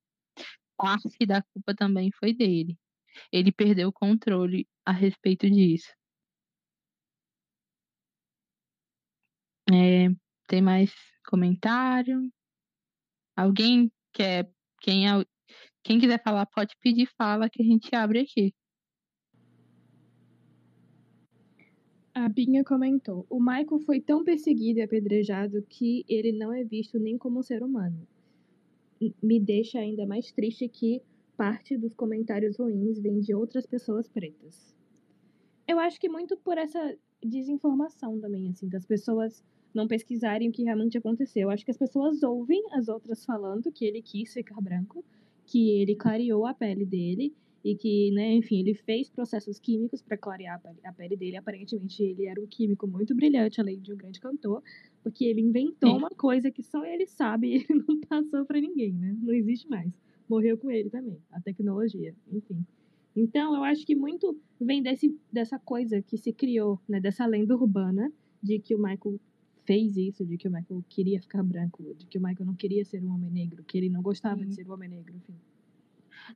Parte 0.78 1.26
da 1.26 1.42
culpa 1.42 1.74
também 1.76 2.12
foi 2.20 2.34
dele. 2.34 2.78
Ele 3.32 3.52
perdeu 3.52 3.90
o 3.90 3.94
controle 3.94 4.68
a 4.86 4.92
respeito 4.92 5.50
disso. 5.50 5.92
É, 9.72 10.10
tem 10.48 10.62
mais 10.62 10.94
comentário? 11.28 12.32
Alguém 13.40 13.90
quer. 14.12 14.52
Quem, 14.82 15.08
é 15.08 15.12
quem 15.82 15.98
quiser 15.98 16.22
falar, 16.22 16.46
pode 16.46 16.76
pedir 16.82 17.08
fala 17.18 17.50
que 17.50 17.62
a 17.62 17.66
gente 17.66 17.96
abre 17.96 18.20
aqui. 18.20 18.54
A 22.14 22.28
Binha 22.28 22.66
comentou: 22.66 23.26
O 23.30 23.40
Michael 23.40 23.80
foi 23.86 24.02
tão 24.02 24.26
perseguido 24.26 24.80
e 24.80 24.82
apedrejado 24.82 25.62
que 25.70 26.04
ele 26.10 26.34
não 26.34 26.54
é 26.54 26.66
visto 26.66 27.00
nem 27.00 27.18
como 27.18 27.40
um 27.40 27.44
ser 27.44 27.64
humano. 27.64 28.06
Me 29.24 29.40
deixa 29.40 29.80
ainda 29.80 30.06
mais 30.06 30.34
triste 30.34 30.68
que 30.68 31.02
parte 31.38 31.78
dos 31.78 31.94
comentários 31.94 32.58
ruins 32.58 33.00
vem 33.00 33.22
de 33.22 33.34
outras 33.34 33.66
pessoas 33.66 34.10
pretas. 34.10 34.76
Eu 35.66 35.80
acho 35.80 35.98
que 35.98 36.10
muito 36.10 36.36
por 36.36 36.58
essa 36.58 36.98
desinformação 37.24 38.20
também, 38.20 38.50
assim, 38.50 38.68
das 38.68 38.86
pessoas 38.86 39.42
não 39.74 39.88
pesquisarem 39.88 40.50
o 40.50 40.52
que 40.52 40.64
realmente 40.64 40.98
aconteceu. 40.98 41.44
Eu 41.44 41.50
acho 41.50 41.64
que 41.64 41.72
as 41.72 41.78
pessoas 41.78 42.24
ouvem 42.24 42.64
as 42.72 42.88
outras 42.88 43.26
falando 43.26 43.72
que 43.72 43.86
ele 43.86 44.02
quis 44.02 44.34
ficar 44.34 44.60
branco, 44.62 45.04
que 45.46 45.82
ele 45.82 45.96
clareou 45.96 46.46
a 46.46 46.54
pele 46.54 46.86
dele 46.86 47.34
e 47.64 47.76
que, 47.76 48.12
né, 48.12 48.34
enfim, 48.34 48.60
ele 48.60 48.74
fez 48.74 49.10
processos 49.10 49.60
químicos 49.60 50.02
para 50.02 50.18
clarear 50.18 50.62
a 50.84 50.94
pele, 50.94 51.18
dele. 51.18 51.36
Aparentemente, 51.36 52.02
ele 52.02 52.26
era 52.26 52.42
um 52.42 52.48
químico 52.48 52.88
muito 52.88 53.14
brilhante, 53.14 53.60
além 53.60 53.80
de 53.80 53.94
um 53.94 53.98
grande 53.98 54.20
cantor, 54.20 54.64
porque 55.04 55.26
ele 55.26 55.42
inventou 55.42 55.98
uma 55.98 56.10
coisa 56.10 56.50
que 56.50 56.64
só 56.64 56.86
ele 56.86 57.06
sabe 57.06 57.48
e 57.48 57.56
ele 57.70 57.84
não 57.88 58.00
passou 58.02 58.46
para 58.46 58.62
ninguém, 58.62 58.94
né? 58.94 59.16
Não 59.22 59.34
existe 59.34 59.68
mais. 59.68 59.92
Morreu 60.30 60.58
com 60.58 60.72
ele 60.72 60.90
também, 60.90 61.18
a 61.32 61.42
tecnologia, 61.42 62.16
enfim. 62.32 62.64
Então, 63.16 63.56
eu 63.56 63.64
acho 63.64 63.86
que 63.86 63.96
muito 63.96 64.40
vem 64.62 64.82
desse, 64.82 65.18
dessa 65.32 65.60
coisa 65.60 66.02
que 66.02 66.18
se 66.18 66.32
criou, 66.32 66.80
né, 66.88 67.00
dessa 67.02 67.26
lenda 67.26 67.56
urbana 67.56 68.12
de 68.42 68.60
que 68.60 68.76
o 68.76 68.78
Michael 68.78 69.20
fez 69.70 69.96
isso, 69.96 70.26
de 70.26 70.36
que 70.36 70.48
o 70.48 70.52
Michael 70.52 70.84
queria 70.90 71.22
ficar 71.22 71.44
branco, 71.44 71.94
de 71.94 72.08
que 72.08 72.18
o 72.18 72.22
Michael 72.24 72.48
não 72.48 72.56
queria 72.56 72.84
ser 72.84 73.04
um 73.04 73.14
homem 73.14 73.30
negro, 73.30 73.64
que 73.64 73.78
ele 73.78 73.88
não 73.88 74.02
gostava 74.02 74.44
de 74.44 74.48
Sim. 74.48 74.64
ser 74.64 74.68
um 74.68 74.74
homem 74.74 74.90
negro, 74.90 75.16
enfim. 75.16 75.40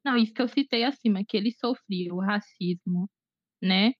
Não, 0.06 0.16
isso 0.16 0.32
que 0.32 0.42
eu 0.44 0.48
citei 0.48 0.84
acima, 0.84 1.26
que 1.28 1.36
ele 1.36 1.52
sofria 1.52 2.14
o 2.14 2.20
racismo, 2.20 3.10
né? 3.60 3.94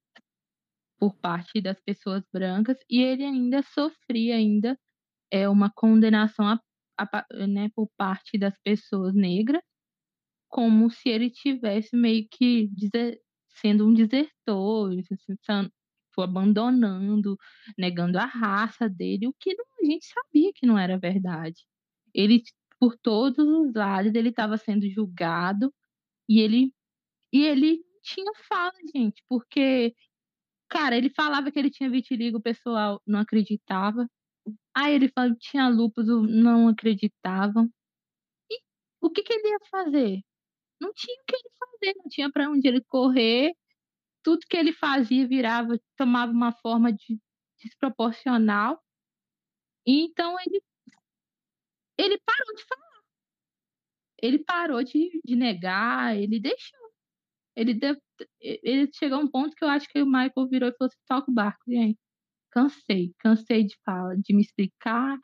Por 1.00 1.16
parte 1.16 1.60
das 1.60 1.82
pessoas 1.82 2.24
brancas, 2.32 2.78
e 2.88 3.02
ele 3.02 3.24
ainda 3.24 3.64
sofria 3.64 4.36
ainda 4.36 4.80
é, 5.32 5.50
uma 5.50 5.72
condenação 5.74 6.46
a, 6.48 6.60
a 7.00 7.48
né, 7.48 7.70
por 7.74 7.90
parte 7.98 8.38
das 8.38 8.56
pessoas 8.64 9.16
negras, 9.16 9.64
como 10.48 10.92
se 10.92 11.10
ele 11.10 11.32
tivesse 11.32 11.96
meio 11.96 12.28
que 12.30 12.68
dese- 12.68 13.20
sendo 13.50 13.88
um 13.88 13.94
desertor, 13.96 14.92
abandonando, 16.22 17.38
negando 17.78 18.18
a 18.18 18.26
raça 18.26 18.90
dele, 18.90 19.28
o 19.28 19.34
que 19.34 19.54
não- 19.56 19.66
a 19.82 19.86
gente 19.86 20.06
sabia 20.06 20.52
que 20.54 20.66
não 20.66 20.78
era 20.78 20.98
verdade. 20.98 21.66
Ele, 22.14 22.44
por 22.80 22.98
todos 22.98 23.46
os 23.48 23.74
lados, 23.74 24.14
ele 24.16 24.30
estava 24.30 24.58
sendo 24.58 24.88
julgado 24.90 25.74
e 26.30 26.42
ele 26.42 26.74
e 27.34 27.46
ele 27.46 27.84
tinha 28.04 28.32
fala, 28.50 28.74
gente, 28.96 29.24
porque 29.30 29.96
cara, 30.70 30.98
ele 30.98 31.10
falava 31.10 31.52
que 31.52 31.60
ele 31.60 31.70
tinha 31.72 31.90
vitiligo, 31.90 32.38
o 32.40 32.42
pessoal 32.42 33.02
não 33.08 33.20
acreditava. 33.20 34.08
Aí 34.76 34.96
ele 34.96 35.10
falava 35.10 35.36
que 35.36 35.42
tinha 35.52 35.68
lúpus, 35.70 36.08
o- 36.10 36.24
não 36.28 36.68
acreditavam. 36.70 37.70
E 38.52 38.60
o 39.02 39.10
que 39.12 39.24
que 39.24 39.34
ele 39.34 39.50
ia 39.50 39.60
fazer? 39.72 40.22
Não 40.82 40.94
tinha 40.94 41.16
o 41.22 41.26
que 41.28 41.36
ele 41.36 41.52
fazer, 41.60 41.96
não 42.00 42.10
tinha 42.10 42.32
para 42.32 42.50
onde 42.52 42.68
ele 42.68 42.82
correr. 42.90 43.54
Tudo 44.24 44.46
que 44.50 44.58
ele 44.58 44.74
fazia 44.74 45.28
virava, 45.28 45.80
tomava 45.98 46.32
uma 46.32 46.52
forma 46.54 46.92
de 46.92 47.20
desproporcional. 47.62 48.82
E 49.86 50.06
então 50.06 50.36
ele 50.40 50.62
ele 51.98 52.20
parou 52.26 52.56
de 52.56 52.64
falar. 52.64 53.04
Ele 54.22 54.40
parou 54.40 54.84
de, 54.84 55.22
de 55.24 55.36
negar, 55.36 56.18
ele 56.18 56.40
deixou. 56.40 56.80
Ele, 57.56 57.80
ele 58.40 58.90
chegou 58.94 59.20
a 59.20 59.22
um 59.22 59.28
ponto 59.28 59.56
que 59.56 59.64
eu 59.64 59.70
acho 59.70 59.88
que 59.90 60.02
o 60.02 60.06
Michael 60.06 60.50
virou 60.50 60.70
e 60.70 60.74
falou 60.78 60.90
assim: 60.90 61.00
toca 61.08 61.32
o 61.32 61.34
barco, 61.34 61.64
gente. 61.68 62.00
Cansei, 62.52 63.14
cansei 63.20 63.66
de 63.66 63.76
falar, 63.86 64.16
de 64.18 64.34
me 64.34 64.42
explicar. 64.42 65.18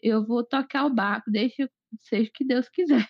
Eu 0.00 0.26
vou 0.26 0.44
tocar 0.44 0.86
o 0.86 0.94
barco, 0.94 1.30
deixa 1.30 1.68
seja 2.00 2.28
o 2.30 2.32
que 2.32 2.44
Deus 2.44 2.68
quiser. 2.68 3.08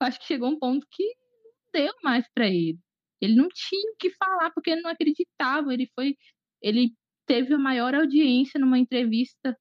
Eu 0.00 0.06
acho 0.08 0.18
que 0.20 0.26
chegou 0.26 0.50
um 0.50 0.58
ponto 0.58 0.86
que 0.90 1.04
não 1.04 1.52
deu 1.72 1.94
mais 2.02 2.26
para 2.34 2.46
ele. 2.48 2.78
Ele 3.22 3.36
não 3.36 3.48
tinha 3.48 3.92
o 3.92 3.96
que 3.96 4.10
falar 4.10 4.50
porque 4.50 4.70
ele 4.70 4.82
não 4.82 4.90
acreditava. 4.90 5.72
Ele 5.72 5.88
foi, 5.94 6.16
ele 6.60 6.92
teve 7.24 7.54
a 7.54 7.58
maior 7.58 7.94
audiência 7.94 8.58
numa 8.60 8.78
entrevista 8.78 9.56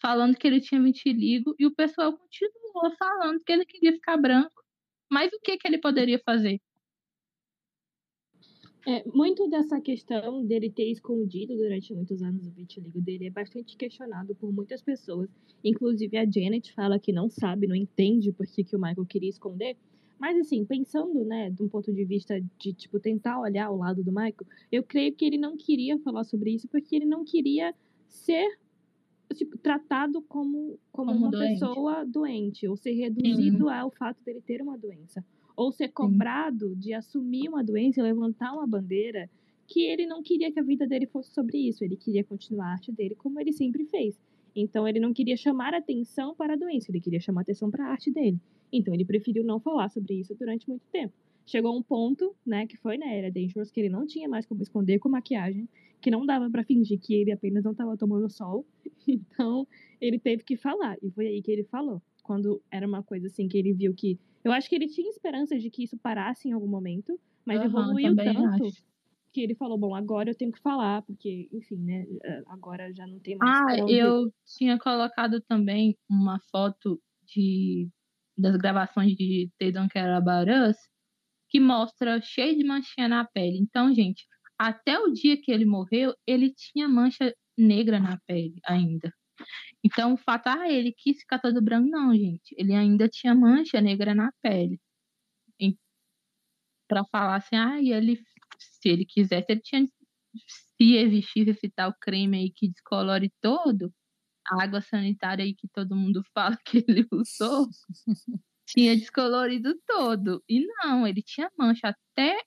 falando 0.00 0.36
que 0.36 0.46
ele 0.46 0.60
tinha 0.60 0.80
vitiligo 0.80 1.54
e 1.58 1.66
o 1.66 1.74
pessoal 1.74 2.16
continuou 2.16 2.96
falando 2.96 3.42
que 3.44 3.52
ele 3.52 3.66
queria 3.66 3.92
ficar 3.92 4.16
branco. 4.16 4.62
Mas 5.10 5.32
o 5.32 5.40
que 5.40 5.56
que 5.56 5.66
ele 5.66 5.78
poderia 5.78 6.20
fazer? 6.24 6.60
É, 8.86 9.04
muito 9.06 9.48
dessa 9.50 9.80
questão 9.80 10.46
dele 10.46 10.70
ter 10.70 10.90
escondido 10.90 11.54
durante 11.56 11.92
muitos 11.92 12.22
anos 12.22 12.46
o 12.46 12.50
vitiligo 12.52 13.00
dele 13.02 13.26
é 13.26 13.30
bastante 13.30 13.76
questionado 13.76 14.34
por 14.36 14.52
muitas 14.52 14.80
pessoas. 14.80 15.28
Inclusive 15.64 16.16
a 16.16 16.24
Janet 16.24 16.72
fala 16.72 16.98
que 16.98 17.12
não 17.12 17.28
sabe, 17.28 17.66
não 17.66 17.74
entende 17.74 18.32
por 18.32 18.46
que, 18.46 18.64
que 18.64 18.76
o 18.76 18.80
Michael 18.80 19.06
queria 19.06 19.28
esconder. 19.28 19.76
Mas 20.18 20.38
assim, 20.38 20.64
pensando, 20.64 21.24
né, 21.24 21.50
de 21.50 21.62
um 21.62 21.68
ponto 21.68 21.92
de 21.92 22.04
vista 22.04 22.40
de, 22.58 22.72
tipo, 22.72 22.98
tentar 22.98 23.40
olhar 23.40 23.70
o 23.70 23.76
lado 23.76 24.02
do 24.02 24.10
Michael, 24.10 24.46
eu 24.70 24.82
creio 24.82 25.14
que 25.14 25.24
ele 25.24 25.38
não 25.38 25.56
queria 25.56 25.98
falar 25.98 26.24
sobre 26.24 26.50
isso 26.50 26.66
porque 26.68 26.96
ele 26.96 27.06
não 27.06 27.24
queria 27.24 27.74
ser 28.08 28.58
tipo, 29.34 29.56
tratado 29.58 30.22
como, 30.22 30.78
como, 30.90 31.12
Como 31.12 31.18
uma 31.26 31.30
doente. 31.30 31.60
pessoa 31.60 32.04
doente, 32.04 32.66
ou 32.66 32.76
ser 32.76 32.92
reduzido 32.92 33.68
ao 33.68 33.90
fato 33.90 34.22
dele 34.24 34.40
ter 34.40 34.62
uma 34.62 34.76
doença. 34.76 35.24
Ou 35.56 35.70
ser 35.72 35.88
cobrado 35.88 36.74
de 36.76 36.92
assumir 36.94 37.48
uma 37.48 37.62
doença 37.64 38.00
e 38.00 38.02
levantar 38.02 38.52
uma 38.52 38.66
bandeira 38.66 39.28
que 39.66 39.82
ele 39.82 40.06
não 40.06 40.22
queria 40.22 40.50
que 40.50 40.58
a 40.58 40.62
vida 40.62 40.86
dele 40.86 41.06
fosse 41.06 41.30
sobre 41.32 41.58
isso. 41.58 41.84
Ele 41.84 41.96
queria 41.96 42.24
continuar 42.24 42.66
a 42.66 42.72
arte 42.72 42.90
dele 42.90 43.14
como 43.16 43.38
ele 43.38 43.52
sempre 43.52 43.84
fez. 43.84 44.18
Então 44.54 44.88
ele 44.88 44.98
não 44.98 45.12
queria 45.12 45.36
chamar 45.36 45.74
atenção 45.74 46.34
para 46.34 46.54
a 46.54 46.56
doença, 46.56 46.90
ele 46.90 47.00
queria 47.00 47.20
chamar 47.20 47.42
atenção 47.42 47.70
para 47.70 47.84
a 47.86 47.90
arte 47.90 48.10
dele. 48.10 48.38
Então 48.72 48.94
ele 48.94 49.04
preferiu 49.04 49.44
não 49.44 49.60
falar 49.60 49.88
sobre 49.88 50.14
isso 50.14 50.34
durante 50.34 50.68
muito 50.68 50.86
tempo. 50.92 51.14
Chegou 51.46 51.76
um 51.76 51.82
ponto, 51.82 52.34
né, 52.46 52.66
que 52.66 52.76
foi 52.76 52.98
na 52.98 53.06
era 53.10 53.30
Dangerous, 53.30 53.70
que 53.70 53.80
ele 53.80 53.88
não 53.88 54.06
tinha 54.06 54.28
mais 54.28 54.44
como 54.44 54.62
esconder 54.62 54.98
com 54.98 55.08
maquiagem, 55.08 55.66
que 56.00 56.10
não 56.10 56.26
dava 56.26 56.50
para 56.50 56.62
fingir 56.62 57.00
que 57.00 57.14
ele 57.14 57.32
apenas 57.32 57.64
não 57.64 57.72
estava 57.72 57.96
tomando 57.96 58.28
sol. 58.30 58.66
Então 59.08 59.66
ele 60.00 60.18
teve 60.18 60.44
que 60.44 60.56
falar, 60.56 60.96
e 61.02 61.10
foi 61.10 61.26
aí 61.28 61.42
que 61.42 61.50
ele 61.50 61.64
falou. 61.64 62.02
Quando 62.22 62.60
era 62.70 62.86
uma 62.86 63.02
coisa 63.02 63.26
assim 63.26 63.48
que 63.48 63.56
ele 63.56 63.72
viu 63.72 63.94
que. 63.94 64.18
Eu 64.44 64.52
acho 64.52 64.68
que 64.68 64.74
ele 64.74 64.86
tinha 64.86 65.08
esperança 65.08 65.58
de 65.58 65.70
que 65.70 65.82
isso 65.84 65.96
parasse 65.96 66.48
em 66.48 66.52
algum 66.52 66.68
momento, 66.68 67.18
mas 67.44 67.62
Aham, 67.62 67.64
evoluiu 67.64 68.14
tanto 68.22 68.64
acho. 68.66 68.82
que 69.32 69.40
ele 69.40 69.54
falou: 69.54 69.78
bom, 69.78 69.94
agora 69.94 70.30
eu 70.30 70.34
tenho 70.34 70.52
que 70.52 70.60
falar, 70.60 71.02
porque, 71.02 71.48
enfim, 71.52 71.76
né, 71.78 72.06
agora 72.46 72.92
já 72.94 73.06
não 73.06 73.18
tem 73.20 73.36
mais. 73.36 73.60
Ah, 73.60 73.62
pra 73.62 73.76
onde 73.78 74.08
ir." 74.08 74.16
eu 74.16 74.32
tinha 74.44 74.78
colocado 74.78 75.40
também 75.42 75.96
uma 76.08 76.40
foto 76.50 77.00
de 77.24 77.88
das 78.38 78.56
gravações 78.56 79.16
de 79.16 79.50
They 79.58 79.72
Don't 79.72 79.88
Care 79.90 80.12
About 80.12 80.50
Us 80.50 80.76
que 81.48 81.60
mostra 81.60 82.20
cheio 82.20 82.56
de 82.56 82.64
manchinha 82.64 83.08
na 83.08 83.24
pele. 83.24 83.58
Então, 83.58 83.94
gente, 83.94 84.26
até 84.58 84.98
o 84.98 85.12
dia 85.12 85.40
que 85.40 85.50
ele 85.50 85.64
morreu, 85.64 86.14
ele 86.26 86.52
tinha 86.54 86.88
mancha 86.88 87.34
negra 87.56 87.98
na 87.98 88.18
pele 88.26 88.60
ainda. 88.64 89.12
Então, 89.84 90.14
o 90.14 90.16
fato, 90.16 90.48
ah, 90.48 90.70
ele 90.70 90.92
quis 90.92 91.18
ficar 91.20 91.38
todo 91.38 91.62
branco, 91.62 91.88
não, 91.88 92.14
gente. 92.14 92.54
Ele 92.58 92.74
ainda 92.74 93.08
tinha 93.08 93.34
mancha 93.34 93.80
negra 93.80 94.14
na 94.14 94.32
pele. 94.42 94.80
Pra 96.88 97.04
falar 97.04 97.36
assim, 97.36 97.56
ah, 97.56 97.80
ele, 97.80 98.16
se 98.58 98.88
ele 98.88 99.04
quisesse, 99.04 99.52
ele 99.52 99.60
tinha. 99.60 99.86
Se 100.76 100.96
existisse 100.96 101.50
esse 101.50 101.68
tal 101.70 101.94
creme 102.00 102.38
aí 102.38 102.50
que 102.50 102.68
descolore 102.68 103.32
todo, 103.40 103.92
a 104.52 104.62
água 104.62 104.80
sanitária 104.80 105.44
aí 105.44 105.54
que 105.54 105.68
todo 105.68 105.96
mundo 105.96 106.22
fala 106.34 106.56
que 106.64 106.84
ele 106.88 107.06
usou, 107.12 107.68
tinha 108.66 108.96
descolorido 108.96 109.74
todo. 109.86 110.42
E 110.48 110.66
não, 110.66 111.06
ele 111.06 111.22
tinha 111.22 111.50
mancha. 111.58 111.88
Até 111.88 112.38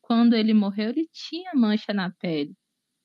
quando 0.00 0.34
ele 0.34 0.52
morreu, 0.54 0.90
ele 0.90 1.08
tinha 1.12 1.52
mancha 1.54 1.92
na 1.92 2.10
pele. 2.10 2.54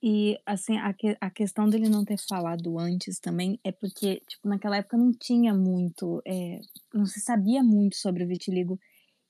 E, 0.03 0.39
assim, 0.45 0.77
a, 0.77 0.93
que- 0.93 1.17
a 1.19 1.29
questão 1.31 1.69
dele 1.69 1.89
não 1.89 2.05
ter 2.05 2.17
falado 2.29 2.77
antes 2.79 3.19
também 3.19 3.59
é 3.63 3.71
porque, 3.71 4.21
tipo, 4.29 4.47
naquela 4.47 4.77
época 4.77 4.97
não 4.97 5.11
tinha 5.11 5.53
muito, 5.53 6.21
é, 6.25 6.59
não 6.93 7.05
se 7.05 7.19
sabia 7.19 7.63
muito 7.63 7.97
sobre 7.97 8.23
o 8.23 8.27
vitiligo 8.27 8.79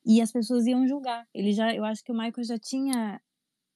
e 0.06 0.22
as 0.22 0.32
pessoas 0.32 0.68
iam 0.68 0.88
julgar. 0.88 1.26
Ele 1.34 1.54
já, 1.54 1.76
eu 1.76 1.86
acho 1.86 2.04
que 2.04 2.12
o 2.12 2.16
Michael 2.18 2.46
já 2.46 2.58
tinha 2.60 3.22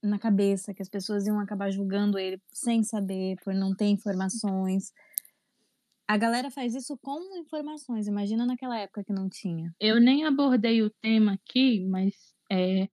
na 0.02 0.18
cabeça 0.18 0.74
que 0.74 0.82
as 0.82 0.88
pessoas 0.88 1.26
iam 1.26 1.38
acabar 1.38 1.70
julgando 1.70 2.18
ele 2.18 2.40
sem 2.52 2.82
saber, 2.82 3.36
por 3.44 3.54
não 3.54 3.74
ter 3.74 3.86
informações. 3.86 4.92
A 6.08 6.16
galera 6.16 6.50
faz 6.50 6.74
isso 6.74 6.98
com 7.00 7.20
informações, 7.38 8.06
imagina 8.06 8.44
naquela 8.44 8.78
época 8.78 9.04
que 9.04 9.12
não 9.12 9.28
tinha. 9.28 9.72
Eu 9.80 10.00
nem 10.00 10.24
abordei 10.24 10.82
o 10.82 10.90
tema 11.00 11.34
aqui, 11.34 11.86
mas 11.86 12.14
é, 12.50 12.88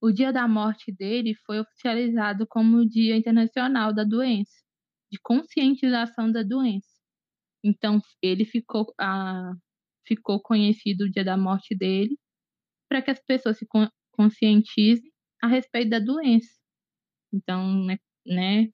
o 0.00 0.10
dia 0.10 0.32
da 0.32 0.48
morte 0.48 0.92
dele 0.92 1.34
foi 1.44 1.60
oficializado 1.60 2.46
como 2.48 2.78
o 2.78 2.88
Dia 2.88 3.16
Internacional 3.16 3.92
da 3.92 4.04
Doença, 4.04 4.52
de 5.10 5.18
conscientização 5.22 6.32
da 6.32 6.42
doença. 6.42 6.88
Então, 7.62 8.00
ele 8.22 8.44
ficou, 8.44 8.92
ah, 8.98 9.52
ficou 10.06 10.40
conhecido 10.40 11.04
o 11.04 11.10
dia 11.10 11.24
da 11.24 11.36
morte 11.36 11.76
dele 11.76 12.18
para 12.88 13.02
que 13.02 13.10
as 13.10 13.20
pessoas 13.24 13.58
se 13.58 13.66
con- 13.66 13.88
conscientizem 14.12 15.11
a 15.42 15.48
respeito 15.48 15.90
da 15.90 16.00
doença. 16.00 16.50
Então, 17.32 17.84
né, 17.86 17.98
né, 18.26 18.68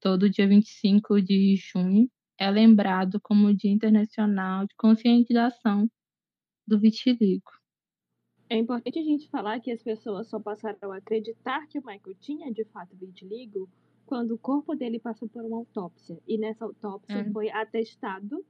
todo 0.00 0.30
dia 0.30 0.48
25 0.48 1.22
de 1.22 1.56
junho 1.56 2.10
é 2.38 2.50
lembrado 2.50 3.20
como 3.22 3.48
o 3.48 3.56
Dia 3.56 3.72
Internacional 3.72 4.66
de 4.66 4.74
Conscientização 4.76 5.88
do 6.66 6.80
Vitiligo. 6.80 7.50
É 8.50 8.56
importante 8.56 8.98
a 8.98 9.02
gente 9.02 9.28
falar 9.30 9.60
que 9.60 9.70
as 9.70 9.82
pessoas 9.82 10.28
só 10.28 10.38
passaram 10.40 10.92
a 10.92 10.96
acreditar 10.98 11.66
que 11.68 11.78
o 11.78 11.84
Michael 11.86 12.16
tinha 12.18 12.52
de 12.52 12.64
fato 12.66 12.96
vitiligo 12.96 13.68
quando 14.04 14.32
o 14.32 14.38
corpo 14.38 14.74
dele 14.74 14.98
passou 14.98 15.28
por 15.28 15.44
uma 15.44 15.56
autópsia. 15.58 16.20
E 16.26 16.36
nessa 16.36 16.64
autópsia 16.64 17.24
É. 17.24 17.32
foi 17.32 17.48
atestado 17.50 18.44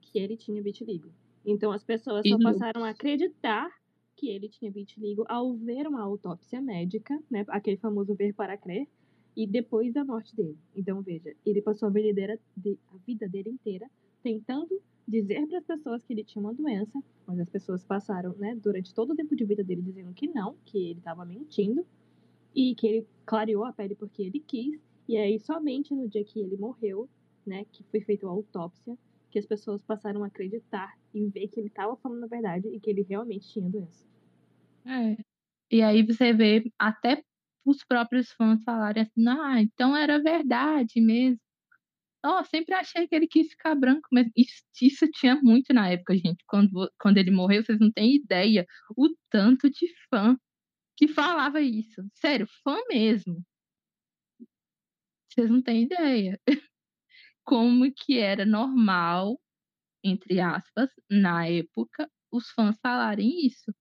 que 0.00 0.18
ele 0.18 0.36
tinha 0.36 0.62
vitiligo. 0.62 1.14
Então 1.44 1.72
as 1.72 1.84
pessoas 1.84 2.26
E 2.26 2.30
só 2.30 2.38
passaram 2.38 2.84
a 2.84 2.90
acreditar 2.90 3.70
que 4.16 4.28
ele 4.28 4.48
tinha 4.48 4.70
vitiligo 4.70 5.24
ao 5.28 5.54
ver 5.54 5.86
uma 5.86 6.02
autópsia 6.02 6.60
médica, 6.60 7.18
né, 7.30 7.44
aquele 7.48 7.76
famoso 7.76 8.14
ver 8.14 8.32
para 8.34 8.56
crer, 8.56 8.88
e 9.36 9.46
depois 9.46 9.92
da 9.92 10.04
morte 10.04 10.34
dele. 10.36 10.56
Então 10.74 11.02
veja, 11.02 11.34
ele 11.44 11.60
passou 11.60 11.88
a 11.88 11.90
vida, 11.90 12.38
de- 12.56 12.78
a 12.92 12.96
vida 12.98 13.28
dele 13.28 13.50
inteira 13.50 13.90
tentando 14.22 14.80
dizer 15.06 15.46
para 15.46 15.58
as 15.58 15.64
pessoas 15.64 16.02
que 16.04 16.12
ele 16.12 16.24
tinha 16.24 16.40
uma 16.42 16.54
doença, 16.54 17.02
mas 17.26 17.38
as 17.40 17.48
pessoas 17.48 17.84
passaram, 17.84 18.34
né, 18.36 18.54
durante 18.56 18.94
todo 18.94 19.10
o 19.12 19.16
tempo 19.16 19.34
de 19.36 19.44
vida 19.44 19.62
dele 19.62 19.82
dizendo 19.82 20.14
que 20.14 20.28
não, 20.28 20.56
que 20.64 20.78
ele 20.78 20.98
estava 20.98 21.24
mentindo 21.24 21.84
e 22.54 22.74
que 22.74 22.86
ele 22.86 23.06
clareou 23.26 23.64
a 23.64 23.72
pele 23.72 23.94
porque 23.94 24.22
ele 24.22 24.40
quis. 24.40 24.80
E 25.08 25.16
aí 25.16 25.38
somente 25.38 25.94
no 25.94 26.08
dia 26.08 26.24
que 26.24 26.40
ele 26.40 26.56
morreu, 26.56 27.08
né, 27.44 27.66
que 27.70 27.82
foi 27.84 28.00
feita 28.00 28.26
a 28.26 28.30
autópsia, 28.30 28.96
que 29.30 29.38
as 29.38 29.44
pessoas 29.44 29.82
passaram 29.82 30.22
a 30.22 30.28
acreditar 30.28 30.96
e 31.14 31.28
ver 31.28 31.48
que 31.48 31.60
ele 31.60 31.68
estava 31.68 31.96
falando 31.96 32.24
a 32.24 32.28
verdade 32.28 32.68
e 32.68 32.80
que 32.80 32.90
ele 32.90 33.02
realmente 33.02 33.48
tinha 33.48 33.68
doença. 33.68 34.06
É. 34.86 35.16
E 35.70 35.82
aí 35.82 36.02
você 36.04 36.32
vê 36.32 36.70
até 36.78 37.22
os 37.64 37.82
próprios 37.84 38.30
fãs 38.32 38.62
falarem 38.64 39.02
assim, 39.02 39.28
ah, 39.28 39.60
então 39.60 39.96
era 39.96 40.22
verdade 40.22 41.00
mesmo. 41.00 41.40
Ó, 42.24 42.42
sempre 42.44 42.74
achei 42.74 43.06
que 43.06 43.14
ele 43.14 43.26
quis 43.26 43.48
ficar 43.50 43.74
branco, 43.74 44.08
mas 44.10 44.26
isso, 44.36 44.62
isso 44.80 45.06
tinha 45.10 45.36
muito 45.42 45.74
na 45.74 45.90
época, 45.90 46.16
gente. 46.16 46.42
Quando, 46.46 46.90
quando 46.98 47.18
ele 47.18 47.30
morreu, 47.30 47.62
vocês 47.62 47.78
não 47.78 47.92
têm 47.92 48.16
ideia 48.16 48.66
o 48.96 49.08
tanto 49.30 49.70
de 49.70 49.86
fã 50.08 50.36
que 50.96 51.08
falava 51.08 51.60
isso. 51.60 52.02
Sério, 52.14 52.46
fã 52.62 52.78
mesmo. 52.88 53.44
Vocês 55.28 55.50
não 55.50 55.62
têm 55.62 55.82
ideia. 55.84 56.40
Como 57.44 57.92
que 57.92 58.18
era 58.18 58.46
normal, 58.46 59.38
entre 60.04 60.40
aspas, 60.40 60.90
na 61.10 61.48
época, 61.48 62.10
os 62.32 62.50
fãs 62.50 62.76
falarem 62.82 63.46
isso 63.46 63.72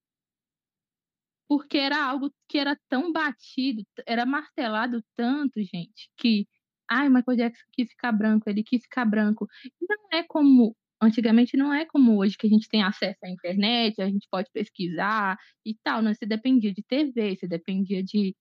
porque 1.47 1.77
era 1.77 2.03
algo 2.03 2.33
que 2.47 2.57
era 2.57 2.75
tão 2.89 3.11
batido, 3.11 3.83
era 4.07 4.25
martelado 4.25 5.03
tanto, 5.15 5.61
gente, 5.61 6.09
que 6.17 6.47
ai, 6.89 7.09
Michael 7.09 7.37
Jackson 7.37 7.65
quis 7.73 7.89
ficar 7.89 8.11
branco, 8.11 8.49
ele 8.49 8.63
quis 8.63 8.83
ficar 8.83 9.05
branco. 9.05 9.47
Não 9.81 10.19
é 10.19 10.23
como 10.23 10.75
antigamente 11.01 11.57
não 11.57 11.73
é 11.73 11.85
como 11.85 12.17
hoje 12.17 12.37
que 12.37 12.47
a 12.47 12.49
gente 12.49 12.67
tem 12.69 12.81
acesso 12.83 13.19
à 13.25 13.29
internet, 13.29 14.01
a 14.01 14.07
gente 14.09 14.27
pode 14.31 14.49
pesquisar 14.53 15.37
e 15.65 15.75
tal, 15.83 16.01
né? 16.01 16.13
Você 16.13 16.25
dependia 16.25 16.73
de 16.73 16.81
TV, 16.83 17.35
você 17.35 17.47
dependia 17.47 18.03
de 18.03 18.35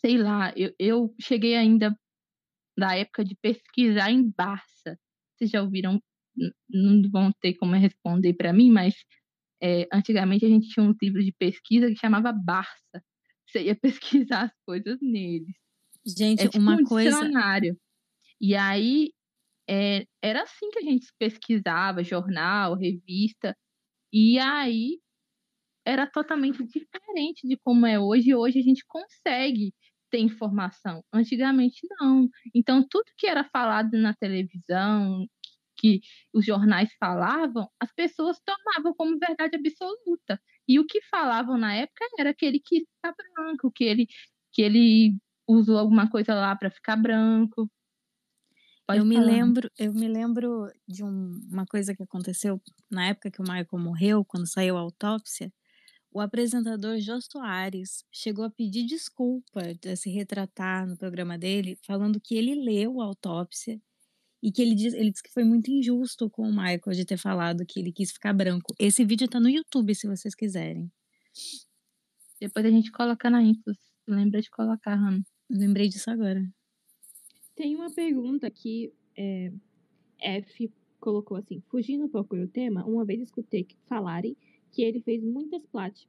sei 0.00 0.16
lá, 0.18 0.52
eu, 0.56 0.72
eu 0.78 1.14
cheguei 1.20 1.54
ainda 1.56 1.96
da 2.78 2.96
época 2.96 3.24
de 3.24 3.36
pesquisar 3.36 4.10
em 4.10 4.30
Barça. 4.30 4.98
Vocês 5.36 5.50
já 5.50 5.62
ouviram? 5.62 6.00
Não 6.68 7.10
vão 7.10 7.32
ter 7.40 7.54
como 7.54 7.74
responder 7.74 8.34
para 8.34 8.52
mim, 8.52 8.70
mas 8.70 8.94
é, 9.62 9.86
antigamente 9.92 10.44
a 10.44 10.48
gente 10.48 10.68
tinha 10.68 10.84
uns 10.86 10.96
livros 11.02 11.24
de 11.24 11.32
pesquisa 11.32 11.88
que 11.88 11.96
chamava 11.96 12.32
Barça. 12.32 13.02
Você 13.46 13.62
ia 13.64 13.76
pesquisar 14.28 14.44
as 14.44 14.52
coisas 14.66 14.98
neles. 15.02 15.54
Gente, 16.06 16.42
É 16.42 16.48
tipo 16.48 16.58
uma 16.58 16.76
um 16.76 16.84
coisa. 16.84 17.10
dicionário. 17.10 17.76
E 18.40 18.54
aí 18.54 19.10
é, 19.68 20.04
era 20.22 20.42
assim 20.42 20.70
que 20.70 20.78
a 20.78 20.82
gente 20.82 21.06
pesquisava, 21.18 22.02
jornal, 22.04 22.74
revista, 22.76 23.56
e 24.12 24.38
aí 24.38 24.98
era 25.86 26.06
totalmente 26.06 26.62
diferente 26.64 27.46
de 27.48 27.56
como 27.64 27.86
é 27.86 27.98
hoje. 27.98 28.34
Hoje 28.34 28.58
a 28.58 28.62
gente 28.62 28.84
consegue 28.86 29.72
ter 30.10 30.18
informação. 30.20 31.02
Antigamente 31.12 31.80
não. 32.00 32.28
Então 32.54 32.86
tudo 32.88 33.04
que 33.16 33.26
era 33.26 33.44
falado 33.44 33.92
na 33.98 34.14
televisão, 34.14 35.26
que 35.78 36.00
os 36.34 36.44
jornais 36.44 36.90
falavam, 36.98 37.68
as 37.80 37.92
pessoas 37.92 38.38
tomavam 38.44 38.94
como 38.94 39.18
verdade 39.18 39.56
absoluta. 39.56 40.40
E 40.66 40.78
o 40.78 40.86
que 40.86 41.00
falavam 41.10 41.56
na 41.56 41.74
época 41.74 42.04
era 42.18 42.34
que 42.34 42.44
ele 42.44 42.60
quis 42.60 42.80
ficar 42.80 43.14
branco, 43.16 43.70
que 43.72 43.84
ele 43.84 44.06
que 44.52 44.62
ele 44.62 45.14
usou 45.46 45.78
alguma 45.78 46.10
coisa 46.10 46.34
lá 46.34 46.56
para 46.56 46.70
ficar 46.70 46.96
branco. 46.96 47.70
Pode 48.86 49.00
eu 49.00 49.06
falar. 49.06 49.08
me 49.08 49.20
lembro, 49.20 49.70
eu 49.78 49.92
me 49.92 50.08
lembro 50.08 50.70
de 50.86 51.04
um, 51.04 51.40
uma 51.50 51.66
coisa 51.66 51.94
que 51.94 52.02
aconteceu 52.02 52.60
na 52.90 53.08
época 53.08 53.30
que 53.30 53.40
o 53.40 53.44
Michael 53.44 53.66
morreu, 53.78 54.24
quando 54.24 54.46
saiu 54.46 54.76
a 54.76 54.80
autópsia. 54.80 55.52
O 56.10 56.20
apresentador 56.20 56.98
Jô 56.98 57.20
Soares 57.20 58.04
chegou 58.10 58.44
a 58.44 58.50
pedir 58.50 58.86
desculpa, 58.86 59.60
a 59.90 59.96
se 59.96 60.10
retratar 60.10 60.86
no 60.86 60.96
programa 60.96 61.38
dele, 61.38 61.78
falando 61.86 62.20
que 62.20 62.34
ele 62.34 62.54
leu 62.54 63.00
a 63.00 63.04
autópsia 63.04 63.80
e 64.42 64.52
que 64.52 64.62
ele 64.62 64.74
diz, 64.74 64.94
ele 64.94 65.10
disse 65.10 65.22
que 65.22 65.32
foi 65.32 65.44
muito 65.44 65.70
injusto 65.70 66.30
com 66.30 66.42
o 66.42 66.50
Michael 66.50 66.92
de 66.92 67.04
ter 67.04 67.16
falado 67.16 67.66
que 67.66 67.80
ele 67.80 67.92
quis 67.92 68.12
ficar 68.12 68.32
branco. 68.32 68.74
Esse 68.78 69.04
vídeo 69.04 69.28
tá 69.28 69.40
no 69.40 69.48
YouTube, 69.48 69.94
se 69.94 70.06
vocês 70.06 70.34
quiserem. 70.34 70.90
Depois 72.40 72.64
a 72.64 72.70
gente 72.70 72.92
coloca 72.92 73.28
na 73.28 73.42
info. 73.42 73.72
Lembra 74.06 74.40
de 74.40 74.50
colocar, 74.50 74.94
Hannah. 74.94 75.24
Lembrei 75.50 75.88
disso 75.88 76.10
agora. 76.10 76.42
Tem 77.56 77.74
uma 77.74 77.90
pergunta 77.90 78.50
que 78.50 78.92
é, 79.16 79.52
F 80.20 80.72
colocou 81.00 81.36
assim: 81.36 81.60
fugindo 81.68 82.04
um 82.04 82.08
pouco 82.08 82.36
do 82.36 82.46
tema, 82.46 82.84
uma 82.84 83.04
vez 83.04 83.20
escutei 83.20 83.66
falarem 83.86 84.36
que 84.70 84.82
ele 84.82 85.00
fez 85.00 85.22
muitas 85.24 85.62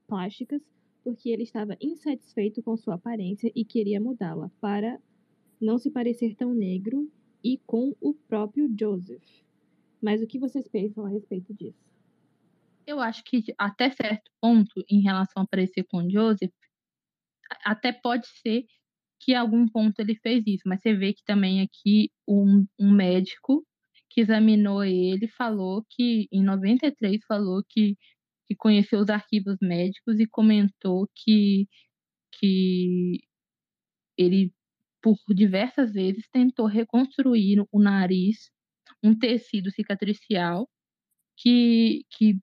plásticas 0.07 0.61
porque 1.03 1.29
ele 1.29 1.43
estava 1.43 1.77
insatisfeito 1.81 2.61
com 2.61 2.75
sua 2.77 2.95
aparência 2.95 3.51
e 3.55 3.63
queria 3.63 3.99
mudá-la 3.99 4.51
para 4.59 5.01
não 5.59 5.77
se 5.77 5.89
parecer 5.89 6.35
tão 6.35 6.53
negro 6.53 7.09
e 7.43 7.57
com 7.65 7.95
o 8.01 8.13
próprio 8.13 8.73
Joseph. 8.77 9.23
Mas 10.01 10.21
o 10.21 10.27
que 10.27 10.39
vocês 10.39 10.67
pensam 10.67 11.05
a 11.05 11.09
respeito 11.09 11.53
disso? 11.53 11.89
Eu 12.87 12.99
acho 12.99 13.23
que 13.23 13.43
até 13.57 13.91
certo 13.91 14.31
ponto, 14.41 14.83
em 14.89 15.01
relação 15.01 15.43
a 15.43 15.47
parecer 15.47 15.83
com 15.83 15.97
o 15.97 16.09
Joseph, 16.09 16.51
até 17.63 17.91
pode 17.91 18.27
ser 18.27 18.65
que 19.19 19.35
algum 19.35 19.67
ponto 19.67 19.99
ele 19.99 20.15
fez 20.15 20.43
isso, 20.47 20.63
mas 20.65 20.81
você 20.81 20.93
vê 20.93 21.13
que 21.13 21.23
também 21.25 21.61
aqui 21.61 22.09
um, 22.27 22.65
um 22.79 22.91
médico 22.91 23.65
que 24.09 24.21
examinou 24.21 24.83
ele 24.83 25.27
falou 25.27 25.85
que, 25.89 26.27
em 26.31 26.43
93, 26.43 27.19
falou 27.27 27.63
que, 27.67 27.95
que 28.47 28.55
conheceu 28.55 28.99
os 28.99 29.09
arquivos 29.09 29.57
médicos 29.61 30.19
e 30.19 30.27
comentou 30.27 31.07
que, 31.15 31.67
que 32.33 33.21
ele 34.17 34.51
por 35.01 35.17
diversas 35.29 35.93
vezes 35.93 36.27
tentou 36.29 36.65
reconstruir 36.67 37.65
o 37.71 37.81
nariz, 37.81 38.49
um 39.03 39.17
tecido 39.17 39.71
cicatricial 39.71 40.67
que, 41.37 42.05
que 42.11 42.39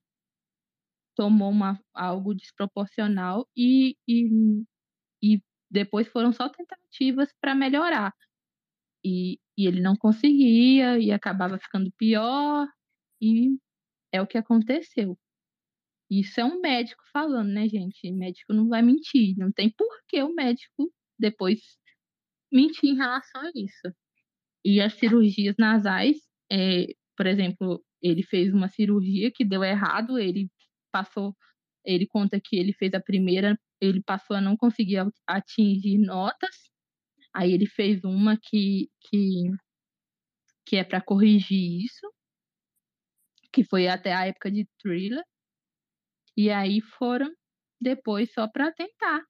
tomou 1.14 1.50
uma, 1.50 1.80
algo 1.94 2.34
desproporcional 2.34 3.48
e, 3.56 3.96
e, 4.08 4.64
e 5.22 5.42
depois 5.70 6.08
foram 6.08 6.32
só 6.32 6.48
tentativas 6.48 7.32
para 7.40 7.54
melhorar. 7.54 8.12
E, 9.04 9.38
e 9.56 9.66
ele 9.66 9.80
não 9.80 9.96
conseguia 9.96 10.98
e 10.98 11.12
acabava 11.12 11.58
ficando 11.58 11.92
pior 11.92 12.66
e 13.20 13.56
é 14.12 14.20
o 14.20 14.26
que 14.26 14.38
aconteceu. 14.38 15.18
Isso 16.10 16.40
é 16.40 16.44
um 16.44 16.60
médico 16.60 17.02
falando, 17.12 17.48
né, 17.48 17.68
gente? 17.68 18.10
Médico 18.12 18.52
não 18.52 18.68
vai 18.68 18.82
mentir. 18.82 19.36
Não 19.36 19.50
tem 19.52 19.70
por 19.70 19.88
que 20.08 20.22
o 20.22 20.34
médico 20.34 20.92
depois 21.18 21.60
mentir 22.52 22.90
em 22.90 22.96
relação 22.96 23.40
a 23.42 23.50
isso. 23.54 23.94
E 24.64 24.80
as 24.80 24.94
cirurgias 24.94 25.54
nasais, 25.58 26.16
é, 26.50 26.86
por 27.16 27.26
exemplo, 27.26 27.84
ele 28.02 28.22
fez 28.22 28.52
uma 28.52 28.68
cirurgia 28.68 29.30
que 29.34 29.44
deu 29.44 29.62
errado, 29.64 30.18
ele 30.18 30.50
passou, 30.92 31.36
ele 31.84 32.06
conta 32.06 32.40
que 32.42 32.56
ele 32.56 32.72
fez 32.72 32.92
a 32.94 33.00
primeira, 33.00 33.58
ele 33.80 34.02
passou 34.02 34.36
a 34.36 34.40
não 34.40 34.56
conseguir 34.56 34.98
atingir 35.26 35.98
notas, 35.98 36.56
aí 37.34 37.52
ele 37.52 37.66
fez 37.66 38.02
uma 38.04 38.36
que, 38.36 38.90
que, 39.02 39.50
que 40.66 40.76
é 40.76 40.84
para 40.84 41.00
corrigir 41.00 41.84
isso, 41.84 42.12
que 43.52 43.64
foi 43.64 43.88
até 43.88 44.12
a 44.12 44.26
época 44.26 44.50
de 44.50 44.66
thriller, 44.80 45.22
e 46.36 46.50
aí 46.50 46.80
foram 46.80 47.30
depois 47.80 48.32
só 48.32 48.48
para 48.48 48.72
tentar 48.72 49.22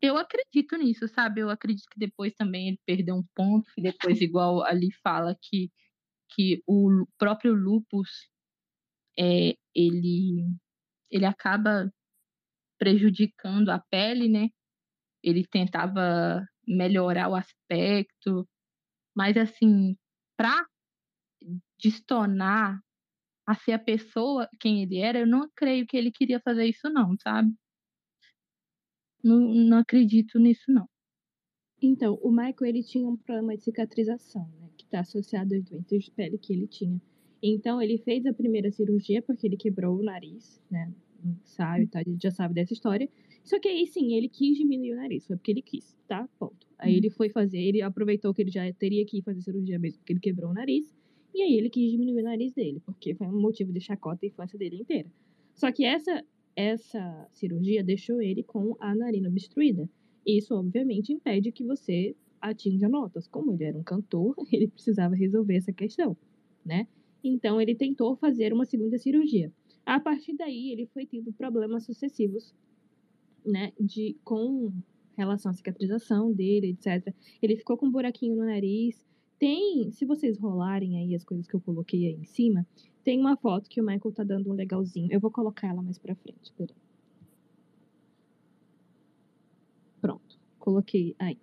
eu 0.00 0.16
acredito 0.16 0.76
nisso, 0.76 1.08
sabe? 1.08 1.40
Eu 1.40 1.50
acredito 1.50 1.86
que 1.90 1.98
depois 1.98 2.34
também 2.34 2.68
ele 2.68 2.80
perdeu 2.86 3.16
um 3.16 3.24
ponto, 3.34 3.70
que 3.74 3.82
depois, 3.82 4.20
igual 4.20 4.62
ali 4.64 4.88
fala 5.02 5.36
que, 5.40 5.70
que 6.30 6.62
o 6.66 7.06
próprio 7.18 7.54
lupus 7.54 8.08
é, 9.18 9.54
ele, 9.74 10.46
ele 11.10 11.24
acaba 11.24 11.92
prejudicando 12.78 13.70
a 13.70 13.80
pele, 13.90 14.28
né? 14.28 14.48
Ele 15.22 15.46
tentava 15.46 16.46
melhorar 16.66 17.28
o 17.28 17.34
aspecto, 17.34 18.48
mas 19.16 19.36
assim, 19.36 19.96
para 20.36 20.64
destonar 21.82 22.80
a 23.46 23.54
ser 23.54 23.72
a 23.72 23.78
pessoa 23.78 24.48
quem 24.60 24.82
ele 24.82 24.98
era, 24.98 25.18
eu 25.20 25.26
não 25.26 25.50
creio 25.56 25.86
que 25.86 25.96
ele 25.96 26.12
queria 26.12 26.40
fazer 26.40 26.66
isso 26.66 26.88
não, 26.90 27.16
sabe? 27.18 27.52
Não, 29.22 29.40
não 29.40 29.78
acredito 29.78 30.38
nisso, 30.38 30.70
não. 30.70 30.88
Então, 31.80 32.18
o 32.22 32.30
Michael 32.30 32.56
ele 32.64 32.82
tinha 32.82 33.08
um 33.08 33.16
problema 33.16 33.56
de 33.56 33.62
cicatrização, 33.62 34.48
né, 34.60 34.68
que 34.76 34.84
está 34.84 35.00
associado 35.00 35.54
às 35.54 35.64
doenças 35.64 36.04
de 36.04 36.10
pele 36.10 36.36
que 36.38 36.52
ele 36.52 36.66
tinha. 36.66 37.00
Então, 37.42 37.80
ele 37.80 37.98
fez 37.98 38.26
a 38.26 38.32
primeira 38.32 38.70
cirurgia 38.70 39.22
porque 39.22 39.46
ele 39.46 39.56
quebrou 39.56 39.96
o 39.96 40.02
nariz, 40.02 40.60
né, 40.70 40.92
ensaio, 41.24 41.88
tá, 41.88 42.00
a 42.00 42.02
gente 42.02 42.22
já 42.22 42.30
sabe 42.30 42.54
dessa 42.54 42.72
história. 42.72 43.08
Só 43.44 43.58
que 43.60 43.68
aí 43.68 43.86
sim, 43.86 44.14
ele 44.14 44.28
quis 44.28 44.58
diminuir 44.58 44.92
o 44.92 44.96
nariz, 44.96 45.26
foi 45.26 45.36
porque 45.36 45.52
ele 45.52 45.62
quis, 45.62 45.96
tá? 46.06 46.28
Ponto. 46.38 46.66
Aí 46.78 46.94
ele 46.94 47.10
foi 47.10 47.28
fazer, 47.30 47.58
ele 47.58 47.80
aproveitou 47.80 48.34
que 48.34 48.42
ele 48.42 48.50
já 48.50 48.70
teria 48.72 49.04
que 49.06 49.18
ir 49.18 49.22
fazer 49.22 49.40
cirurgia 49.40 49.78
mesmo, 49.78 49.98
porque 50.00 50.12
ele 50.12 50.20
quebrou 50.20 50.50
o 50.50 50.54
nariz, 50.54 50.94
e 51.34 51.42
aí 51.42 51.54
ele 51.54 51.70
quis 51.70 51.90
diminuir 51.90 52.22
o 52.22 52.24
nariz 52.24 52.52
dele, 52.52 52.80
porque 52.84 53.14
foi 53.14 53.26
um 53.26 53.40
motivo 53.40 53.72
de 53.72 53.80
chacota 53.80 54.26
a 54.26 54.28
infância 54.28 54.58
dele 54.58 54.76
inteira. 54.76 55.10
Só 55.54 55.70
que 55.72 55.84
essa 55.84 56.24
essa 56.58 57.28
cirurgia 57.32 57.84
deixou 57.84 58.20
ele 58.20 58.42
com 58.42 58.76
a 58.80 58.92
narina 58.92 59.28
obstruída. 59.28 59.88
Isso, 60.26 60.52
obviamente, 60.56 61.12
impede 61.12 61.52
que 61.52 61.62
você 61.62 62.16
atinja 62.40 62.88
notas. 62.88 63.28
Como 63.28 63.52
ele 63.52 63.62
era 63.62 63.78
um 63.78 63.84
cantor, 63.84 64.34
ele 64.52 64.66
precisava 64.66 65.14
resolver 65.14 65.54
essa 65.54 65.72
questão, 65.72 66.16
né? 66.66 66.88
Então, 67.22 67.60
ele 67.60 67.76
tentou 67.76 68.16
fazer 68.16 68.52
uma 68.52 68.64
segunda 68.64 68.98
cirurgia. 68.98 69.52
A 69.86 70.00
partir 70.00 70.36
daí, 70.36 70.72
ele 70.72 70.86
foi 70.86 71.06
tendo 71.06 71.32
problemas 71.32 71.84
sucessivos, 71.84 72.52
né, 73.46 73.72
de, 73.80 74.16
com 74.24 74.72
relação 75.16 75.52
à 75.52 75.54
cicatrização 75.54 76.32
dele, 76.32 76.70
etc. 76.70 77.14
Ele 77.40 77.56
ficou 77.56 77.76
com 77.76 77.86
um 77.86 77.90
buraquinho 77.92 78.34
no 78.34 78.44
nariz. 78.44 79.06
Tem, 79.38 79.92
se 79.92 80.04
vocês 80.04 80.36
rolarem 80.36 80.96
aí 80.96 81.14
as 81.14 81.22
coisas 81.22 81.46
que 81.46 81.54
eu 81.54 81.60
coloquei 81.60 82.06
aí 82.06 82.14
em 82.14 82.24
cima, 82.24 82.66
tem 83.08 83.18
uma 83.18 83.38
foto 83.38 83.70
que 83.70 83.80
o 83.80 83.84
Michael 83.86 84.12
tá 84.12 84.22
dando 84.22 84.50
um 84.50 84.52
legalzinho. 84.52 85.08
Eu 85.10 85.18
vou 85.18 85.30
colocar 85.30 85.68
ela 85.68 85.80
mais 85.80 85.96
pra 85.96 86.14
frente. 86.14 86.52
Pronto, 89.98 90.38
coloquei 90.58 91.16
aí. 91.18 91.38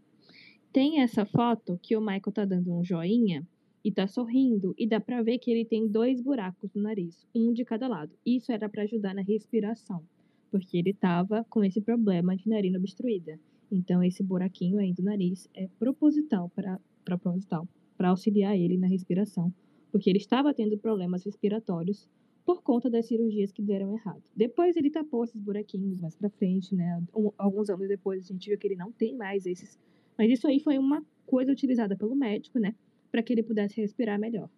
Tem 0.72 1.02
essa 1.02 1.26
foto 1.26 1.80
que 1.82 1.98
o 1.98 2.00
Michael 2.00 2.32
tá 2.32 2.46
dando 2.46 2.72
um 2.72 2.84
joinha 2.86 3.44
e 3.84 3.92
tá 3.92 4.06
sorrindo 4.06 4.76
e 4.78 4.86
dá 4.86 5.00
pra 5.00 5.24
ver 5.24 5.40
que 5.40 5.50
ele 5.50 5.66
tem 5.66 5.88
dois 5.88 6.22
buracos 6.22 6.72
no 6.76 6.84
nariz, 6.84 7.26
um 7.34 7.52
de 7.52 7.66
cada 7.66 7.88
lado. 7.88 8.12
Isso 8.24 8.52
era 8.52 8.70
para 8.70 8.84
ajudar 8.84 9.16
na 9.16 9.24
respiração, 9.24 10.04
porque 10.52 10.78
ele 10.78 10.94
tava 10.94 11.44
com 11.50 11.64
esse 11.64 11.82
problema 11.82 12.38
de 12.38 12.48
narina 12.48 12.78
obstruída. 12.78 13.40
Então 13.72 14.04
esse 14.04 14.22
buraquinho 14.22 14.78
aí 14.78 14.94
do 14.94 15.02
nariz 15.02 15.50
é 15.56 15.68
proposital 15.80 16.48
para 16.50 16.80
proposital 17.04 17.68
para 17.98 18.10
auxiliar 18.10 18.56
ele 18.56 18.78
na 18.78 18.86
respiração 18.86 19.52
porque 19.92 20.10
ele 20.10 20.18
estava 20.20 20.54
tendo 20.54 20.78
problemas 20.78 21.24
respiratórios 21.24 22.10
por 22.46 22.62
conta 22.62 22.90
das 22.90 23.08
cirurgias 23.08 23.52
que 23.52 23.62
deram 23.62 23.92
errado. 23.94 24.22
Depois 24.36 24.76
ele 24.76 24.92
tapou 24.92 25.24
esses 25.24 25.42
buraquinhos 25.42 26.00
mais 26.00 26.16
para 26.16 26.30
frente, 26.30 26.76
né? 26.76 27.04
Alguns 27.38 27.70
anos 27.70 27.88
depois 27.88 28.24
a 28.24 28.34
gente 28.34 28.50
viu 28.50 28.58
que 28.58 28.68
ele 28.68 28.76
não 28.76 28.92
tem 28.92 29.16
mais 29.16 29.46
esses. 29.46 29.80
Mas 30.18 30.32
isso 30.32 30.48
aí 30.48 30.60
foi 30.60 30.78
uma 30.78 31.04
coisa 31.26 31.52
utilizada 31.52 31.96
pelo 31.96 32.16
médico, 32.16 32.60
né? 32.60 32.76
Para 33.12 33.24
que 33.24 33.34
ele 33.34 33.42
pudesse 33.42 33.82
respirar 33.82 34.20
melhor. 34.20 34.50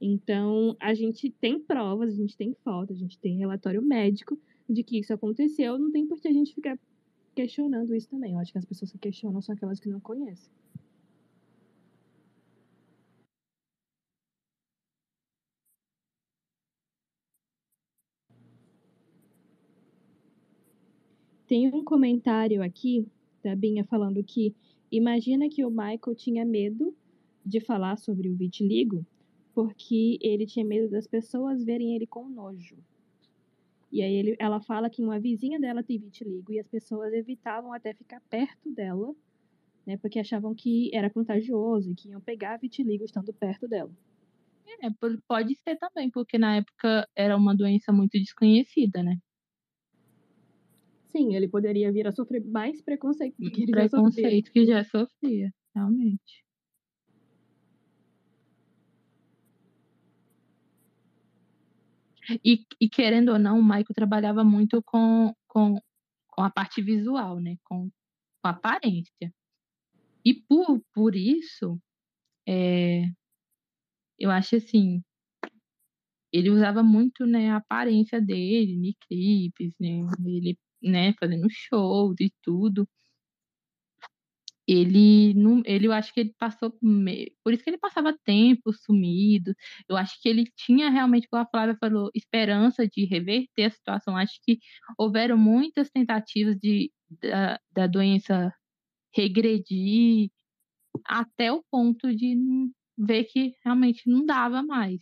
Então, 0.00 0.76
a 0.78 0.94
gente 0.94 1.28
tem 1.28 1.58
provas, 1.58 2.12
a 2.12 2.16
gente 2.16 2.36
tem 2.36 2.54
fotos, 2.62 2.96
a 2.96 3.00
gente 3.00 3.18
tem 3.18 3.36
relatório 3.36 3.82
médico 3.82 4.38
de 4.68 4.84
que 4.84 5.00
isso 5.00 5.12
aconteceu. 5.12 5.76
Não 5.76 5.90
tem 5.90 6.06
por 6.06 6.20
que 6.20 6.28
a 6.28 6.32
gente 6.32 6.54
ficar 6.54 6.78
questionando 7.34 7.92
isso 7.94 8.08
também. 8.08 8.32
Eu 8.34 8.38
acho 8.38 8.52
que 8.52 8.58
as 8.58 8.64
pessoas 8.64 8.92
que 8.92 8.98
questionam 8.98 9.40
são 9.40 9.54
aquelas 9.54 9.80
que 9.80 9.88
não 9.88 9.98
conhecem. 9.98 10.52
Tem 21.48 21.66
um 21.74 21.82
comentário 21.82 22.62
aqui 22.62 23.08
da 23.42 23.56
Binha 23.56 23.82
falando 23.82 24.22
que 24.22 24.54
imagina 24.92 25.48
que 25.48 25.64
o 25.64 25.70
Michael 25.70 26.14
tinha 26.14 26.44
medo 26.44 26.94
de 27.44 27.58
falar 27.58 27.96
sobre 27.96 28.28
o 28.28 28.36
vitiligo 28.36 29.04
porque 29.54 30.18
ele 30.20 30.46
tinha 30.46 30.64
medo 30.64 30.90
das 30.90 31.06
pessoas 31.06 31.64
verem 31.64 31.96
ele 31.96 32.06
com 32.06 32.28
nojo. 32.28 32.76
E 33.90 34.02
aí 34.02 34.14
ele, 34.14 34.36
ela 34.38 34.60
fala 34.60 34.90
que 34.90 35.02
uma 35.02 35.18
vizinha 35.18 35.58
dela 35.58 35.82
tem 35.82 35.98
vitiligo 35.98 36.52
e 36.52 36.60
as 36.60 36.68
pessoas 36.68 37.12
evitavam 37.14 37.72
até 37.72 37.94
ficar 37.94 38.20
perto 38.28 38.70
dela, 38.70 39.14
né, 39.86 39.96
porque 39.96 40.20
achavam 40.20 40.54
que 40.54 40.94
era 40.94 41.08
contagioso 41.08 41.90
e 41.90 41.94
que 41.94 42.10
iam 42.10 42.20
pegar 42.20 42.58
vitiligo 42.58 43.04
estando 43.04 43.32
perto 43.32 43.66
dela. 43.66 43.90
É, 44.82 44.90
pode 45.26 45.56
ser 45.56 45.76
também, 45.76 46.10
porque 46.10 46.36
na 46.36 46.56
época 46.56 47.08
era 47.16 47.34
uma 47.36 47.56
doença 47.56 47.90
muito 47.90 48.12
desconhecida, 48.12 49.02
né? 49.02 49.18
Sim, 51.10 51.34
ele 51.34 51.48
poderia 51.48 51.90
vir 51.90 52.06
a 52.06 52.12
sofrer 52.12 52.44
mais 52.44 52.82
preconceito 52.82 53.36
do 53.38 53.50
que 53.50 53.62
ele 53.62 53.72
preconceito 53.72 54.46
já 54.46 54.52
que 54.52 54.66
já 54.66 54.84
sofria, 54.84 55.50
realmente. 55.74 56.44
E, 62.44 62.66
e, 62.78 62.88
querendo 62.90 63.30
ou 63.32 63.38
não, 63.38 63.58
o 63.58 63.62
Michael 63.62 63.86
trabalhava 63.94 64.44
muito 64.44 64.82
com, 64.82 65.34
com, 65.46 65.80
com 66.28 66.42
a 66.42 66.50
parte 66.50 66.82
visual, 66.82 67.40
né? 67.40 67.56
Com, 67.64 67.88
com 68.42 68.48
aparência. 68.48 69.32
E 70.22 70.34
por, 70.34 70.82
por 70.92 71.16
isso, 71.16 71.80
é, 72.46 73.04
eu 74.18 74.30
acho 74.30 74.56
assim, 74.56 75.02
ele 76.32 76.50
usava 76.50 76.82
muito 76.82 77.24
né, 77.24 77.50
a 77.50 77.56
aparência 77.56 78.20
dele, 78.20 78.88
em 78.88 78.94
clipes, 79.08 79.72
né? 79.80 80.00
Ele 80.26 80.58
né, 80.82 81.14
fazendo 81.20 81.48
shows 81.50 82.16
e 82.20 82.32
tudo. 82.42 82.88
Ele 84.66 85.32
ele 85.64 85.86
eu 85.86 85.92
acho 85.92 86.12
que 86.12 86.20
ele 86.20 86.34
passou 86.38 86.70
por 87.42 87.52
isso 87.52 87.64
que 87.64 87.70
ele 87.70 87.78
passava 87.78 88.16
tempo 88.24 88.72
sumido. 88.72 89.54
Eu 89.88 89.96
acho 89.96 90.20
que 90.20 90.28
ele 90.28 90.44
tinha 90.56 90.90
realmente, 90.90 91.26
como 91.28 91.42
a 91.42 91.46
Flávia 91.46 91.76
falou, 91.80 92.10
esperança 92.14 92.86
de 92.86 93.06
reverter 93.06 93.64
a 93.64 93.70
situação. 93.70 94.16
Acho 94.16 94.38
que 94.42 94.58
houveram 94.98 95.38
muitas 95.38 95.90
tentativas 95.90 96.56
de 96.58 96.92
da, 97.22 97.58
da 97.72 97.86
doença 97.86 98.52
regredir 99.14 100.30
até 101.06 101.52
o 101.52 101.64
ponto 101.70 102.14
de 102.14 102.36
ver 102.98 103.24
que 103.24 103.54
realmente 103.64 104.08
não 104.08 104.26
dava 104.26 104.62
mais. 104.62 105.00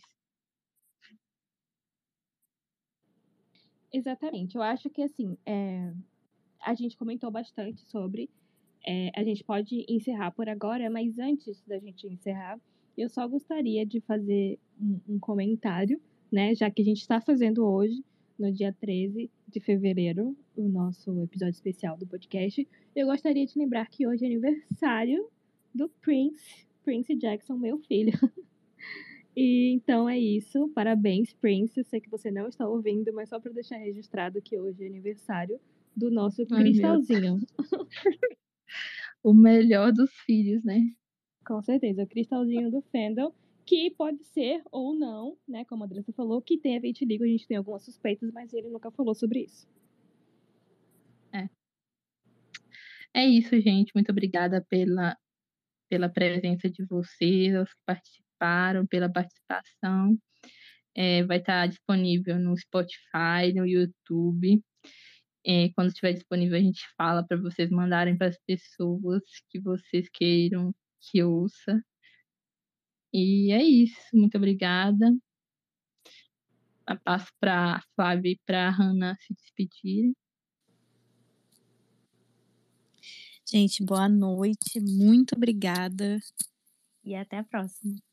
Exatamente. 3.91 4.55
Eu 4.55 4.61
acho 4.61 4.89
que 4.89 5.01
assim, 5.01 5.37
é, 5.45 5.93
a 6.61 6.73
gente 6.73 6.97
comentou 6.97 7.31
bastante 7.31 7.81
sobre. 7.85 8.29
É, 8.85 9.11
a 9.15 9.23
gente 9.23 9.43
pode 9.43 9.85
encerrar 9.89 10.31
por 10.31 10.47
agora, 10.47 10.89
mas 10.89 11.17
antes 11.19 11.61
da 11.65 11.77
gente 11.79 12.07
encerrar, 12.07 12.59
eu 12.97 13.09
só 13.09 13.27
gostaria 13.27 13.85
de 13.85 13.99
fazer 14.01 14.59
um, 14.79 14.99
um 15.15 15.19
comentário, 15.19 15.99
né? 16.31 16.55
Já 16.55 16.69
que 16.69 16.81
a 16.81 16.85
gente 16.85 17.01
está 17.01 17.19
fazendo 17.19 17.65
hoje, 17.65 18.03
no 18.37 18.51
dia 18.51 18.71
13 18.73 19.29
de 19.47 19.59
fevereiro, 19.59 20.37
o 20.55 20.67
nosso 20.67 21.21
episódio 21.21 21.53
especial 21.53 21.97
do 21.97 22.05
podcast. 22.05 22.67
Eu 22.95 23.07
gostaria 23.07 23.45
de 23.45 23.57
lembrar 23.57 23.87
que 23.89 24.07
hoje 24.07 24.23
é 24.23 24.27
aniversário 24.27 25.27
do 25.73 25.89
Prince, 26.01 26.65
Prince 26.83 27.15
Jackson, 27.15 27.55
meu 27.55 27.79
filho. 27.79 28.13
E 29.39 29.71
então 29.71 30.09
é 30.09 30.17
isso. 30.17 30.67
Parabéns, 30.69 31.31
Prince. 31.31 31.79
Eu 31.79 31.83
sei 31.83 32.01
que 32.01 32.09
você 32.09 32.31
não 32.31 32.47
está 32.47 32.67
ouvindo, 32.67 33.13
mas 33.13 33.29
só 33.29 33.39
para 33.39 33.51
deixar 33.51 33.77
registrado 33.77 34.41
que 34.41 34.57
hoje 34.57 34.83
é 34.83 34.87
aniversário 34.87 35.61
do 35.95 36.09
nosso 36.09 36.41
Ai, 36.51 36.63
Cristalzinho. 36.63 37.37
o 39.23 39.35
melhor 39.35 39.93
dos 39.93 40.11
filhos, 40.25 40.63
né? 40.63 40.79
Com 41.45 41.61
certeza, 41.61 42.01
o 42.01 42.07
Cristalzinho 42.07 42.71
do 42.71 42.81
Fandom, 42.91 43.31
que 43.63 43.91
pode 43.91 44.23
ser 44.23 44.63
ou 44.71 44.95
não, 44.95 45.37
né? 45.47 45.63
Como 45.65 45.83
a 45.83 45.85
Andressa 45.85 46.11
falou, 46.13 46.41
que 46.41 46.57
tem 46.57 46.75
a 46.75 46.79
vitiligo. 46.81 47.23
A 47.23 47.27
gente 47.27 47.47
tem 47.47 47.57
algumas 47.57 47.83
suspeitas, 47.83 48.31
mas 48.33 48.51
ele 48.55 48.69
nunca 48.69 48.89
falou 48.89 49.13
sobre 49.13 49.41
isso. 49.41 49.67
É. 51.31 51.47
É 53.13 53.23
isso, 53.23 53.59
gente. 53.61 53.91
Muito 53.93 54.11
obrigada 54.11 54.65
pela, 54.67 55.15
pela 55.87 56.09
presença 56.09 56.67
de 56.67 56.83
vocês, 56.85 57.53
aos 57.53 57.71
que 57.71 57.81
participaram 57.85 58.26
participaram, 58.37 58.85
pela 58.87 59.11
participação. 59.11 60.17
É, 60.95 61.23
vai 61.23 61.37
estar 61.37 61.67
disponível 61.67 62.39
no 62.39 62.57
Spotify, 62.57 63.53
no 63.55 63.65
YouTube. 63.65 64.63
É, 65.45 65.69
quando 65.75 65.89
estiver 65.89 66.13
disponível, 66.13 66.57
a 66.57 66.61
gente 66.61 66.81
fala 66.97 67.25
para 67.25 67.37
vocês 67.37 67.69
mandarem 67.69 68.17
para 68.17 68.27
as 68.27 68.37
pessoas 68.45 69.23
que 69.49 69.59
vocês 69.59 70.09
queiram 70.11 70.73
que 70.99 71.23
ouça. 71.23 71.81
E 73.13 73.51
é 73.51 73.63
isso. 73.63 73.99
Muito 74.13 74.37
obrigada. 74.37 75.15
Eu 76.89 76.99
passo 77.03 77.31
para 77.39 77.75
a 77.75 77.81
Flávia 77.95 78.31
e 78.31 78.39
para 78.45 78.67
a 78.67 78.71
Hanna 78.71 79.15
se 79.19 79.33
despedirem. 79.33 80.15
Gente, 83.45 83.83
boa 83.83 84.09
noite. 84.09 84.79
Muito 84.81 85.35
obrigada. 85.35 86.19
E 87.03 87.15
até 87.15 87.37
a 87.37 87.43
próxima. 87.43 88.06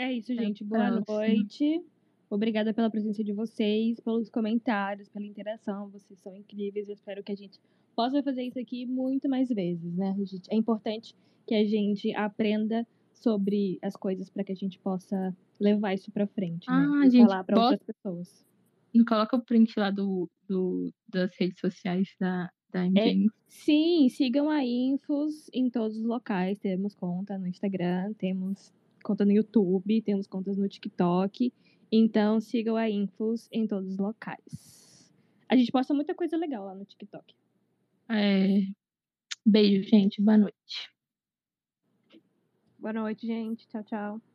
É 0.00 0.10
isso, 0.10 0.34
gente. 0.34 0.64
Boa 0.64 1.02
noite. 1.06 1.84
Obrigada 2.30 2.72
pela 2.72 2.88
presença 2.88 3.22
de 3.22 3.34
vocês, 3.34 4.00
pelos 4.00 4.30
comentários, 4.30 5.10
pela 5.10 5.26
interação. 5.26 5.90
Vocês 5.90 6.18
são 6.20 6.34
incríveis. 6.34 6.88
Eu 6.88 6.94
espero 6.94 7.22
que 7.22 7.30
a 7.30 7.36
gente 7.36 7.60
possa 7.94 8.22
fazer 8.22 8.44
isso 8.44 8.58
aqui 8.58 8.86
muito 8.86 9.28
mais 9.28 9.50
vezes, 9.50 9.94
né? 9.94 10.16
É 10.48 10.56
importante 10.56 11.14
que 11.46 11.54
a 11.54 11.66
gente 11.66 12.14
aprenda 12.14 12.86
sobre 13.12 13.78
as 13.82 13.94
coisas 13.94 14.30
para 14.30 14.42
que 14.42 14.52
a 14.52 14.56
gente 14.56 14.78
possa 14.78 15.36
levar 15.60 15.92
isso 15.92 16.10
para 16.10 16.26
frente, 16.26 16.66
né? 16.66 16.88
Ah, 16.94 17.06
e 17.06 17.10
gente, 17.10 17.26
falar 17.28 17.44
para 17.44 17.60
outras 17.60 17.82
pessoas. 17.82 18.46
Coloca 19.06 19.36
o 19.36 19.44
print 19.44 19.78
lá 19.78 19.90
do, 19.90 20.26
do 20.48 20.90
das 21.06 21.30
redes 21.38 21.60
sociais 21.60 22.08
da, 22.18 22.50
da. 22.72 22.86
É, 22.86 23.14
sim, 23.48 24.08
sigam 24.08 24.48
a 24.48 24.64
Infos 24.64 25.50
em 25.52 25.68
todos 25.68 25.98
os 25.98 26.04
locais. 26.06 26.58
Temos 26.58 26.94
conta 26.94 27.36
no 27.36 27.46
Instagram, 27.46 28.14
temos 28.14 28.72
conta 29.02 29.24
no 29.24 29.32
YouTube, 29.32 30.02
temos 30.02 30.26
contas 30.26 30.56
no 30.56 30.68
TikTok. 30.68 31.52
Então 31.90 32.40
sigam 32.40 32.76
a 32.76 32.88
Infos 32.88 33.48
em 33.50 33.66
todos 33.66 33.90
os 33.90 33.98
locais. 33.98 35.10
A 35.48 35.56
gente 35.56 35.72
posta 35.72 35.92
muita 35.92 36.14
coisa 36.14 36.36
legal 36.36 36.64
lá 36.64 36.74
no 36.74 36.84
TikTok. 36.84 37.34
É... 38.08 38.62
Beijo, 39.44 39.88
gente. 39.88 40.22
Boa 40.22 40.38
noite. 40.38 40.90
Boa 42.78 42.92
noite, 42.92 43.26
gente. 43.26 43.66
Tchau, 43.68 43.82
tchau. 43.84 44.29